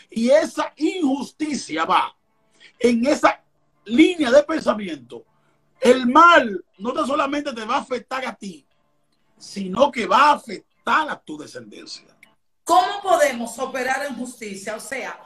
y 0.10 0.30
esa 0.30 0.74
injusticia 0.78 1.84
va 1.84 2.16
en 2.80 3.06
esa 3.06 3.44
línea 3.84 4.32
de 4.32 4.42
pensamiento, 4.44 5.26
el 5.82 6.08
mal 6.08 6.64
no 6.78 7.06
solamente 7.06 7.54
te 7.54 7.66
va 7.66 7.76
a 7.76 7.80
afectar 7.80 8.26
a 8.26 8.34
ti, 8.34 8.66
sino 9.38 9.92
que 9.92 10.08
va 10.08 10.30
a 10.30 10.34
afectar 10.36 11.10
a 11.10 11.20
tu 11.20 11.38
descendencia. 11.38 12.08
¿Cómo 12.64 13.02
podemos 13.04 13.60
operar 13.60 14.06
en 14.06 14.16
justicia? 14.16 14.78
O 14.78 14.80
sea, 14.80 15.20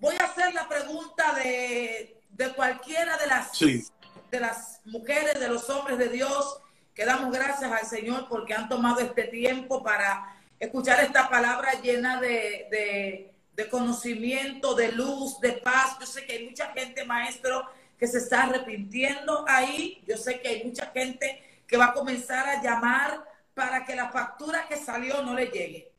voy 0.00 0.16
a 0.18 0.24
hacer 0.24 0.54
la 0.54 0.66
pregunta 0.66 1.34
de, 1.34 2.22
cualquiera 2.54 3.18
de 3.18 3.26
las, 3.26 3.58
de 3.58 4.40
las 4.40 4.80
mujeres, 4.86 5.38
de 5.38 5.48
los 5.48 5.68
hombres 5.68 5.98
de 5.98 6.08
Dios 6.08 6.62
que 6.96 7.04
damos 7.04 7.30
gracias 7.30 7.70
al 7.70 7.86
Señor 7.86 8.26
porque 8.26 8.54
han 8.54 8.70
tomado 8.70 9.00
este 9.00 9.24
tiempo 9.24 9.82
para 9.82 10.34
escuchar 10.58 11.04
esta 11.04 11.28
palabra 11.28 11.74
llena 11.82 12.18
de, 12.18 13.34
conocimiento, 13.70 14.74
de 14.74 14.92
luz, 14.92 15.38
de 15.40 15.52
paz. 15.52 15.98
Yo 16.00 16.06
sé 16.06 16.24
que 16.24 16.32
hay 16.32 16.46
mucha 16.46 16.72
gente, 16.72 17.04
maestro, 17.04 17.68
que 17.98 18.06
se 18.06 18.16
está 18.16 18.44
arrepintiendo 18.44 19.44
ahí. 19.46 20.02
Yo 20.06 20.16
sé 20.16 20.40
que 20.40 20.48
hay 20.48 20.64
mucha 20.64 20.86
gente 20.86 21.42
que 21.66 21.76
va 21.76 21.86
a 21.86 21.92
comenzar 21.92 22.48
a 22.48 22.62
llamar 22.62 23.22
para 23.52 23.84
que 23.84 23.94
la 23.94 24.08
factura 24.08 24.66
que 24.66 24.78
salió 24.78 25.22
no 25.22 25.34
le 25.34 25.48
llegue. 25.48 25.92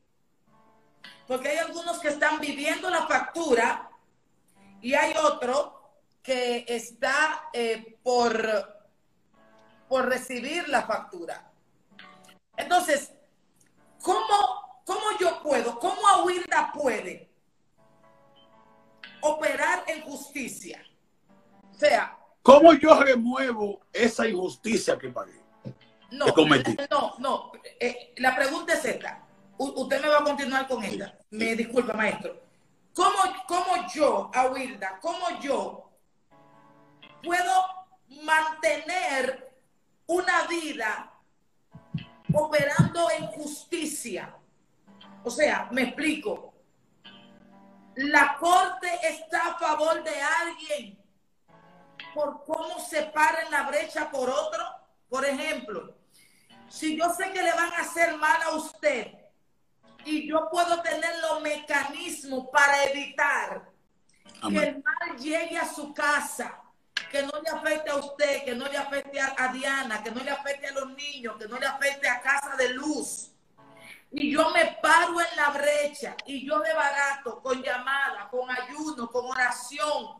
Porque 1.28 1.50
hay 1.50 1.58
algunos 1.58 2.00
que 2.00 2.08
están 2.08 2.40
viviendo 2.40 2.90
la 2.90 3.06
factura 3.06 3.88
y 4.82 4.94
hay 4.94 5.14
otro 5.16 5.92
que 6.24 6.64
está 6.66 7.50
eh, 7.52 7.98
por 8.02 8.77
por 9.88 10.08
recibir 10.08 10.68
la 10.68 10.82
factura. 10.82 11.50
Entonces, 12.56 13.12
¿cómo, 14.02 14.82
cómo 14.84 15.18
yo 15.18 15.42
puedo, 15.42 15.78
cómo 15.78 16.00
Aguilda 16.08 16.72
puede 16.72 17.30
operar 19.20 19.84
en 19.86 20.02
justicia? 20.02 20.84
O 21.70 21.74
sea, 21.74 22.18
¿cómo 22.42 22.74
yo 22.74 23.00
remuevo 23.00 23.80
esa 23.92 24.26
injusticia 24.28 24.98
que 24.98 25.08
pagué? 25.08 25.40
No, 26.10 26.26
no, 26.90 27.14
no. 27.18 27.52
Eh, 27.78 28.14
la 28.16 28.34
pregunta 28.34 28.74
es 28.74 28.84
esta. 28.84 29.22
usted 29.58 30.00
me 30.02 30.08
va 30.08 30.18
a 30.18 30.24
continuar 30.24 30.66
con 30.66 30.82
ella. 30.82 31.18
Me 31.30 31.54
disculpa, 31.54 31.92
maestro. 31.92 32.40
¿Cómo, 32.94 33.18
cómo 33.46 33.86
yo, 33.94 34.30
Aguilda, 34.34 34.98
cómo 35.00 35.40
yo 35.40 35.88
puedo 37.22 37.64
mantener 38.08 39.47
una 40.08 40.46
vida 40.46 41.12
operando 42.32 43.10
en 43.10 43.26
justicia. 43.28 44.34
O 45.22 45.30
sea, 45.30 45.68
me 45.70 45.82
explico. 45.82 46.54
La 47.94 48.36
corte 48.38 48.88
está 49.08 49.48
a 49.48 49.58
favor 49.58 50.02
de 50.02 50.20
alguien 50.20 50.98
por 52.14 52.44
cómo 52.44 52.78
se 52.80 53.02
para 53.04 53.42
en 53.42 53.50
la 53.50 53.62
brecha 53.64 54.10
por 54.10 54.30
otro. 54.30 54.64
Por 55.08 55.24
ejemplo, 55.24 55.96
si 56.68 56.96
yo 56.96 57.12
sé 57.12 57.30
que 57.32 57.42
le 57.42 57.52
van 57.52 57.72
a 57.72 57.78
hacer 57.78 58.16
mal 58.16 58.40
a 58.42 58.50
usted 58.56 59.12
y 60.04 60.28
yo 60.28 60.48
puedo 60.50 60.80
tener 60.80 61.10
los 61.20 61.42
mecanismos 61.42 62.48
para 62.52 62.84
evitar 62.84 63.70
que 64.48 64.56
el 64.56 64.82
mal 64.82 65.18
llegue 65.18 65.58
a 65.58 65.72
su 65.72 65.92
casa, 65.92 66.62
que 67.10 67.22
no 67.22 67.40
le 67.42 67.50
afecte 67.50 67.90
a 67.90 67.96
usted, 67.96 68.44
que 68.44 68.54
no 68.54 68.66
le 68.66 68.76
afecte 68.76 69.20
a, 69.20 69.48
Diana, 69.52 70.02
que 70.02 70.10
no 70.10 70.22
le 70.22 70.30
afecte 70.30 70.66
a 70.66 70.72
los 70.72 70.90
niños, 70.94 71.36
que 71.38 71.48
no 71.48 71.58
le 71.58 71.66
afecte 71.66 72.08
a 72.08 72.20
Casa 72.20 72.56
de 72.56 72.74
Luz. 72.74 73.30
Y 74.10 74.32
yo 74.32 74.50
me 74.50 74.78
paro 74.82 75.20
en 75.20 75.36
la 75.36 75.50
brecha 75.50 76.16
y 76.26 76.46
yo 76.46 76.60
de 76.60 76.72
barato, 76.72 77.42
con 77.42 77.62
llamada, 77.62 78.28
con 78.30 78.50
ayuno, 78.50 79.10
con 79.10 79.26
oración. 79.26 80.18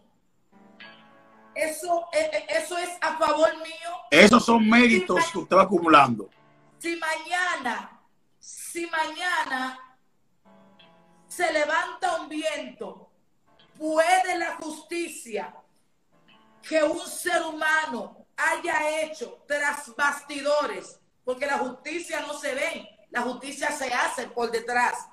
Eso, 1.55 2.09
e, 2.13 2.19
e, 2.21 2.47
eso 2.59 2.77
es 2.79 2.91
a 3.01 3.17
favor 3.17 3.57
mío. 3.59 3.91
Esos 4.11 4.45
son 4.45 4.69
méritos 4.69 5.31
que 5.33 5.39
usted 5.39 5.57
va 5.57 5.63
acumulando. 5.63 6.29
Si 6.79 6.97
mañana, 6.97 8.01
si 8.39 8.87
mañana 8.87 9.79
se 11.27 11.53
levanta 11.53 12.21
un 12.21 12.29
viento, 12.29 13.11
puede 13.77 14.39
la 14.39 14.57
justicia 14.57 15.55
que 16.67 16.83
un 16.83 17.07
ser 17.07 17.43
humano 17.43 18.27
haya 18.37 19.03
hecho 19.03 19.45
tras 19.47 19.95
bastidores, 19.97 20.99
porque 21.25 21.47
la 21.47 21.59
justicia 21.59 22.21
no 22.21 22.39
se 22.39 22.55
ve, 22.55 22.89
la 23.11 23.23
justicia 23.23 23.71
se 23.73 23.93
hace 23.93 24.29
por 24.29 24.51
detrás. 24.51 25.07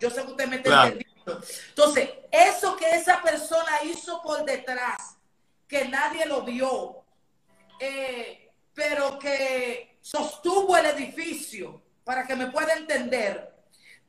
Yo, 0.00 0.10
sé 0.10 0.22
que 0.22 0.30
usted 0.30 0.46
me 0.48 0.56
está 0.56 0.88
entendiendo. 0.88 1.40
Entonces, 1.68 2.10
eso 2.30 2.76
que 2.76 2.90
esa 2.90 3.22
persona 3.22 3.82
hizo 3.84 4.22
por 4.22 4.44
detrás, 4.44 5.16
que 5.66 5.88
nadie 5.88 6.26
lo 6.26 6.42
vio, 6.42 7.04
eh, 7.80 8.50
pero 8.74 9.18
que 9.18 9.98
sostuvo 10.00 10.76
el 10.76 10.86
edificio, 10.86 11.82
para 12.04 12.26
que 12.26 12.36
me 12.36 12.46
pueda 12.48 12.74
entender, 12.74 13.54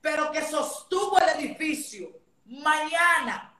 pero 0.02 0.32
que 0.32 0.46
sostuvo 0.46 1.18
el 1.20 1.30
edificio, 1.30 2.20
mañana 2.46 3.57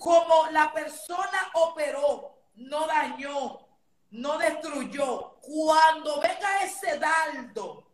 como 0.00 0.50
la 0.50 0.72
persona 0.72 1.50
operó, 1.52 2.34
no 2.54 2.86
dañó, 2.86 3.68
no 4.12 4.38
destruyó, 4.38 5.36
cuando 5.42 6.18
venga 6.22 6.64
ese 6.64 6.98
daldo 6.98 7.86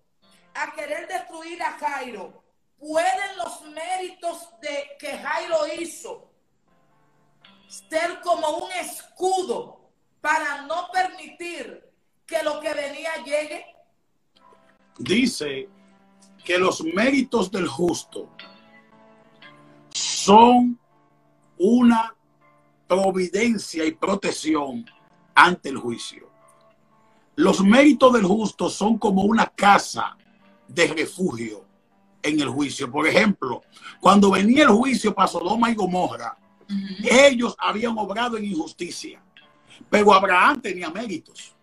a 0.54 0.72
querer 0.72 1.08
destruir 1.08 1.60
a 1.60 1.72
Jairo, 1.72 2.44
pueden 2.78 3.36
los 3.38 3.60
méritos 3.72 4.48
de 4.60 4.96
que 5.00 5.18
Jairo 5.18 5.66
hizo 5.80 6.30
ser 7.66 8.20
como 8.20 8.50
un 8.50 8.70
escudo 8.70 9.90
para 10.20 10.62
no 10.62 10.88
permitir 10.92 11.92
que 12.24 12.40
lo 12.44 12.60
que 12.60 12.72
venía 12.72 13.16
llegue? 13.24 13.66
Dice 14.98 15.68
que 16.44 16.56
los 16.56 16.82
méritos 16.82 17.50
del 17.50 17.66
justo 17.66 18.30
son 19.90 20.78
una 21.58 22.14
providencia 22.86 23.84
y 23.84 23.92
protección 23.92 24.86
ante 25.34 25.68
el 25.68 25.78
juicio. 25.78 26.30
Los 27.34 27.60
méritos 27.60 28.12
del 28.12 28.24
justo 28.24 28.70
son 28.70 28.98
como 28.98 29.22
una 29.22 29.46
casa 29.46 30.16
de 30.68 30.86
refugio 30.88 31.64
en 32.22 32.40
el 32.40 32.48
juicio. 32.48 32.90
Por 32.90 33.06
ejemplo, 33.06 33.62
cuando 34.00 34.30
venía 34.30 34.64
el 34.64 34.70
juicio 34.70 35.14
para 35.14 35.28
Sodoma 35.28 35.70
y 35.70 35.74
Gomorra, 35.74 36.36
ellos 37.04 37.54
habían 37.58 37.96
obrado 37.98 38.36
en 38.36 38.46
injusticia, 38.46 39.22
pero 39.90 40.12
Abraham 40.12 40.60
tenía 40.60 40.90
méritos. 40.90 41.54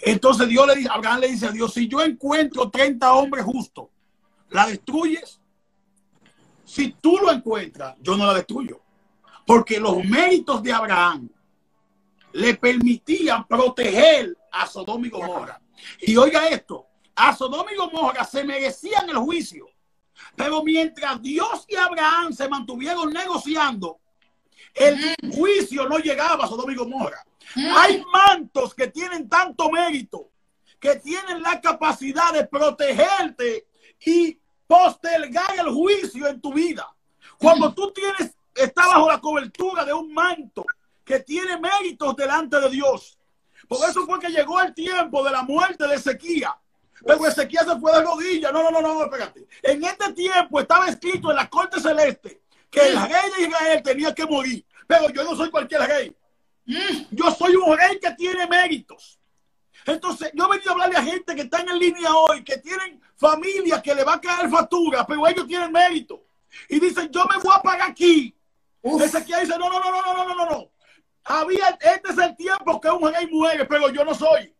Entonces 0.00 0.48
Dios 0.48 0.66
le 0.66 0.76
dice, 0.76 0.88
Abraham 0.90 1.20
le 1.20 1.28
dice 1.28 1.46
a 1.46 1.50
Dios, 1.50 1.74
si 1.74 1.88
yo 1.88 2.00
encuentro 2.00 2.70
30 2.70 3.12
hombres 3.12 3.44
justos, 3.44 3.88
¿la 4.50 4.66
destruyes? 4.66 5.40
Si 6.64 6.92
tú 6.92 7.18
lo 7.18 7.32
encuentras, 7.32 7.96
yo 8.00 8.16
no 8.16 8.26
la 8.26 8.34
destruyo. 8.34 8.80
Porque 9.48 9.80
los 9.80 10.04
méritos 10.04 10.62
de 10.62 10.74
Abraham 10.74 11.26
le 12.32 12.52
permitían 12.52 13.48
proteger 13.48 14.36
a 14.52 14.66
Sodoma 14.66 15.06
y 15.06 15.08
Gomorra. 15.08 15.58
Y 16.02 16.14
oiga 16.18 16.48
esto, 16.48 16.86
a 17.16 17.34
Sodoma 17.34 17.72
y 17.72 17.76
Gomorra 17.76 18.26
se 18.26 18.44
merecían 18.44 19.08
el 19.08 19.16
juicio, 19.16 19.66
pero 20.36 20.62
mientras 20.62 21.22
Dios 21.22 21.64
y 21.66 21.76
Abraham 21.76 22.34
se 22.34 22.46
mantuvieron 22.46 23.10
negociando, 23.10 23.98
el 24.74 25.16
juicio 25.32 25.88
no 25.88 25.96
llegaba 25.96 26.44
a 26.44 26.48
Sodoma 26.48 26.72
y 26.72 26.76
Gomorra. 26.76 27.24
Hay 27.56 28.04
mantos 28.12 28.74
que 28.74 28.88
tienen 28.88 29.30
tanto 29.30 29.70
mérito, 29.70 30.30
que 30.78 30.96
tienen 30.96 31.40
la 31.42 31.58
capacidad 31.58 32.34
de 32.34 32.46
protegerte 32.46 33.66
y 34.04 34.38
postergar 34.66 35.58
el 35.58 35.70
juicio 35.70 36.26
en 36.26 36.38
tu 36.38 36.52
vida. 36.52 36.86
Cuando 37.38 37.72
tú 37.72 37.90
tienes, 37.92 38.36
estás 38.58 38.86
bajo 38.86 39.10
la 39.10 39.20
cobertura 39.20 39.84
de 39.84 39.92
un 39.92 40.12
manto 40.12 40.64
que 41.04 41.20
tiene 41.20 41.58
méritos 41.58 42.14
delante 42.16 42.60
de 42.60 42.68
Dios. 42.70 43.18
Por 43.66 43.88
eso 43.88 44.04
fue 44.06 44.18
que 44.18 44.28
llegó 44.28 44.60
el 44.60 44.74
tiempo 44.74 45.24
de 45.24 45.30
la 45.30 45.42
muerte 45.42 45.86
de 45.86 45.94
Ezequiel. 45.94 46.48
Pero 47.06 47.26
Ezequiel 47.26 47.64
se 47.66 47.78
fue 47.78 47.92
de 47.92 48.02
rodillas. 48.02 48.52
No, 48.52 48.62
no, 48.62 48.70
no, 48.70 48.80
no, 48.80 49.04
espérate. 49.04 49.46
En 49.62 49.84
este 49.84 50.12
tiempo 50.12 50.60
estaba 50.60 50.88
escrito 50.88 51.30
en 51.30 51.36
la 51.36 51.48
corte 51.48 51.80
celeste 51.80 52.42
que 52.70 52.80
el 52.80 52.96
rey 52.96 53.30
de 53.36 53.42
Israel 53.44 53.82
tenía 53.82 54.14
que 54.14 54.26
morir. 54.26 54.64
Pero 54.86 55.10
yo 55.10 55.24
no 55.24 55.36
soy 55.36 55.50
cualquier 55.50 55.82
rey. 55.82 56.16
Yo 57.10 57.30
soy 57.30 57.56
un 57.56 57.76
rey 57.76 57.98
que 58.00 58.10
tiene 58.12 58.46
méritos. 58.46 59.18
Entonces, 59.86 60.30
yo 60.34 60.46
he 60.46 60.50
venido 60.50 60.70
a 60.70 60.72
hablarle 60.74 60.96
a 60.96 61.02
gente 61.02 61.34
que 61.34 61.42
están 61.42 61.66
en 61.68 61.78
línea 61.78 62.14
hoy, 62.14 62.44
que 62.44 62.58
tienen 62.58 63.00
familia 63.16 63.80
que 63.80 63.94
le 63.94 64.04
va 64.04 64.14
a 64.14 64.20
caer 64.20 64.50
factura, 64.50 65.06
pero 65.06 65.26
ellos 65.26 65.46
tienen 65.46 65.72
mérito. 65.72 66.24
Y 66.68 66.78
dicen, 66.78 67.10
yo 67.10 67.24
me 67.24 67.38
voy 67.38 67.54
a 67.54 67.62
pagar 67.62 67.90
aquí. 67.90 68.34
Ezequiel 68.82 69.40
dice, 69.40 69.58
no, 69.58 69.68
no, 69.68 69.80
no, 69.80 69.90
no, 69.90 70.02
no, 70.02 70.24
no, 70.24 70.34
no, 70.34 70.46
no. 70.46 70.70
Había, 71.24 71.78
este 71.80 72.12
es 72.12 72.18
el 72.18 72.36
tiempo 72.36 72.80
que 72.80 72.88
un 72.88 73.12
rey 73.12 73.26
muere, 73.26 73.64
pero 73.66 73.90
yo 73.90 74.04
no 74.04 74.14
soy. 74.14 74.54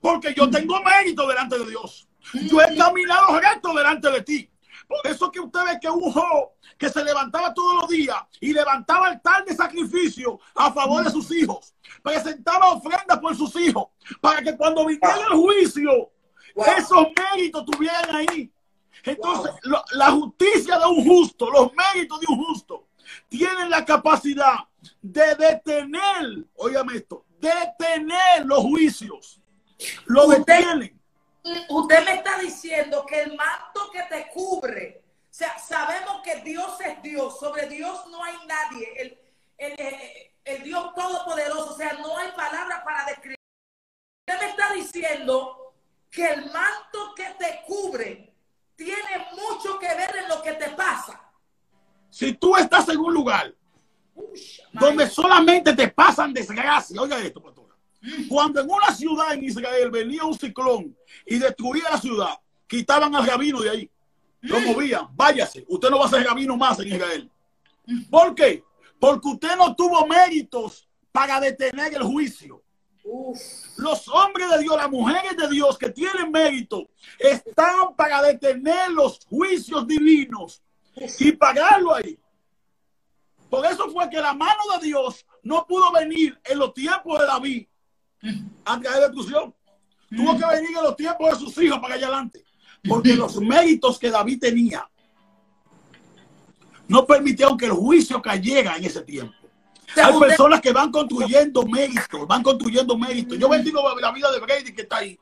Porque 0.00 0.34
yo 0.34 0.50
tengo 0.50 0.80
mérito 0.82 1.26
delante 1.26 1.58
de 1.58 1.66
Dios. 1.66 2.08
Yo 2.34 2.60
he 2.60 2.76
caminado 2.76 3.40
recto 3.40 3.72
delante 3.72 4.10
de 4.10 4.22
ti. 4.22 4.50
Por 4.86 5.06
eso 5.06 5.30
que 5.30 5.40
usted 5.40 5.60
ve 5.64 5.78
que 5.80 5.88
un 5.88 6.12
joven 6.12 6.48
que 6.76 6.88
se 6.88 7.04
levantaba 7.04 7.54
todos 7.54 7.82
los 7.82 7.88
días 7.88 8.16
y 8.40 8.52
levantaba 8.52 9.08
altar 9.08 9.44
de 9.44 9.54
sacrificio 9.54 10.40
a 10.54 10.72
favor 10.72 11.04
de 11.04 11.10
sus 11.10 11.30
hijos, 11.30 11.74
presentaba 12.02 12.70
ofrendas 12.70 13.18
por 13.18 13.36
sus 13.36 13.54
hijos, 13.56 13.88
para 14.20 14.42
que 14.42 14.56
cuando 14.56 14.86
viniera 14.86 15.14
el 15.30 15.38
juicio, 15.38 16.10
esos 16.76 17.06
méritos 17.16 17.64
tuvieran 17.66 18.16
ahí. 18.16 18.52
Entonces, 19.04 19.52
la 19.92 20.10
justicia 20.10 20.78
de 20.78 20.86
un 20.86 21.06
justo, 21.06 21.50
los 21.50 21.70
méritos 21.72 22.20
de 22.20 22.26
un 22.28 22.44
justo, 22.44 22.88
tienen 23.28 23.70
la 23.70 23.84
capacidad 23.84 24.56
de 25.00 25.34
detener, 25.34 26.44
óigame 26.56 26.96
esto, 26.96 27.24
detener 27.38 28.44
los 28.44 28.60
juicios. 28.60 29.40
Lo 30.06 30.26
detienen. 30.26 31.00
Usted 31.68 32.04
me 32.04 32.14
está 32.16 32.38
diciendo 32.38 33.06
que 33.06 33.22
el 33.22 33.36
manto 33.36 33.90
que 33.90 34.02
te 34.02 34.28
cubre, 34.30 35.02
o 35.22 35.32
sea, 35.32 35.58
sabemos 35.58 36.20
que 36.22 36.36
Dios 36.42 36.78
es 36.82 37.02
Dios, 37.02 37.38
sobre 37.38 37.66
Dios 37.68 38.06
no 38.08 38.22
hay 38.22 38.36
nadie, 38.46 38.92
el, 38.96 39.18
el, 39.56 39.74
el 40.44 40.62
Dios 40.62 40.94
todopoderoso, 40.94 41.72
o 41.72 41.76
sea, 41.76 41.94
no 41.94 42.16
hay 42.18 42.30
palabra 42.32 42.84
para 42.84 43.06
describir. 43.06 43.36
Usted 44.28 44.40
me 44.44 44.50
está 44.50 44.72
diciendo 44.74 45.74
que 46.10 46.26
el 46.26 46.52
manto 46.52 47.14
que 47.14 47.34
te 47.38 47.62
cubre 47.66 48.34
tiene 48.76 49.26
mucho 49.32 49.78
que 49.78 49.88
ver 49.88 50.16
en 50.16 50.28
lo 50.28 50.42
que 50.42 50.52
te 50.52 50.70
pasa. 50.70 51.29
Si 52.10 52.32
tú 52.34 52.56
estás 52.56 52.88
en 52.88 52.98
un 52.98 53.14
lugar 53.14 53.54
donde 54.72 55.08
solamente 55.08 55.74
te 55.74 55.88
pasan 55.88 56.32
desgracias, 56.32 56.98
oiga 56.98 57.18
esto, 57.18 57.40
pastora. 57.40 57.74
Cuando 58.28 58.60
en 58.60 58.70
una 58.70 58.92
ciudad 58.94 59.34
en 59.34 59.44
Israel 59.44 59.90
venía 59.90 60.24
un 60.24 60.38
ciclón 60.38 60.96
y 61.26 61.38
destruía 61.38 61.84
la 61.90 62.00
ciudad, 62.00 62.38
quitaban 62.66 63.14
al 63.14 63.26
rabino 63.26 63.60
de 63.60 63.70
ahí. 63.70 63.90
Lo 64.40 64.58
movían. 64.60 65.08
Váyase, 65.14 65.64
usted 65.68 65.90
no 65.90 65.98
va 65.98 66.06
a 66.06 66.10
ser 66.10 66.24
rabino 66.24 66.56
más 66.56 66.78
en 66.80 66.88
Israel. 66.88 67.30
¿Por 68.10 68.34
qué? 68.34 68.64
Porque 68.98 69.28
usted 69.28 69.56
no 69.56 69.74
tuvo 69.74 70.06
méritos 70.06 70.88
para 71.12 71.40
detener 71.40 71.94
el 71.94 72.02
juicio. 72.02 72.62
Uf. 73.04 73.38
Los 73.76 74.06
hombres 74.08 74.50
de 74.50 74.58
Dios, 74.60 74.76
las 74.76 74.90
mujeres 74.90 75.36
de 75.36 75.48
Dios 75.48 75.76
que 75.78 75.90
tienen 75.90 76.30
mérito, 76.30 76.88
están 77.18 77.94
para 77.96 78.22
detener 78.22 78.90
los 78.90 79.20
juicios 79.26 79.86
divinos 79.86 80.62
y 81.18 81.32
pagarlo 81.32 81.94
ahí. 81.94 82.18
Por 83.48 83.66
eso 83.66 83.90
fue 83.90 84.08
que 84.08 84.20
la 84.20 84.32
mano 84.32 84.60
de 84.78 84.86
Dios 84.86 85.26
no 85.42 85.66
pudo 85.66 85.90
venir 85.92 86.38
en 86.44 86.58
los 86.58 86.72
tiempos 86.72 87.18
de 87.18 87.26
David 87.26 87.66
a 88.64 88.80
traer 88.80 89.00
destrucción. 89.00 89.54
Tuvo 90.08 90.38
que 90.38 90.46
venir 90.46 90.76
en 90.76 90.84
los 90.84 90.96
tiempos 90.96 91.30
de 91.30 91.36
sus 91.44 91.62
hijos 91.62 91.78
para 91.78 91.94
allá 91.94 92.06
adelante. 92.06 92.44
Porque 92.88 93.14
los 93.14 93.36
méritos 93.40 93.98
que 93.98 94.10
David 94.10 94.40
tenía 94.40 94.88
no 96.88 97.06
permitieron 97.06 97.56
que 97.56 97.66
el 97.66 97.72
juicio 97.72 98.20
cayera 98.20 98.76
en 98.76 98.84
ese 98.84 99.02
tiempo. 99.02 99.34
Hay 99.96 100.18
personas 100.18 100.60
que 100.60 100.72
van 100.72 100.90
construyendo 100.90 101.64
méritos, 101.64 102.26
van 102.26 102.42
construyendo 102.42 102.96
méritos. 102.96 103.38
Yo 103.38 103.48
bendigo 103.48 103.82
la 104.00 104.12
vida 104.12 104.30
de 104.30 104.40
Brady 104.40 104.72
que 104.72 104.82
está 104.82 104.98
ahí. 104.98 105.18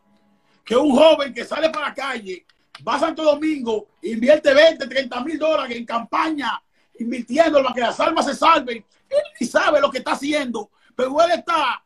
Que 0.65 0.77
un 0.77 0.95
joven 0.95 1.33
que 1.33 1.45
sale 1.45 1.71
para 1.71 1.89
la 1.89 1.95
calle, 1.95 2.47
va 2.87 2.97
a 2.97 3.01
Santo 3.01 3.23
Domingo, 3.23 3.89
invierte 4.03 4.53
20, 4.53 4.87
30 4.87 5.25
mil 5.25 5.39
dólares 5.39 5.77
en 5.77 5.85
campaña, 5.85 6.63
invirtiendo 6.99 7.63
para 7.63 7.75
que 7.75 7.81
las 7.81 7.99
almas 8.01 8.27
se 8.27 8.35
salven. 8.35 8.85
Él 9.09 9.23
ni 9.41 9.47
sabe 9.47 9.81
lo 9.81 9.91
que 9.91 9.99
está 9.99 10.13
haciendo, 10.13 10.71
pero 10.95 11.21
él 11.23 11.33
está 11.33 11.85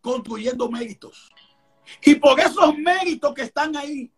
construyendo 0.00 0.68
méritos. 0.70 1.30
Y 2.02 2.16
por 2.16 2.38
esos 2.40 2.76
méritos 2.76 3.34
que 3.34 3.42
están 3.42 3.76
ahí, 3.76 4.10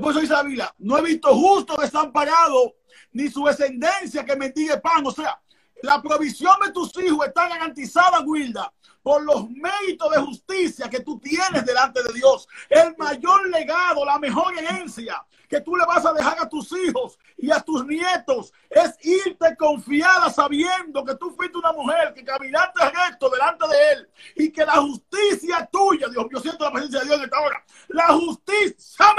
por 0.00 0.12
eso 0.12 0.20
dice 0.20 0.34
la 0.56 0.74
no 0.78 0.98
he 0.98 1.02
visto 1.02 1.34
justo 1.34 1.76
desamparado, 1.76 2.76
ni 3.12 3.28
su 3.28 3.44
descendencia 3.44 4.24
que 4.24 4.36
mendigue 4.36 4.76
pan. 4.78 5.06
O 5.06 5.10
sea, 5.10 5.40
la 5.82 6.02
provisión 6.02 6.54
de 6.64 6.72
tus 6.72 6.96
hijos 6.98 7.26
está 7.26 7.48
garantizada, 7.48 8.20
Wilda, 8.20 8.72
por 9.02 9.22
los 9.22 9.48
méritos 9.48 10.10
de 10.10 10.20
justicia 10.20 10.90
que 10.90 11.00
tú 11.00 11.18
tienes 11.18 11.64
delante 11.64 12.02
de 12.02 12.12
Dios. 12.12 12.48
El 12.68 12.96
mayor 12.96 13.48
legado, 13.48 14.04
la 14.04 14.18
mejor 14.18 14.56
herencia 14.58 15.24
que 15.48 15.60
tú 15.62 15.76
le 15.76 15.86
vas 15.86 16.04
a 16.04 16.12
dejar 16.12 16.38
a 16.40 16.48
tus 16.48 16.70
hijos 16.72 17.18
y 17.36 17.50
a 17.50 17.60
tus 17.60 17.86
nietos 17.86 18.52
es 18.68 18.94
irte 19.02 19.56
confiada 19.56 20.28
sabiendo 20.30 21.04
que 21.04 21.14
tú 21.14 21.30
fuiste 21.30 21.56
una 21.56 21.72
mujer 21.72 22.12
que 22.12 22.22
caminaste 22.22 22.84
recto 22.90 23.30
delante 23.30 23.66
de 23.66 23.92
él 23.92 24.10
y 24.36 24.52
que 24.52 24.66
la 24.66 24.76
justicia 24.76 25.66
tuya, 25.72 26.08
Dios, 26.08 26.26
yo 26.30 26.40
siento 26.40 26.64
la 26.64 26.72
presencia 26.72 27.00
de 27.00 27.06
Dios 27.06 27.18
en 27.18 27.24
esta 27.24 27.40
hora, 27.40 27.64
la 27.88 28.06
justicia, 28.08 29.16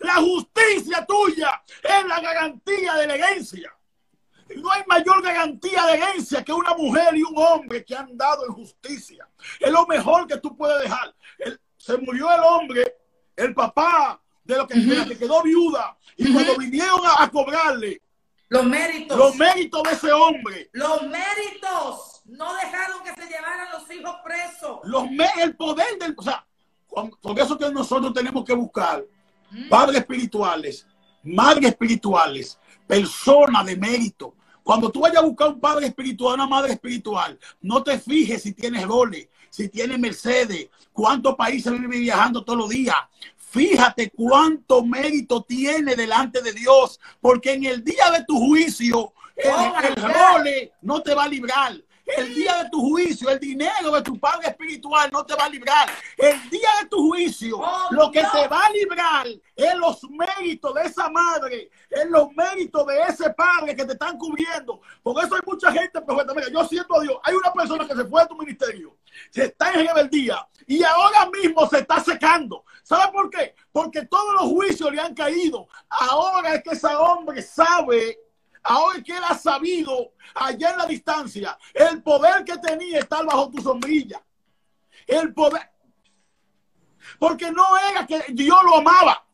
la 0.00 0.14
justicia 0.16 1.06
tuya 1.06 1.62
es 1.82 2.06
la 2.06 2.20
garantía 2.20 2.94
de 2.94 3.06
la 3.06 3.14
herencia. 3.14 3.74
No 4.56 4.70
hay 4.72 4.82
mayor 4.86 5.22
garantía 5.22 5.84
de 5.86 5.94
herencia 5.94 6.44
que 6.44 6.52
una 6.52 6.74
mujer 6.74 7.16
y 7.16 7.22
un 7.22 7.34
hombre 7.36 7.84
que 7.84 7.94
han 7.94 8.16
dado 8.16 8.46
en 8.46 8.52
justicia. 8.52 9.28
Es 9.58 9.70
lo 9.70 9.86
mejor 9.86 10.26
que 10.26 10.38
tú 10.38 10.56
puedes 10.56 10.82
dejar. 10.82 11.14
se 11.76 11.96
murió 11.98 12.32
el 12.32 12.40
hombre, 12.40 12.96
el 13.36 13.54
papá 13.54 14.20
de 14.44 14.56
lo 14.56 14.66
que, 14.66 14.74
que 15.08 15.18
quedó 15.18 15.42
viuda. 15.42 15.96
Y 16.16 16.32
cuando 16.32 16.56
vinieron 16.56 17.00
a, 17.04 17.30
cobrarle 17.30 18.02
los 18.48 18.64
méritos. 18.64 19.16
Los 19.16 19.36
méritos 19.36 19.82
de 19.84 19.92
ese 19.92 20.12
hombre. 20.12 20.70
Los 20.72 21.02
méritos. 21.02 22.22
No 22.24 22.52
dejaron 22.54 23.02
que 23.02 23.14
se 23.14 23.28
llevaran 23.28 23.68
los 23.72 23.90
hijos 23.90 24.16
presos. 24.24 24.80
Los 24.84 25.04
el 25.40 25.56
poder 25.56 25.98
del. 25.98 26.14
O 26.16 26.22
sea, 26.22 26.44
por 26.88 27.38
eso 27.38 27.56
que 27.56 27.70
nosotros 27.70 28.12
tenemos 28.12 28.44
que 28.44 28.54
buscar 28.54 29.04
padres 29.68 29.98
espirituales, 29.98 30.86
madres 31.22 31.70
espirituales, 31.70 32.58
personas 32.86 33.66
de 33.66 33.76
mérito, 33.76 34.34
cuando 34.70 34.92
tú 34.92 35.00
vayas 35.00 35.18
a 35.18 35.26
buscar 35.26 35.48
un 35.48 35.58
padre 35.58 35.86
espiritual, 35.86 36.34
una 36.34 36.46
madre 36.46 36.74
espiritual, 36.74 37.36
no 37.60 37.82
te 37.82 37.98
fijes 37.98 38.44
si 38.44 38.52
tienes 38.52 38.84
roles, 38.84 39.26
si 39.48 39.68
tienes 39.68 39.98
Mercedes, 39.98 40.68
cuántos 40.92 41.34
países 41.34 41.72
vive 41.72 41.98
viajando 41.98 42.44
todos 42.44 42.60
los 42.60 42.68
días. 42.68 42.94
Fíjate 43.36 44.10
cuánto 44.10 44.84
mérito 44.84 45.42
tiene 45.42 45.96
delante 45.96 46.40
de 46.40 46.52
Dios, 46.52 47.00
porque 47.20 47.54
en 47.54 47.64
el 47.64 47.82
día 47.82 48.12
de 48.12 48.24
tu 48.24 48.38
juicio, 48.38 49.12
el, 49.34 49.88
el 49.88 49.96
role 49.96 50.72
no 50.82 51.02
te 51.02 51.16
va 51.16 51.24
a 51.24 51.28
librar. 51.28 51.74
El 52.16 52.34
día 52.34 52.62
de 52.62 52.70
tu 52.70 52.80
juicio, 52.80 53.28
el 53.30 53.38
dinero 53.38 53.90
de 53.92 54.02
tu 54.02 54.18
padre 54.18 54.48
espiritual 54.48 55.10
no 55.12 55.24
te 55.24 55.34
va 55.34 55.44
a 55.44 55.48
librar. 55.48 55.88
El 56.16 56.50
día 56.50 56.68
de 56.82 56.88
tu 56.88 57.08
juicio, 57.08 57.58
oh, 57.58 57.88
lo 57.90 58.10
que 58.10 58.20
te 58.20 58.48
va 58.48 58.66
a 58.66 58.70
librar 58.70 59.26
es 59.54 59.74
los 59.76 60.02
méritos 60.10 60.74
de 60.74 60.82
esa 60.82 61.08
madre, 61.08 61.70
es 61.88 62.06
los 62.06 62.32
méritos 62.34 62.86
de 62.86 63.02
ese 63.02 63.30
padre 63.30 63.76
que 63.76 63.84
te 63.84 63.92
están 63.92 64.18
cubriendo. 64.18 64.80
Por 65.02 65.22
eso 65.22 65.34
hay 65.34 65.40
mucha 65.46 65.72
gente, 65.72 66.00
profeta. 66.00 66.34
Mira, 66.34 66.48
yo 66.48 66.64
siento 66.64 66.98
a 66.98 67.02
Dios. 67.02 67.16
Hay 67.22 67.34
una 67.34 67.52
persona 67.52 67.86
que 67.86 67.94
se 67.94 68.04
fue 68.04 68.22
de 68.22 68.28
tu 68.28 68.36
ministerio, 68.36 68.96
se 69.30 69.44
está 69.44 69.72
en 69.72 69.86
rebeldía 69.86 70.46
y 70.66 70.82
ahora 70.82 71.28
mismo 71.30 71.68
se 71.68 71.78
está 71.78 72.00
secando. 72.00 72.64
¿Sabe 72.82 73.12
por 73.12 73.30
qué? 73.30 73.54
Porque 73.72 74.06
todos 74.06 74.34
los 74.34 74.50
juicios 74.50 74.92
le 74.92 75.00
han 75.00 75.14
caído. 75.14 75.68
Ahora 75.88 76.54
es 76.54 76.62
que 76.62 76.70
ese 76.70 76.94
hombre 76.94 77.42
sabe 77.42 78.18
ahora 78.62 79.02
que 79.02 79.12
él 79.12 79.22
ha 79.28 79.36
sabido 79.36 80.12
allá 80.34 80.70
en 80.70 80.78
la 80.78 80.86
distancia, 80.86 81.58
el 81.74 82.02
poder 82.02 82.44
que 82.44 82.58
tenía 82.58 83.00
estar 83.00 83.24
bajo 83.24 83.50
tu 83.50 83.62
sombrilla. 83.62 84.22
El 85.06 85.32
poder. 85.34 85.70
Porque 87.18 87.50
no 87.50 87.64
era 87.90 88.06
que 88.06 88.24
Dios 88.32 88.58
lo 88.64 88.76
amaba, 88.76 89.24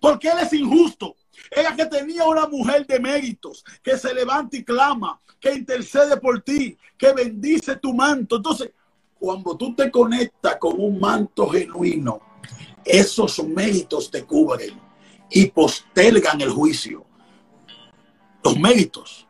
porque 0.00 0.28
él 0.28 0.38
es 0.40 0.52
injusto. 0.52 1.16
Era 1.50 1.74
que 1.74 1.86
tenía 1.86 2.24
una 2.24 2.46
mujer 2.46 2.86
de 2.86 3.00
méritos, 3.00 3.64
que 3.82 3.98
se 3.98 4.14
levanta 4.14 4.56
y 4.56 4.64
clama, 4.64 5.20
que 5.40 5.52
intercede 5.52 6.16
por 6.16 6.42
ti, 6.42 6.76
que 6.96 7.12
bendice 7.12 7.76
tu 7.76 7.92
manto. 7.92 8.36
Entonces, 8.36 8.70
cuando 9.18 9.56
tú 9.56 9.74
te 9.74 9.90
conectas 9.90 10.56
con 10.56 10.80
un 10.80 11.00
manto 11.00 11.48
genuino, 11.48 12.20
esos 12.84 13.42
méritos 13.44 14.10
te 14.10 14.24
cubren 14.24 14.78
y 15.30 15.46
postergan 15.46 16.40
el 16.40 16.50
juicio. 16.50 17.06
Los 18.44 18.58
méritos. 18.58 19.26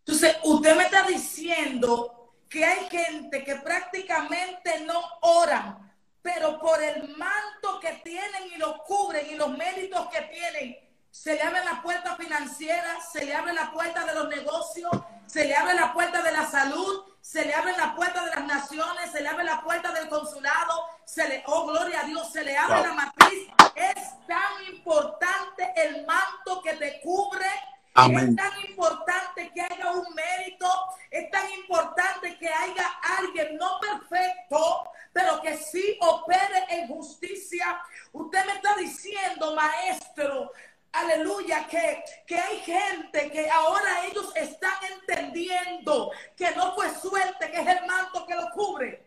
Entonces, 0.00 0.36
usted 0.44 0.76
me 0.76 0.84
está 0.84 1.02
diciendo 1.04 2.32
que 2.48 2.64
hay 2.64 2.88
gente 2.88 3.44
que 3.44 3.56
prácticamente 3.56 4.80
no 4.80 5.00
oran, 5.20 5.92
pero 6.22 6.58
por 6.58 6.82
el 6.82 7.08
manto 7.16 7.80
que 7.80 7.92
tienen 8.04 8.48
y 8.54 8.58
lo 8.58 8.82
cubren 8.84 9.26
y 9.30 9.36
los 9.36 9.56
méritos 9.56 10.08
que 10.08 10.22
tienen, 10.22 10.76
se 11.10 11.34
le 11.34 11.42
abre 11.42 11.64
la 11.64 11.80
puerta 11.82 12.14
financiera, 12.16 12.98
se 13.12 13.24
le 13.24 13.34
abre 13.34 13.52
la 13.54 13.72
puerta 13.72 14.04
de 14.04 14.14
los 14.14 14.28
negocios, 14.28 14.90
se 15.26 15.44
le 15.44 15.56
abre 15.56 15.74
la 15.74 15.92
puerta 15.92 16.22
de 16.22 16.32
la 16.32 16.46
salud, 16.46 17.04
se 17.20 17.44
le 17.44 17.54
abre 17.54 17.76
la 17.76 17.94
puerta 17.96 18.24
de 18.24 18.30
las 18.30 18.44
naciones, 18.44 19.10
se 19.10 19.22
le 19.22 19.28
abre 19.28 19.44
la 19.44 19.62
puerta 19.62 19.92
del 19.92 20.08
consulado, 20.08 20.84
se 21.04 21.28
le, 21.28 21.42
oh 21.46 21.66
gloria 21.66 22.00
a 22.00 22.04
Dios, 22.04 22.30
se 22.32 22.44
le 22.44 22.56
abre 22.56 22.82
la 22.82 22.92
matriz. 22.92 23.48
Es 23.74 24.26
tan 24.26 24.74
importante 24.74 25.72
el 25.76 26.06
manto 26.06 26.62
que 26.62 26.74
te 26.74 27.00
cubre. 27.00 27.48
Es 27.96 28.36
tan 28.36 28.60
importante 28.68 29.50
que 29.54 29.62
haya 29.62 29.90
un 29.90 30.14
mérito, 30.14 30.70
es 31.10 31.30
tan 31.30 31.50
importante 31.50 32.36
que 32.38 32.46
haya 32.46 32.86
alguien 33.18 33.56
no 33.56 33.80
perfecto, 33.80 34.90
pero 35.14 35.40
que 35.40 35.56
sí 35.56 35.96
opere 36.02 36.66
en 36.68 36.88
justicia. 36.88 37.80
Usted 38.12 38.44
me 38.44 38.52
está 38.52 38.76
diciendo, 38.76 39.54
maestro, 39.54 40.52
aleluya, 40.92 41.66
que, 41.68 42.04
que 42.26 42.38
hay 42.38 42.58
gente 42.58 43.30
que 43.30 43.48
ahora 43.48 44.04
ellos 44.06 44.30
están 44.36 44.76
entendiendo 44.92 46.10
que 46.36 46.50
no 46.50 46.74
fue 46.74 46.90
suerte, 46.96 47.50
que 47.50 47.60
es 47.60 47.66
el 47.66 47.86
manto 47.86 48.26
que 48.26 48.34
lo 48.34 48.50
cubre. 48.50 49.05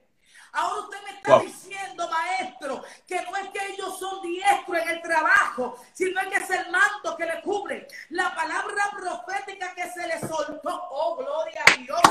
Ahora 0.54 0.82
usted 0.82 0.97
me 1.04 1.12
está 1.18 1.39
diciendo, 1.39 2.10
maestro, 2.10 2.84
que 3.08 3.22
no 3.22 3.36
es 3.38 3.50
que 3.50 3.74
ellos 3.74 4.00
son 4.00 4.22
diestros 4.22 4.78
en 4.80 4.89
el 4.89 5.02
trabajo, 5.02 5.76
sino 5.93 6.22
que 6.30 6.38
es 6.38 6.50
el 6.50 6.72
manto 6.72 7.16
que 7.16 7.26
le 7.26 7.41
cubre. 7.41 7.88
La 8.10 8.34
palabra 8.36 8.91
profética 8.91 9.74
que 9.76 9.89
se 9.91 10.08
le 10.08 10.20
soltó, 10.20 10.88
oh, 10.91 11.16
gloria 11.18 11.64
a 11.68 11.78
Dios, 11.78 12.02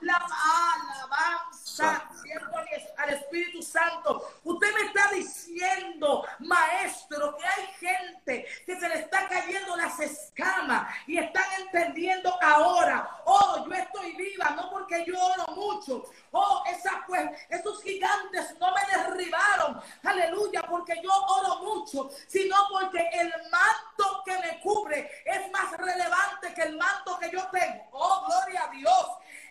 la 0.00 0.16
alabanza 0.16 2.08
al 2.96 3.10
Espíritu 3.10 3.62
Santo. 3.62 4.30
Usted 4.44 4.74
me 4.74 4.82
está 4.82 5.10
diciendo, 5.12 6.24
maestro, 6.40 7.36
que 7.36 7.44
hay 7.44 7.66
gente 7.78 8.46
que 8.66 8.78
se 8.78 8.88
le 8.88 9.00
está 9.00 9.28
cayendo 9.28 9.76
las 9.76 9.98
escamas 10.00 10.94
y 11.06 11.18
están 11.18 11.44
entendiendo 11.60 12.36
ahora, 12.42 13.22
oh, 13.24 13.64
yo 13.66 13.74
estoy 13.74 14.12
viva, 14.12 14.50
no 14.50 14.70
porque 14.70 15.04
yo 15.06 15.14
oro 15.18 15.46
mucho, 15.54 16.04
oh, 16.32 16.62
esa, 16.70 17.04
pues, 17.06 17.30
esos 17.48 17.82
gigantes 17.82 18.56
no 18.58 18.72
me 18.72 18.96
derribaron, 18.96 19.80
aleluya, 20.04 20.62
porque 20.62 21.00
yo 21.02 21.10
oro 21.12 21.58
mucho, 21.62 22.10
sino 22.28 22.56
porque 22.70 23.08
el 23.12 23.32
manto 23.50 24.22
que 24.24 24.38
me 24.38 24.60
cubre 24.60 25.10
es 25.24 25.50
más 25.50 25.72
relevante 25.76 26.54
que 26.54 26.62
el 26.62 26.76
manto 26.76 27.18
que 27.18 27.30
yo 27.30 27.46
tengo. 27.50 27.88
Oh, 27.92 28.26
gloria 28.26 28.64
a 28.64 28.70
Dios. 28.70 29.06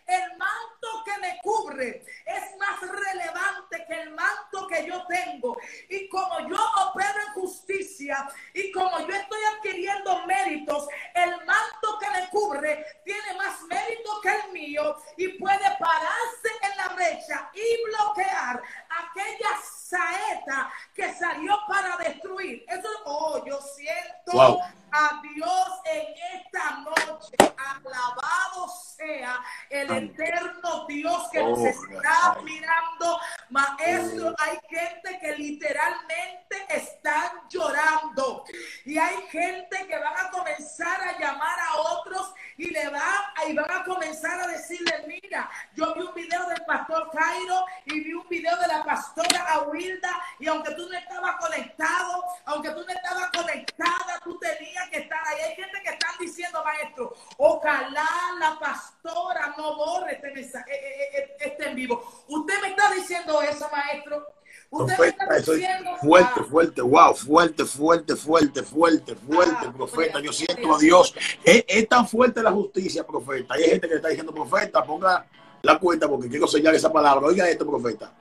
El 0.07 0.37
manto 0.37 1.03
que 1.05 1.17
me 1.19 1.37
cubre 1.41 2.03
es 2.25 2.57
más 2.57 2.81
relevante 2.81 3.85
que 3.87 4.01
el 4.01 4.11
manto 4.11 4.67
que 4.67 4.85
yo 4.85 5.05
tengo. 5.07 5.57
Y 5.89 6.09
como 6.09 6.39
yo 6.49 6.57
opero 6.87 7.21
en 7.27 7.33
justicia 7.33 8.27
y 8.53 8.71
como 8.71 8.99
yo 8.99 9.13
estoy 9.15 9.39
adquiriendo 9.55 10.25
méritos, 10.25 10.87
el 11.13 11.31
manto 11.45 11.99
que 11.99 12.09
me 12.09 12.29
cubre 12.29 12.85
tiene 13.05 13.35
más 13.37 13.61
mérito 13.63 14.21
que 14.21 14.29
el 14.29 14.51
mío 14.51 14.97
y 15.17 15.27
puede 15.39 15.77
pararse 15.79 16.49
en 16.61 16.77
la 16.77 16.89
brecha 16.89 17.49
y 17.53 17.83
bloquear 17.85 18.61
aquella 18.89 19.61
saeta 19.63 20.71
que 20.93 21.13
salió 21.13 21.57
para 21.67 21.97
destruir. 21.97 22.65
Eso, 22.67 22.89
oh, 23.05 23.45
yo 23.45 23.59
siento 23.61 24.61
a 24.91 25.21
Dios 25.21 25.67
en 25.85 26.39
esta 26.39 26.77
noche. 26.79 27.35
Alabado 27.57 28.67
sea 28.69 29.39
el 29.69 29.91
eterno 29.91 30.85
Dios 30.87 31.29
que 31.31 31.43
nos 31.43 31.59
oh, 31.59 31.67
está 31.67 32.37
mirando. 32.43 33.19
Maestro, 33.49 34.35
hay 34.37 34.57
gente 34.69 35.19
que 35.19 35.35
literalmente 35.37 36.57
están 36.69 37.47
llorando. 37.49 38.43
Y 38.85 38.97
hay 38.97 39.15
gente 39.29 39.87
que 39.87 39.97
van 39.97 40.25
a 40.25 40.31
comenzar 40.31 41.01
a 41.01 41.17
llamar 41.19 41.59
a 41.59 41.75
otros 41.81 42.33
y 42.57 42.69
le 42.69 42.89
va 42.89 43.33
y 43.47 43.53
van 43.53 43.71
a 43.71 43.83
comenzar 43.83 44.39
a 44.39 44.47
decirle, 44.47 45.03
mira, 45.07 45.49
yo 45.73 45.93
vi 45.95 46.01
un 46.01 46.13
video 46.13 46.47
del 46.47 46.63
pastor 46.65 47.09
Cairo 47.11 47.65
y 47.85 48.01
vi 48.01 48.13
un 48.13 48.27
video 48.29 48.55
de 48.57 48.67
la 48.67 48.83
pastora 48.83 49.53
Awilda 49.53 50.21
y 50.39 50.47
aunque 50.47 50.71
tú 50.75 50.87
no 50.87 50.97
estabas 50.97 51.35
conectado, 51.37 52.23
aunque 52.45 52.69
tú 52.71 52.83
no 52.85 52.93
estabas 52.93 53.31
conectada, 53.31 54.19
tú 54.23 54.37
tenías 54.39 54.89
que 54.89 54.99
estar 54.99 55.19
ahí. 55.27 55.41
Hay 55.41 55.55
gente 55.55 55.81
que 55.83 55.89
están 55.89 56.15
diciendo, 56.19 56.63
maestro, 56.63 57.15
ojalá 57.37 58.07
la 58.39 58.59
pastora 58.59 59.53
no 59.57 59.75
borre 59.75 60.13
este, 60.13 60.31
mensaje, 60.31 60.71
eh, 60.71 61.03
eh, 61.03 61.09
eh, 61.17 61.35
este 61.39 61.69
en 61.69 61.75
vivo. 61.75 62.23
Usted 62.27 62.61
me 62.61 62.69
está 62.69 62.91
diciendo 62.91 63.41
eso, 63.41 63.69
maestro. 63.71 64.27
Usted 64.69 64.95
profeta, 64.95 65.25
me 65.25 65.37
está 65.37 65.51
diciendo, 65.51 65.97
fuerte, 65.97 66.81
fuerte, 67.21 67.65
fuerte, 67.65 68.15
fuerte, 68.15 68.63
fuerte, 68.63 69.15
fuerte, 69.15 69.65
ah, 69.67 69.73
profeta. 69.73 70.19
Yo 70.19 70.33
siento 70.33 70.75
a 70.75 70.79
Dios. 70.79 71.13
Es, 71.43 71.87
tan 71.87 72.07
fuerte 72.07 72.41
la 72.41 72.51
justicia, 72.51 73.05
profeta. 73.05 73.53
Hay 73.53 73.63
gente 73.63 73.87
que 73.87 73.95
está 73.95 74.09
diciendo, 74.09 74.33
profeta, 74.33 74.83
ponga 74.83 75.25
la 75.61 75.79
cuenta 75.79 76.07
porque 76.07 76.29
quiero 76.29 76.47
sellar 76.47 76.73
esa 76.75 76.91
palabra. 76.91 77.27
Oiga 77.27 77.49
esto, 77.49 77.65
profeta. 77.65 78.13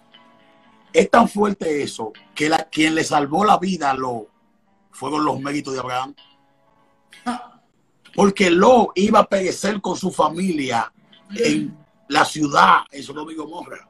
Es 0.92 1.10
tan 1.10 1.28
fuerte 1.28 1.82
eso 1.82 2.12
que 2.34 2.48
la, 2.48 2.64
quien 2.64 2.94
le 2.94 3.04
salvó 3.04 3.44
la 3.44 3.58
vida 3.58 3.94
lo 3.94 4.28
fueron 4.90 5.24
los 5.24 5.40
méritos 5.40 5.74
de 5.74 5.80
Abraham. 5.80 6.14
Porque 8.14 8.50
Lo 8.50 8.92
iba 8.96 9.20
a 9.20 9.28
perecer 9.28 9.80
con 9.80 9.96
su 9.96 10.10
familia 10.10 10.92
en 11.36 11.76
la 12.08 12.24
ciudad, 12.24 12.80
en 12.90 13.02
Sodoma 13.02 13.32
y 13.32 13.36
Gomorra. 13.36 13.88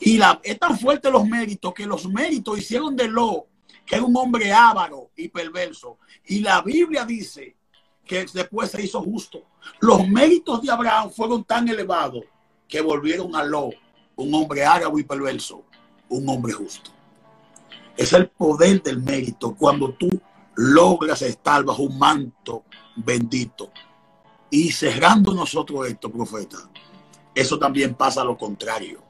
Y 0.00 0.18
la, 0.18 0.40
es 0.42 0.58
tan 0.58 0.78
fuerte 0.78 1.10
los 1.10 1.26
méritos 1.26 1.72
que 1.74 1.86
los 1.86 2.08
méritos 2.08 2.58
hicieron 2.58 2.96
de 2.96 3.08
Lo, 3.08 3.46
que 3.88 3.96
era 3.96 4.04
un 4.04 4.14
hombre 4.16 4.52
ávaro 4.52 5.10
y 5.16 5.28
perverso. 5.28 5.96
Y 6.26 6.40
la 6.40 6.60
Biblia 6.60 7.06
dice 7.06 7.56
que 8.04 8.26
después 8.32 8.70
se 8.70 8.82
hizo 8.82 9.00
justo. 9.00 9.44
Los 9.80 10.06
méritos 10.06 10.60
de 10.60 10.70
Abraham 10.70 11.10
fueron 11.10 11.42
tan 11.44 11.66
elevados 11.68 12.22
que 12.68 12.82
volvieron 12.82 13.34
a 13.34 13.42
Lo, 13.42 13.70
un 14.16 14.34
hombre 14.34 14.62
árabe 14.62 15.00
y 15.00 15.04
perverso, 15.04 15.64
un 16.10 16.28
hombre 16.28 16.52
justo. 16.52 16.90
Es 17.96 18.12
el 18.12 18.28
poder 18.28 18.82
del 18.82 19.02
mérito 19.02 19.54
cuando 19.54 19.94
tú 19.94 20.08
logras 20.54 21.22
estar 21.22 21.64
bajo 21.64 21.84
un 21.84 21.98
manto 21.98 22.64
bendito. 22.94 23.70
Y 24.50 24.70
cerrando 24.70 25.32
nosotros 25.32 25.88
esto, 25.88 26.12
profeta, 26.12 26.58
eso 27.34 27.58
también 27.58 27.94
pasa 27.94 28.22
lo 28.22 28.36
contrario. 28.36 29.02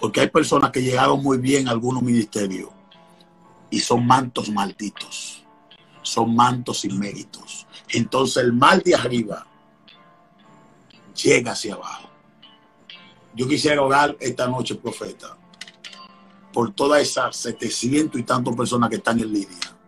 Porque 0.00 0.22
hay 0.22 0.30
personas 0.30 0.70
que 0.70 0.82
llegaron 0.82 1.22
muy 1.22 1.36
bien 1.36 1.68
a 1.68 1.72
algunos 1.72 2.02
ministerios 2.02 2.70
y 3.70 3.80
son 3.80 4.06
mantos 4.06 4.50
malditos. 4.50 5.44
Son 6.02 6.34
mantos 6.34 6.80
sin 6.80 6.98
méritos. 6.98 7.66
Entonces 7.88 8.42
el 8.44 8.52
mal 8.52 8.80
de 8.82 8.94
arriba 8.94 9.46
llega 11.14 11.52
hacia 11.52 11.74
abajo. 11.74 12.08
Yo 13.34 13.46
quisiera 13.46 13.82
orar 13.82 14.16
esta 14.20 14.48
noche, 14.48 14.74
profeta, 14.74 15.36
por 16.52 16.72
todas 16.72 17.02
esas 17.02 17.36
700 17.36 18.20
y 18.20 18.24
tantas 18.24 18.56
personas 18.56 18.88
que 18.90 18.96
están 18.96 19.20
en 19.20 19.32
línea 19.32 19.78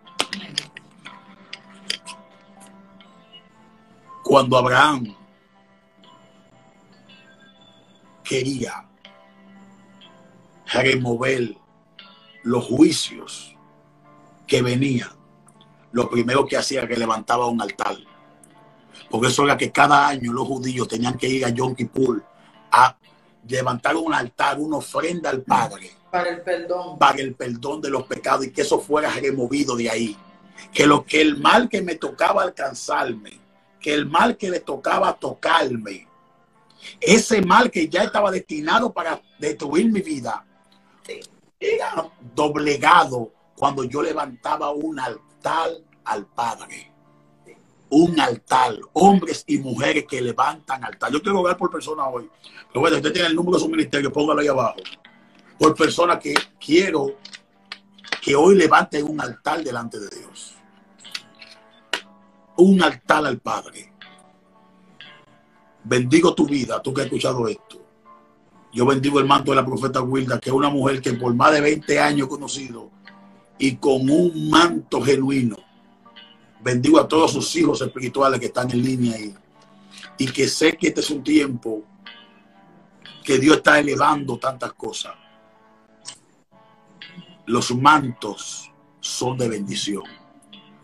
Cuando 4.31 4.57
Abraham 4.57 5.17
quería 8.23 8.87
remover 10.73 11.57
los 12.45 12.65
juicios 12.65 13.50
que 14.51 14.63
venían, 14.63 15.11
lo 15.93 16.11
primero 16.11 16.45
que 16.45 16.57
hacía 16.57 16.89
que 16.89 16.97
levantaba 16.97 17.47
un 17.47 17.63
altar. 17.63 17.97
Porque 19.09 19.29
eso 19.29 19.45
era 19.45 19.57
que 19.57 19.71
cada 19.71 20.09
año 20.09 20.33
los 20.33 20.49
judíos 20.49 20.89
tenían 20.89 21.17
que 21.17 21.29
ir 21.29 21.45
a 21.45 21.51
Yom 21.51 21.77
Kippur 21.77 22.25
a 22.73 22.97
levantar 23.47 23.95
un 23.95 24.13
altar, 24.13 24.59
una 24.59 24.79
ofrenda 24.79 25.31
al 25.31 25.43
Padre. 25.43 25.93
Para 26.11 26.31
el 26.31 26.43
perdón. 26.43 26.99
Para 26.99 27.21
el 27.21 27.35
perdón 27.35 27.81
de 27.81 27.91
los 27.91 28.03
pecados 28.03 28.47
y 28.47 28.51
que 28.51 28.63
eso 28.63 28.81
fuera 28.81 29.11
removido 29.13 29.77
de 29.77 29.89
ahí. 29.89 30.17
Que 30.73 30.85
lo 30.85 31.05
que 31.05 31.21
el 31.21 31.39
mal 31.39 31.69
que 31.69 31.81
me 31.81 31.95
tocaba 31.95 32.43
alcanzarme 32.43 33.39
que 33.81 33.95
el 33.95 34.07
mal 34.07 34.37
que 34.37 34.51
le 34.51 34.61
tocaba 34.61 35.15
tocarme, 35.15 36.07
ese 37.01 37.41
mal 37.41 37.71
que 37.71 37.89
ya 37.89 38.03
estaba 38.03 38.31
destinado 38.31 38.93
para 38.93 39.23
destruir 39.39 39.91
mi 39.91 40.03
vida, 40.03 40.45
era 41.59 42.11
doblegado 42.35 43.33
cuando 43.61 43.85
yo 43.85 44.01
levantaba 44.01 44.71
un 44.71 44.99
altar 44.99 45.69
al 46.07 46.25
Padre. 46.25 46.91
Un 47.91 48.19
altar, 48.19 48.75
hombres 48.95 49.45
y 49.47 49.59
mujeres 49.59 50.07
que 50.09 50.23
levantan 50.23 50.83
altar. 50.83 51.13
Yo 51.13 51.21
quiero 51.21 51.43
ver 51.43 51.59
por 51.59 51.71
personas 51.71 52.07
hoy. 52.11 52.31
Pero 52.69 52.81
bueno, 52.81 52.97
usted 52.97 53.13
tiene 53.13 53.29
el 53.29 53.37
número 53.37 53.59
de 53.59 53.65
su 53.65 53.69
ministerio, 53.69 54.11
póngalo 54.11 54.41
ahí 54.41 54.49
abajo. 54.49 54.79
Por 55.59 55.75
personas 55.75 56.19
que 56.21 56.33
quiero 56.59 57.19
que 58.23 58.35
hoy 58.35 58.55
levanten 58.55 59.07
un 59.07 59.21
altar 59.21 59.63
delante 59.63 60.01
de 60.01 60.09
Dios. 60.09 60.55
Un 62.57 62.83
altar 62.83 63.27
al 63.27 63.41
Padre. 63.41 63.93
Bendigo 65.85 66.35
tu 66.35 66.47
vida, 66.47 66.81
tú 66.81 66.95
que 66.95 67.03
has 67.03 67.09
escuchado 67.09 67.47
esto. 67.47 67.79
Yo 68.73 68.87
bendigo 68.87 69.19
el 69.19 69.27
manto 69.27 69.53
de 69.53 69.57
la 69.57 69.67
profeta 69.67 70.01
Wilda, 70.01 70.41
que 70.41 70.49
es 70.49 70.57
una 70.57 70.71
mujer 70.71 71.03
que 71.03 71.13
por 71.13 71.35
más 71.35 71.53
de 71.53 71.61
20 71.61 72.01
años 72.01 72.27
he 72.27 72.31
conocido 72.31 73.00
y 73.61 73.77
con 73.77 74.11
un 74.11 74.51
manto 74.51 75.01
genuino. 75.01 75.57
Bendigo 76.61 76.99
a 76.99 77.07
todos 77.07 77.33
sus 77.33 77.55
hijos 77.55 77.81
espirituales 77.81 78.41
que 78.41 78.47
están 78.47 78.69
en 78.73 78.83
línea 78.83 79.15
ahí. 79.15 79.33
Y 80.19 80.27
que 80.27 80.49
sé 80.49 80.77
que 80.77 80.89
este 80.89 81.01
es 81.01 81.11
un 81.11 81.23
tiempo 81.23 81.85
que 83.23 83.39
Dios 83.39 83.59
está 83.59 83.79
elevando 83.79 84.37
tantas 84.37 84.73
cosas. 84.73 85.15
Los 87.47 87.71
mantos 87.77 88.73
son 88.99 89.39
de 89.39 89.49
bendición. 89.49 90.03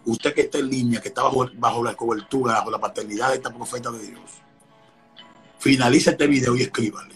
Usted 0.05 0.33
que 0.33 0.43
está 0.43 0.59
en 0.59 0.70
línea, 0.70 1.01
que 1.01 1.09
está 1.09 1.24
bajo, 1.24 1.51
bajo 1.55 1.83
la 1.83 1.95
cobertura, 1.95 2.53
bajo 2.55 2.70
la 2.70 2.79
paternidad 2.79 3.31
de 3.31 3.37
esta 3.37 3.53
profeta 3.53 3.91
de 3.91 4.07
Dios 4.07 4.47
finalice 5.66 6.11
este 6.11 6.27
video 6.29 6.57
y 6.57 6.62
escríbale. 6.62 7.14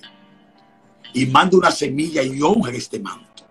Y 1.15 1.27
mande 1.27 1.57
una 1.57 1.71
semilla 1.71 2.23
y 2.23 2.43
honre 2.43 2.77
este 2.77 2.99
manto. 2.99 3.45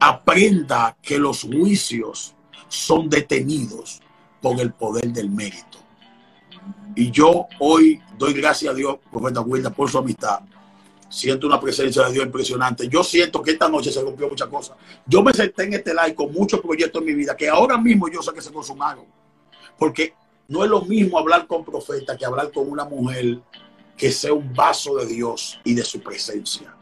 Aprenda 0.00 0.96
que 1.02 1.18
los 1.18 1.42
juicios 1.42 2.34
son 2.68 3.10
detenidos 3.10 4.00
por 4.40 4.58
el 4.60 4.72
poder 4.72 5.12
del 5.12 5.30
mérito. 5.30 5.78
Y 6.96 7.10
yo 7.10 7.46
hoy 7.58 8.00
doy 8.18 8.32
gracias 8.32 8.72
a 8.72 8.74
Dios, 8.74 8.96
profeta 9.10 9.40
Wilda, 9.42 9.70
por 9.70 9.90
su 9.90 9.98
amistad. 9.98 10.40
Siento 11.08 11.46
una 11.46 11.60
presencia 11.60 12.04
de 12.04 12.12
Dios 12.12 12.24
impresionante. 12.24 12.88
Yo 12.88 13.02
siento 13.02 13.42
que 13.42 13.52
esta 13.52 13.68
noche 13.68 13.92
se 13.92 14.00
rompió 14.00 14.28
muchas 14.28 14.48
cosas. 14.48 14.76
Yo 15.06 15.22
me 15.22 15.34
senté 15.34 15.64
en 15.64 15.74
este 15.74 15.92
live 15.92 16.14
con 16.14 16.32
muchos 16.32 16.60
proyectos 16.60 17.02
en 17.02 17.06
mi 17.06 17.14
vida 17.14 17.36
que 17.36 17.48
ahora 17.48 17.76
mismo 17.76 18.08
yo 18.08 18.22
sé 18.22 18.32
que 18.32 18.40
se 18.40 18.52
consumaron. 18.52 19.04
Porque 19.78 20.14
no 20.48 20.64
es 20.64 20.70
lo 20.70 20.82
mismo 20.82 21.18
hablar 21.18 21.46
con 21.46 21.64
profeta 21.64 22.16
que 22.16 22.24
hablar 22.24 22.50
con 22.52 22.70
una 22.70 22.84
mujer 22.84 23.40
que 23.96 24.10
sea 24.10 24.32
un 24.32 24.54
vaso 24.54 24.96
de 24.96 25.06
Dios 25.06 25.60
y 25.64 25.74
de 25.74 25.84
su 25.84 26.00
presencia. 26.00 26.74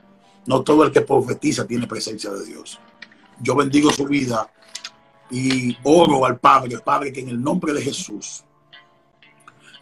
No 0.47 0.62
todo 0.62 0.85
el 0.85 0.93
que 0.93 1.01
profetiza 1.01 1.66
tiene 1.66 1.87
presencia 1.87 2.31
de 2.31 2.45
Dios. 2.45 2.79
Yo 3.41 3.55
bendigo 3.55 3.91
su 3.91 4.07
vida 4.07 4.51
y 5.30 5.76
oro 5.82 6.24
al 6.24 6.39
Padre, 6.39 6.78
Padre, 6.78 7.12
que 7.12 7.20
en 7.20 7.28
el 7.28 7.43
nombre 7.43 7.72
de 7.72 7.82
Jesús, 7.82 8.45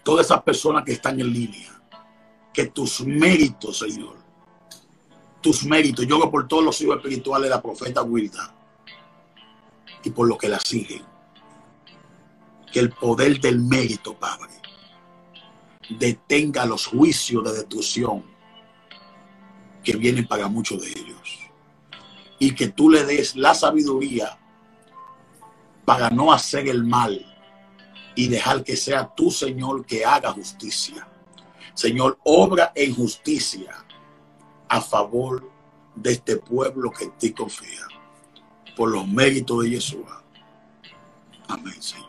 todas 0.02 0.26
esas 0.26 0.42
personas 0.42 0.84
que 0.84 0.92
están 0.92 1.20
en 1.20 1.32
línea, 1.32 1.72
que 2.52 2.66
tus 2.66 3.00
méritos, 3.02 3.78
Señor, 3.78 4.16
tus 5.40 5.64
méritos, 5.64 6.06
yo 6.06 6.16
oro 6.18 6.30
por 6.30 6.48
todos 6.48 6.64
los 6.64 6.80
hijos 6.80 6.96
espirituales 6.96 7.48
de 7.48 7.54
la 7.54 7.62
profeta 7.62 8.02
Wilda 8.02 8.54
y 10.02 10.10
por 10.10 10.28
lo 10.28 10.36
que 10.36 10.48
la 10.48 10.60
siguen, 10.60 11.02
que 12.72 12.80
el 12.80 12.90
poder 12.90 13.40
del 13.40 13.60
mérito, 13.60 14.14
Padre, 14.14 14.52
detenga 15.88 16.66
los 16.66 16.86
juicios 16.86 17.44
de 17.44 17.52
destrucción 17.52 18.24
que 19.82 19.96
vienen 19.96 20.26
para 20.26 20.48
muchos 20.48 20.82
de 20.82 20.88
ellos. 20.88 21.15
Y 22.38 22.54
que 22.54 22.68
tú 22.68 22.90
le 22.90 23.04
des 23.04 23.36
la 23.36 23.54
sabiduría 23.54 24.38
para 25.84 26.10
no 26.10 26.32
hacer 26.32 26.68
el 26.68 26.84
mal 26.84 27.24
y 28.14 28.28
dejar 28.28 28.64
que 28.64 28.76
sea 28.76 29.14
tu 29.14 29.30
Señor 29.30 29.84
que 29.86 30.04
haga 30.04 30.32
justicia. 30.32 31.06
Señor, 31.74 32.18
obra 32.24 32.72
en 32.74 32.94
justicia 32.94 33.84
a 34.68 34.80
favor 34.80 35.48
de 35.94 36.12
este 36.12 36.36
pueblo 36.36 36.90
que 36.90 37.04
en 37.04 37.12
ti 37.12 37.32
confía. 37.32 37.86
Por 38.76 38.90
los 38.90 39.06
méritos 39.06 39.62
de 39.62 39.70
Yeshua. 39.70 40.22
Amén, 41.48 41.80
Señor. 41.80 42.06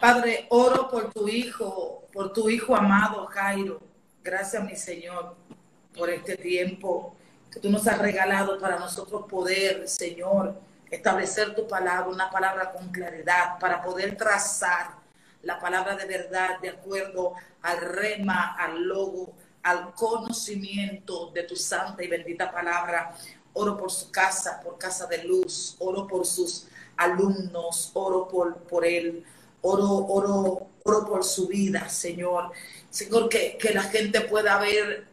Padre, 0.00 0.46
oro 0.50 0.88
por 0.88 1.12
tu 1.12 1.28
Hijo 1.28 2.04
por 2.14 2.32
tu 2.32 2.48
Hijo 2.48 2.76
amado, 2.76 3.26
Jairo. 3.26 3.80
Gracias, 4.22 4.64
mi 4.64 4.76
Señor, 4.76 5.34
por 5.94 6.08
este 6.08 6.36
tiempo 6.36 7.16
que 7.54 7.60
tú 7.60 7.70
nos 7.70 7.86
has 7.86 7.98
regalado 7.98 8.58
para 8.58 8.78
nosotros 8.78 9.26
poder, 9.28 9.88
Señor, 9.88 10.60
establecer 10.90 11.54
tu 11.54 11.68
palabra, 11.68 12.08
una 12.08 12.28
palabra 12.28 12.72
con 12.72 12.88
claridad, 12.88 13.58
para 13.60 13.80
poder 13.80 14.16
trazar 14.16 14.90
la 15.42 15.60
palabra 15.60 15.94
de 15.94 16.04
verdad 16.04 16.58
de 16.60 16.70
acuerdo 16.70 17.34
al 17.62 17.80
rema, 17.80 18.56
al 18.58 18.82
logo, 18.82 19.34
al 19.62 19.94
conocimiento 19.94 21.30
de 21.30 21.44
tu 21.44 21.54
santa 21.54 22.02
y 22.02 22.08
bendita 22.08 22.50
palabra. 22.50 23.14
Oro 23.52 23.76
por 23.76 23.92
su 23.92 24.10
casa, 24.10 24.60
por 24.60 24.76
casa 24.76 25.06
de 25.06 25.22
luz, 25.22 25.76
oro 25.78 26.08
por 26.08 26.26
sus 26.26 26.66
alumnos, 26.96 27.92
oro 27.94 28.26
por, 28.26 28.56
por 28.64 28.84
él, 28.84 29.24
oro, 29.62 29.88
oro 29.88 30.74
oro 30.84 31.06
por 31.06 31.24
su 31.24 31.48
vida, 31.48 31.88
Señor. 31.88 32.52
Señor, 32.90 33.28
que, 33.28 33.58
la 33.72 33.82
gente 33.82 34.20
pueda 34.20 34.58
ver, 34.58 35.06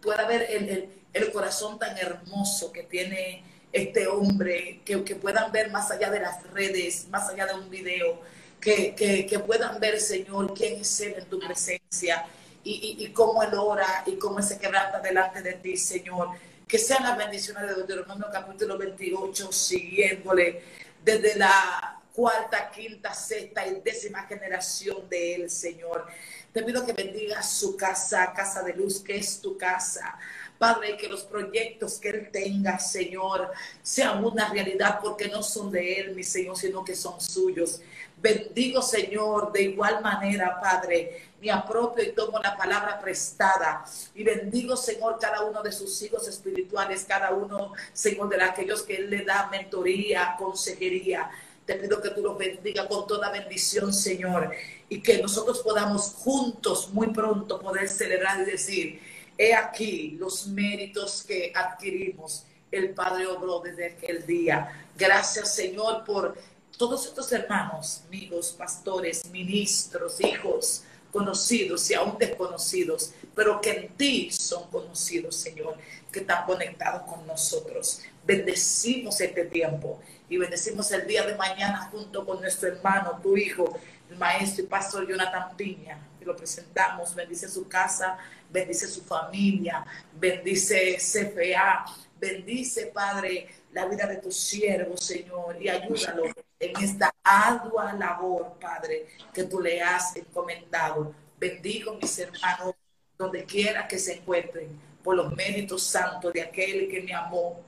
pueda 0.00 0.26
ver 0.26 0.46
el, 0.48 0.88
corazón 1.32 1.78
tan 1.78 1.96
hermoso 1.96 2.72
que 2.72 2.82
tiene 2.82 3.42
este 3.72 4.06
hombre, 4.06 4.80
que, 4.84 4.98
puedan 5.16 5.52
ver 5.52 5.70
más 5.70 5.90
allá 5.90 6.10
de 6.10 6.20
las 6.20 6.42
redes, 6.52 7.08
más 7.10 7.28
allá 7.28 7.46
de 7.46 7.54
un 7.54 7.68
video, 7.70 8.20
que, 8.60 8.94
que, 8.94 9.38
puedan 9.38 9.78
ver, 9.78 10.00
Señor, 10.00 10.54
quién 10.54 10.80
es 10.80 11.00
Él 11.00 11.14
en 11.18 11.26
tu 11.26 11.38
presencia 11.38 12.26
y, 12.64 13.08
cómo 13.12 13.42
Él 13.42 13.54
ora 13.54 14.02
y 14.06 14.16
cómo 14.16 14.42
se 14.42 14.58
quebranta 14.58 15.00
delante 15.00 15.42
de 15.42 15.54
ti, 15.54 15.76
Señor. 15.76 16.30
Que 16.66 16.78
sean 16.78 17.04
las 17.04 17.16
bendiciones 17.16 17.68
de 17.68 17.74
Deuteronomio 17.74 18.26
capítulo 18.32 18.76
28, 18.76 19.52
siguiéndole 19.52 20.62
desde 21.04 21.36
la 21.36 22.00
cuarta, 22.12 22.70
quinta, 22.70 23.14
sexta 23.14 23.66
y 23.66 23.80
décima 23.82 24.22
generación 24.22 25.08
de 25.08 25.34
Él, 25.34 25.50
Señor. 25.50 26.06
Te 26.52 26.62
pido 26.62 26.84
que 26.86 26.94
bendigas 26.94 27.52
su 27.52 27.76
casa, 27.76 28.32
casa 28.34 28.62
de 28.62 28.72
luz, 28.72 29.00
que 29.00 29.16
es 29.16 29.40
tu 29.40 29.58
casa. 29.58 30.18
Padre, 30.58 30.96
que 30.96 31.08
los 31.08 31.22
proyectos 31.24 31.98
que 31.98 32.08
Él 32.10 32.30
tenga, 32.32 32.78
Señor, 32.78 33.52
sean 33.82 34.24
una 34.24 34.48
realidad 34.48 35.00
porque 35.02 35.28
no 35.28 35.42
son 35.42 35.70
de 35.70 36.00
Él, 36.00 36.14
mi 36.14 36.22
Señor, 36.22 36.56
sino 36.56 36.84
que 36.84 36.94
son 36.94 37.20
suyos. 37.20 37.80
Bendigo, 38.16 38.80
Señor, 38.80 39.52
de 39.52 39.62
igual 39.62 40.02
manera, 40.02 40.58
Padre, 40.60 41.28
me 41.40 41.50
apropio 41.50 42.02
y 42.02 42.12
tomo 42.12 42.38
la 42.38 42.56
palabra 42.56 42.98
prestada. 42.98 43.84
Y 44.14 44.24
bendigo, 44.24 44.76
Señor, 44.76 45.18
cada 45.20 45.42
uno 45.42 45.62
de 45.62 45.70
sus 45.70 46.00
hijos 46.02 46.26
espirituales, 46.26 47.04
cada 47.06 47.32
uno, 47.32 47.74
Señor, 47.92 48.30
de 48.30 48.42
aquellos 48.42 48.82
que 48.82 48.96
Él 48.96 49.10
le 49.10 49.24
da 49.24 49.48
mentoría, 49.50 50.34
consejería. 50.38 51.30
Te 51.66 51.74
pido 51.74 52.00
que 52.00 52.10
tú 52.10 52.22
los 52.22 52.38
bendiga 52.38 52.88
con 52.88 53.06
toda 53.06 53.30
bendición, 53.30 53.92
Señor, 53.92 54.50
y 54.88 55.02
que 55.02 55.20
nosotros 55.20 55.58
podamos 55.60 56.14
juntos 56.14 56.90
muy 56.92 57.08
pronto 57.08 57.60
poder 57.60 57.88
celebrar 57.88 58.40
y 58.40 58.44
decir, 58.52 59.02
he 59.38 59.54
aquí 59.54 60.16
los 60.18 60.46
méritos 60.46 61.24
que 61.26 61.52
adquirimos. 61.54 62.44
El 62.70 62.90
Padre 62.90 63.26
obró 63.26 63.60
desde 63.60 63.86
aquel 63.86 64.26
día. 64.26 64.88
Gracias, 64.96 65.54
Señor, 65.54 66.04
por 66.04 66.36
todos 66.76 67.06
estos 67.06 67.30
hermanos, 67.32 68.02
amigos, 68.06 68.54
pastores, 68.56 69.24
ministros, 69.30 70.20
hijos, 70.20 70.82
conocidos 71.16 71.90
y 71.90 71.94
aún 71.94 72.18
desconocidos, 72.18 73.12
pero 73.34 73.60
que 73.60 73.70
en 73.70 73.88
ti 73.96 74.30
son 74.30 74.68
conocidos, 74.70 75.36
Señor, 75.36 75.76
que 76.12 76.20
están 76.20 76.44
conectados 76.44 77.02
con 77.10 77.26
nosotros. 77.26 78.02
Bendecimos 78.26 79.20
este 79.20 79.46
tiempo 79.46 79.98
y 80.28 80.36
bendecimos 80.36 80.90
el 80.92 81.06
día 81.06 81.24
de 81.26 81.34
mañana 81.36 81.88
junto 81.90 82.26
con 82.26 82.40
nuestro 82.40 82.68
hermano, 82.68 83.18
tu 83.22 83.36
hijo, 83.36 83.78
el 84.10 84.18
maestro 84.18 84.64
y 84.64 84.66
pastor 84.66 85.08
Jonathan 85.08 85.56
Piña. 85.56 85.98
Y 86.20 86.24
lo 86.24 86.36
presentamos, 86.36 87.14
bendice 87.14 87.48
su 87.48 87.66
casa, 87.66 88.18
bendice 88.50 88.88
su 88.88 89.02
familia, 89.02 89.84
bendice 90.18 90.96
CFA, 90.96 91.84
bendice, 92.18 92.86
Padre, 92.86 93.48
la 93.72 93.86
vida 93.86 94.06
de 94.06 94.16
tu 94.16 94.30
siervo, 94.32 94.96
Señor, 94.96 95.60
y 95.60 95.68
ayúdalo 95.68 96.24
en 96.58 96.82
esta 96.82 97.12
ardua 97.22 97.92
labor, 97.92 98.54
Padre, 98.60 99.06
que 99.32 99.44
tú 99.44 99.60
le 99.60 99.82
has 99.82 100.16
encomendado. 100.16 101.14
Bendigo 101.38 101.98
mis 102.00 102.18
hermanos 102.18 102.74
donde 103.18 103.44
quiera 103.44 103.86
que 103.86 103.98
se 103.98 104.14
encuentren 104.14 104.68
por 105.02 105.16
los 105.16 105.32
méritos 105.34 105.82
santos 105.82 106.32
de 106.32 106.42
aquel 106.42 106.88
que 106.88 107.02
me 107.02 107.14
amó 107.14 107.60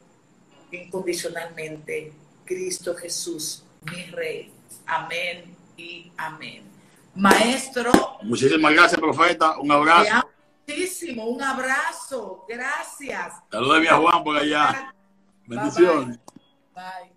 incondicionalmente, 0.72 2.12
Cristo 2.44 2.94
Jesús, 2.94 3.62
mi 3.82 4.04
Rey. 4.04 4.52
Amén 4.86 5.54
y 5.76 6.10
amén. 6.16 6.62
Maestro. 7.14 7.92
Muchísimas 8.22 8.72
gracias, 8.72 9.00
profeta. 9.00 9.58
Un 9.58 9.72
abrazo 9.72 10.28
muchísimo. 10.68 11.24
Un 11.26 11.42
abrazo. 11.42 12.44
Gracias. 12.48 13.34
Saludos 13.50 13.88
a 13.88 13.96
Juan 13.96 14.24
por 14.24 14.36
allá. 14.36 14.94
Bendiciones. 15.46 16.18
bye. 16.74 17.12